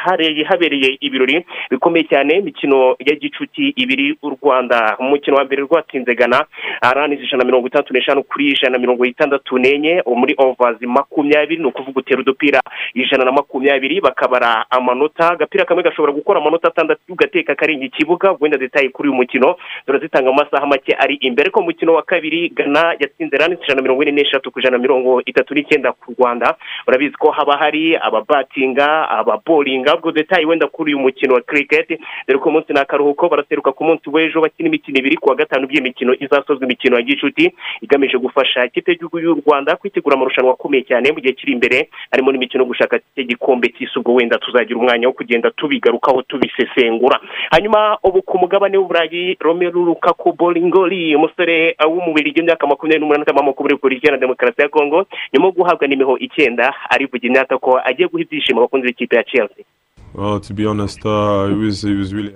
hareye 0.03 0.43
habereye 0.43 0.97
ibirori 1.01 1.45
bikomeye 1.71 2.05
cyane 2.09 2.38
imikino 2.38 2.95
ya 2.99 3.15
gicuti 3.15 3.73
ibiri 3.75 4.17
u 4.21 4.30
rwanda. 4.30 4.95
Umukino 4.99 5.38
wa 5.38 5.45
mbere 5.45 5.61
rwatsinze 5.61 6.15
gana 6.15 6.45
araniza 6.82 7.23
ijana 7.23 7.43
na 7.43 7.45
mirongo 7.45 7.67
itandatu 7.67 7.93
n'eshanu 7.93 8.23
kuri 8.23 8.51
ijana 8.51 8.78
na 8.78 8.82
mirongo 8.82 9.05
itandatu 9.05 9.57
n'enye 9.68 10.03
muri 10.15 10.34
ovazi 10.38 10.88
makumyabiri 10.88 11.61
ni 11.61 11.68
ukuvuga 11.68 11.99
utera 11.99 12.22
udupira 12.22 12.61
ijana 12.93 13.26
na 13.26 13.32
makumyabiri 13.32 14.01
bakabara 14.01 14.65
amanota 14.72 15.30
agapira 15.32 15.65
kamwe 15.65 15.84
gashobora 15.84 16.13
gukora 16.13 16.39
amanota 16.39 16.68
atandatu 16.68 17.01
ugateka 17.09 17.55
karenga 17.55 17.86
ikibuga 17.86 18.36
wenda 18.39 18.57
zitaye 18.57 18.89
kuri 18.89 19.09
uyu 19.09 19.18
mukino 19.18 19.55
turazitanga 19.86 20.30
mu 20.32 20.36
masaha 20.38 20.65
make 20.68 20.93
ari 20.99 21.15
imbere. 21.22 21.49
Ko 21.49 21.59
mu 21.61 21.68
mukino 21.68 21.93
wa 21.93 22.01
kabiri 22.03 22.49
gana 22.49 22.95
yatsinze 22.99 23.38
rani 23.38 23.55
ijana 23.55 23.76
na 23.76 23.82
mirongo 23.82 24.03
ine 24.03 24.11
n'eshatu 24.11 24.51
ku 24.51 24.59
ijana 24.59 24.78
na 24.78 24.82
mirongo 24.82 25.22
itatu 25.26 25.53
n'icyenda 25.53 25.91
ku 25.91 26.13
rwanda. 26.18 26.55
Urabizi 26.88 27.15
ko 27.18 27.32
haba 27.32 27.57
hari 27.57 27.95
ababatinga 27.97 29.09
ababoringa 29.09 29.95
ubwo 29.95 30.11
detaye 30.11 30.45
wenda 30.45 30.68
kuri 30.68 30.93
uyu 30.93 30.99
mukino 31.03 31.34
wa 31.34 31.41
cricket. 31.41 31.99
Dore 32.28 32.39
ko 32.39 32.49
umunsi 32.49 32.74
ni 32.74 32.80
akaruhuko 32.80 33.30
baraseruka 33.30 33.72
ku 33.72 33.84
munsi 33.84 34.09
w'ejo 34.09 34.41
bakina 34.41 34.68
imikino 34.70 34.99
ibiri 34.99 35.15
ku 35.18 35.30
wa 35.30 35.36
gatanu 35.36 35.68
by'imikino 35.68 36.13
izasozwa 36.20 36.65
imikino 36.65 36.95
ya 36.95 37.01
gicuti 37.01 37.51
igamije 37.82 38.18
gufasha 38.18 38.65
ikipe 38.65 38.91
y'igihugu 38.91 39.20
y'u 39.20 39.41
rwanda 39.45 39.57
kwitegura 39.76 40.16
amarushanwa 40.16 40.53
akomeye 40.53 40.84
cyane 40.84 41.12
mu 41.12 41.20
gihe 41.22 41.34
kiri 41.34 41.53
imbere 41.53 41.89
harimo 42.12 42.32
n'imikino 42.32 42.64
yo 42.64 42.70
gushaka 42.70 42.99
igikombe 43.16 43.68
cy'isi 43.74 43.99
ubwo 43.99 44.14
wenda 44.14 44.38
tuzagira 44.38 44.80
umwanya 44.80 45.08
wo 45.08 45.14
kugenda 45.14 45.51
tubigarukaho 45.51 46.22
tubisesengura. 46.22 47.20
Hanyuma 47.51 47.97
ubu 48.03 48.22
ku 48.22 48.38
mugabane 48.38 48.78
w'uburayi 48.78 49.38
romelu 49.39 49.86
lukaku 49.86 50.34
bolingoli 50.34 51.16
umusore 51.16 51.76
w'umubiri 51.88 52.34
w'imyaka 52.36 52.68
makumyabiri 52.68 52.99
n'umunani 53.01 53.26
w'amaboko 53.28 53.64
muri 53.64 53.74
repubulika 53.76 54.03
iharanira 54.08 54.26
demokarasi 54.28 54.62
ya 54.62 54.70
kongo 54.70 55.05
nyuma 55.34 55.45
yo 55.47 55.51
guhabwa 55.51 55.88
n'imiho 55.88 56.18
icyenda 56.18 56.74
arivuga 56.89 57.28
imyaka 57.28 57.58
ko 57.58 57.80
agiye 57.84 58.08
guha 58.10 58.24
ibyishimo 58.24 58.60
abakunzi 58.60 58.88
b'ikipe 58.88 59.16
ya 59.16 59.24
chelsea. 59.24 59.66
Uh, 60.16 60.39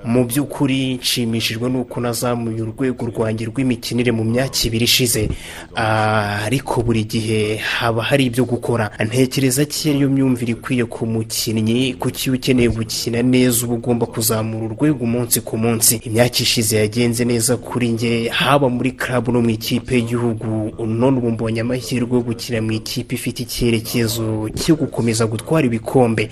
mu 0.05 0.25
by'ukuri 0.25 0.93
nshimishijwe 0.93 1.69
n'uko 1.69 2.01
nazamuye 2.01 2.61
urwego 2.61 3.05
rwanjye 3.05 3.45
rw'imikinire 3.45 4.11
mu 4.11 4.23
myaka 4.23 4.57
ibiri 4.67 4.85
ishize. 4.85 5.29
Ah, 5.75 6.43
ariko 6.45 6.81
buri 6.83 7.03
gihe 7.03 7.55
haba 7.57 8.03
hari 8.03 8.25
ibyo 8.25 8.45
gukora. 8.45 8.91
Ntekereza 8.99 9.65
ko 9.65 9.89
iyo 9.89 10.09
myumvire 10.09 10.51
ikwiye 10.53 10.85
ku 10.85 11.05
mukinnyi 11.07 11.93
kuko 11.97 12.13
iyo 12.21 12.33
ukeneye 12.37 12.69
gukina 12.69 13.21
neza 13.23 13.65
uba 13.65 13.73
ugomba 13.75 14.05
kuzamura 14.05 14.65
urwego 14.65 15.01
umunsi 15.03 15.41
ku 15.41 15.57
munsi? 15.57 15.95
Imyaka 16.05 16.37
ishize 16.45 16.77
yagenze 16.77 17.25
neza 17.25 17.57
kuri 17.57 17.89
njye 17.97 18.29
haba 18.29 18.69
muri 18.69 18.91
club 18.91 19.29
no 19.33 19.41
mu 19.41 19.49
ikipe 19.49 19.95
y'igihugu. 19.95 20.75
None 20.85 21.17
ubu 21.17 21.31
mbonye 21.31 21.61
amahirwe 21.65 22.13
yo 22.17 22.21
gukina 22.21 22.61
mu 22.61 22.71
ikipe 22.77 23.15
ifite 23.15 23.39
icyerekezo 23.41 24.49
cyo 24.53 24.75
gukomeza 24.75 25.25
gutwara 25.25 25.65
ibikombe. 25.65 26.29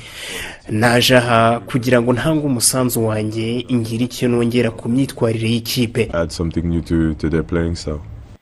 Naje 0.72 1.18
aha 1.18 1.60
kugira 1.60 2.02
ngo 2.02 2.14
ntange 2.14 2.46
umusanzu 2.46 3.06
wanjye 3.06 3.66
ngire 3.74 4.06
icyo 4.06 4.28
nongera 4.30 4.72
ku 4.72 4.90
myitwarire 4.90 5.50
y'ikipe. 5.50 6.10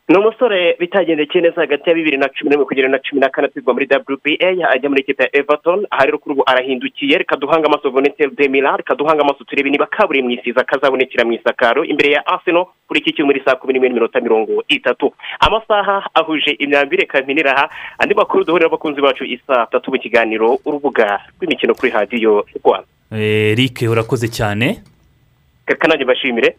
Ni 0.09 0.17
umusore 0.17 0.75
bitagendekeye 0.79 1.41
neza 1.43 1.61
hagati 1.61 1.89
ya 1.89 1.95
bibiri 1.95 2.17
na 2.17 2.29
cumi 2.29 2.49
n'imwe 2.49 2.65
kugera 2.65 2.87
na 2.87 2.99
cumi 2.99 3.21
na 3.21 3.29
kane 3.29 3.47
atsirwa 3.47 3.73
muri 3.73 3.87
wba 3.91 4.69
ajya 4.71 4.89
muri 4.89 5.01
ikipe 5.01 5.23
ya 5.23 5.35
everton. 5.35 5.85
Aha 5.91 6.05
rero 6.05 6.17
kuri 6.17 6.33
ubu 6.33 6.43
arahindukiye. 6.45 7.17
Reka 7.17 7.35
duhange 7.35 7.65
amaso 7.67 7.89
vonetel 7.91 8.31
de 8.35 8.47
mila 8.47 8.77
reka 8.77 8.95
duhange 8.95 9.21
amaso 9.21 9.43
turebe 9.43 9.69
niba 9.69 9.85
kaburi 9.85 10.21
mu 10.23 10.29
isiza 10.31 10.63
kazabonekera 10.63 11.25
mu 11.25 11.33
isakaro. 11.33 11.83
Imbere 11.85 12.11
ya 12.11 12.25
arsenal 12.27 12.65
kuri 12.87 12.99
iki 12.99 13.13
cyumweru 13.13 13.41
saa 13.45 13.55
kumi 13.55 13.73
n'imwe 13.73 13.89
n'iminota 13.89 14.21
mirongo 14.21 14.63
itatu. 14.67 15.11
Amasaha 15.39 16.09
ahuje 16.13 16.51
imyambire 16.51 17.05
kaminira 17.05 17.51
aha. 17.57 17.69
Andi 17.99 18.15
makuru 18.15 18.43
duhurira 18.43 18.67
abakunzi 18.67 19.01
bacu 19.01 19.23
isaa 19.25 19.65
tatu 19.65 19.91
mu 19.91 19.99
kiganiro 19.99 20.59
urubuga 20.65 21.19
rw'imikino 21.35 21.75
kuri 21.75 21.91
radiyo 21.91 22.45
rwanda. 22.63 22.87
Eric 23.11 23.83
urakoze 23.91 24.27
cyane. 24.31 24.79
Reka 25.67 25.87
nanjye 25.87 26.05
bashimire 26.05 26.55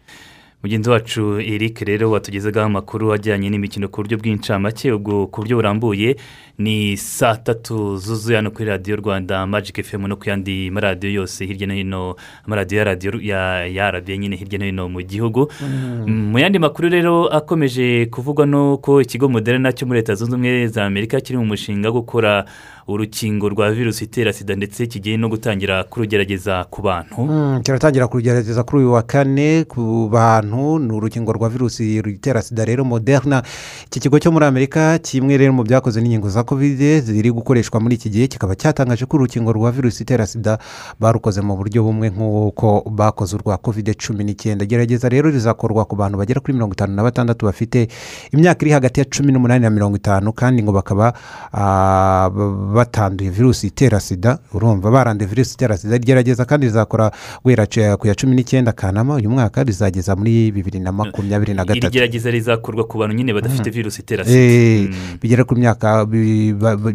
mugenzi 0.62 0.90
wacu 0.90 1.40
eric 1.40 1.78
rero 1.80 2.10
watugezagaho 2.10 2.66
amakuru 2.66 3.12
ajyanye 3.12 3.50
n'imikino 3.50 3.88
ku 3.88 4.02
buryo 4.02 4.18
bw'incamake. 4.18 4.92
Ubwo 4.92 5.26
ku 5.26 5.40
buryo 5.40 5.56
burambuye 5.56 6.16
ni 6.58 6.96
saa 6.96 7.36
tatu 7.36 7.96
zuzuye 7.96 8.36
hano 8.36 8.50
kuri 8.50 8.64
radiyo 8.68 8.96
rwanda 8.96 9.46
magic 9.46 9.82
fm 9.84 10.06
no 10.08 10.16
ku 10.16 10.28
yandi 10.28 10.70
maradiyo 10.70 11.12
yose 11.12 11.46
hirya 11.46 11.66
no 11.66 11.74
hino 11.74 12.16
amaradiyo 12.46 12.78
ya 12.78 12.84
radiyo 12.84 13.12
ya 13.22 13.66
ya 13.66 13.90
radiyo 13.90 14.16
nyine 14.18 14.36
hirya 14.36 14.58
no 14.58 14.64
hino 14.64 14.88
mu 14.88 15.02
gihugu. 15.02 15.48
Mm. 15.62 16.30
mu 16.32 16.38
yandi 16.38 16.58
makuru 16.58 16.88
rero 16.88 17.26
akomeje 17.28 18.06
kuvugwa 18.06 18.46
nuko 18.46 19.00
ikigo 19.02 19.28
moderna 19.28 19.72
cyo 19.72 19.86
muri 19.86 19.98
leta 20.00 20.14
zunze 20.14 20.34
ubumwe 20.34 20.66
za 20.66 20.84
amerika 20.86 21.20
kiri 21.20 21.38
mu 21.38 21.44
mushinga 21.46 21.88
wo 21.90 21.94
gukora 22.02 22.44
urukingo 22.88 23.48
rwa 23.48 23.70
virusi 23.70 24.04
itera 24.04 24.32
sida 24.32 24.54
ndetse 24.56 24.86
kigiye 24.86 25.16
no 25.16 25.28
gutangira 25.28 25.84
kurugerageza 25.84 26.64
ku 26.64 26.82
bantu. 26.82 27.20
Mm, 27.22 27.60
kiratangira 27.62 28.08
kurugerageza 28.08 28.62
kuri 28.64 28.82
uyu 28.82 28.92
wa 28.92 29.02
kane 29.02 29.64
ku 29.64 30.08
bantu 30.12 30.47
ni 30.78 30.92
urukingo 30.92 31.32
rwa 31.32 31.48
virusi 31.48 32.00
rutera 32.02 32.42
sida 32.42 32.64
rero 32.64 32.84
moderna. 32.84 33.42
Iki 33.86 34.00
kigo 34.00 34.18
cyo 34.18 34.32
muri 34.32 34.44
amerika 34.46 34.98
kimwe 34.98 35.36
rero 35.36 35.52
mu 35.52 35.62
byakoze 35.64 36.00
n'inkingo 36.00 36.28
za 36.30 36.42
kovide 36.44 37.00
ziri 37.00 37.30
gukoreshwa 37.30 37.80
muri 37.80 37.94
iki 38.00 38.08
gihe 38.10 38.26
kikaba 38.28 38.54
cyatangaje 38.56 39.04
ko 39.06 39.16
urukingo 39.16 39.52
rwa 39.52 39.72
virusi 39.72 40.02
itera 40.02 40.26
sida 40.26 40.58
barukoze 41.00 41.40
mu 41.40 41.56
buryo 41.56 41.82
bumwe 41.82 42.10
nk'uko 42.10 42.88
bakoze 42.90 43.36
urwa 43.36 43.56
kovide 43.58 43.94
cumi 43.94 44.24
n'icyenda. 44.24 44.64
Gerageza 44.66 45.08
rero 45.08 45.30
rizakorwa 45.30 45.84
ku 45.84 45.96
bantu 45.96 46.18
bagera 46.18 46.40
kuri 46.40 46.52
mirongo 46.54 46.72
itanu 46.72 46.94
na 46.94 47.02
batandatu 47.02 47.46
bafite 47.46 47.88
imyaka 48.32 48.62
iri 48.64 48.72
hagati 48.72 49.00
ya 49.00 49.06
cumi 49.06 49.32
n'umunani 49.32 49.62
na 49.62 49.70
mirongo 49.70 49.96
itanu 49.96 50.32
kandi 50.32 50.62
ngo 50.62 50.72
bakaba 50.72 51.12
ah, 51.52 52.30
batanduye 52.74 53.30
virusi 53.30 53.66
itera 53.66 54.00
sida. 54.00 54.38
Urumva 54.54 54.90
baranduye 54.90 55.28
virusi 55.28 55.54
itera 55.54 55.76
sida. 55.76 55.98
Gerageza 55.98 56.44
kandi 56.44 56.66
rizakora 56.66 57.10
guhera 57.44 57.66
cu- 57.66 57.96
ku 57.98 58.06
ya 58.06 58.14
cumi 58.14 58.34
n'icyenda 58.36 58.72
kanama 58.72 59.14
uyu 59.14 59.30
mwaka 59.30 59.64
rizageza 59.64 60.16
muri 60.16 60.37
muri 60.38 60.52
bibiri 60.54 60.78
na 60.80 60.92
makumyabiri 60.92 61.54
na 61.54 61.62
iri 61.62 61.74
gatatu 61.74 61.92
gerageza 61.92 62.30
rizakorwa 62.30 62.84
ku 62.86 62.98
bantu 62.98 63.14
nyine 63.16 63.32
badafite 63.34 63.70
virusi 63.70 64.02
itera 64.02 64.22
Eh, 64.22 64.28
sida 64.28 64.88
Mm. 64.88 65.18
bigera 65.20 65.44
ku 65.44 65.54
myaka 65.58 66.06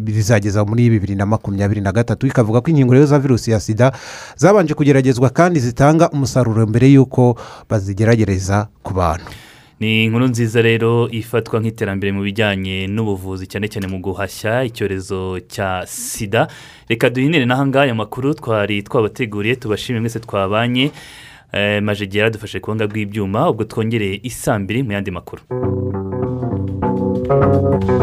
bizageza 0.00 0.64
muri 0.64 0.88
bibiri 0.90 1.14
na 1.14 1.26
makumyabiri 1.26 1.80
na 1.80 1.92
gatatu 1.92 2.26
ikavuga 2.26 2.60
ko 2.60 2.70
inkingo 2.70 2.94
rero 2.94 3.06
za 3.06 3.18
virusi 3.18 3.50
ya 3.50 3.60
sida 3.60 3.92
zabanje 4.36 4.74
kugeragezwa 4.74 5.30
kandi 5.30 5.60
zitanga 5.60 6.08
umusaruro 6.10 6.66
mbere 6.66 6.88
y'uko 6.88 7.36
bazigerageza 7.68 8.68
ku 8.82 8.94
bantu. 8.94 9.28
Ni 9.80 10.04
inkuru 10.06 10.28
nziza 10.30 10.62
rero 10.62 11.10
ifatwa 11.10 11.60
nk'iterambere 11.60 12.12
mu 12.14 12.22
bijyanye 12.22 12.86
n'ubuvuzi 12.86 13.50
cyane 13.50 13.66
cyane 13.68 13.90
mu 13.90 13.98
guhashya 14.00 14.64
icyorezo 14.64 15.40
cya 15.50 15.82
sida. 15.86 16.46
Reka 16.88 17.10
duhinire 17.10 17.44
n'ahangaha 17.44 17.84
aya 17.90 17.94
makuru 17.94 18.34
twari 18.38 18.82
twabateguriye 18.86 19.56
tubashimire 19.58 20.00
mwese 20.00 20.20
twabanye. 20.22 20.84
Eh, 20.84 20.92
Eh, 21.56 21.80
majegera 21.82 22.26
adufashe 22.26 22.58
ku 22.60 22.66
ruhanga 22.68 22.88
rw'ibyuma 22.90 23.40
ubwo 23.50 23.62
twongereye 23.70 24.16
isambiri 24.30 24.80
mu 24.86 24.90
yandi 24.94 25.10
makuru. 25.16 25.42
thank 27.24 27.88
you 27.88 27.94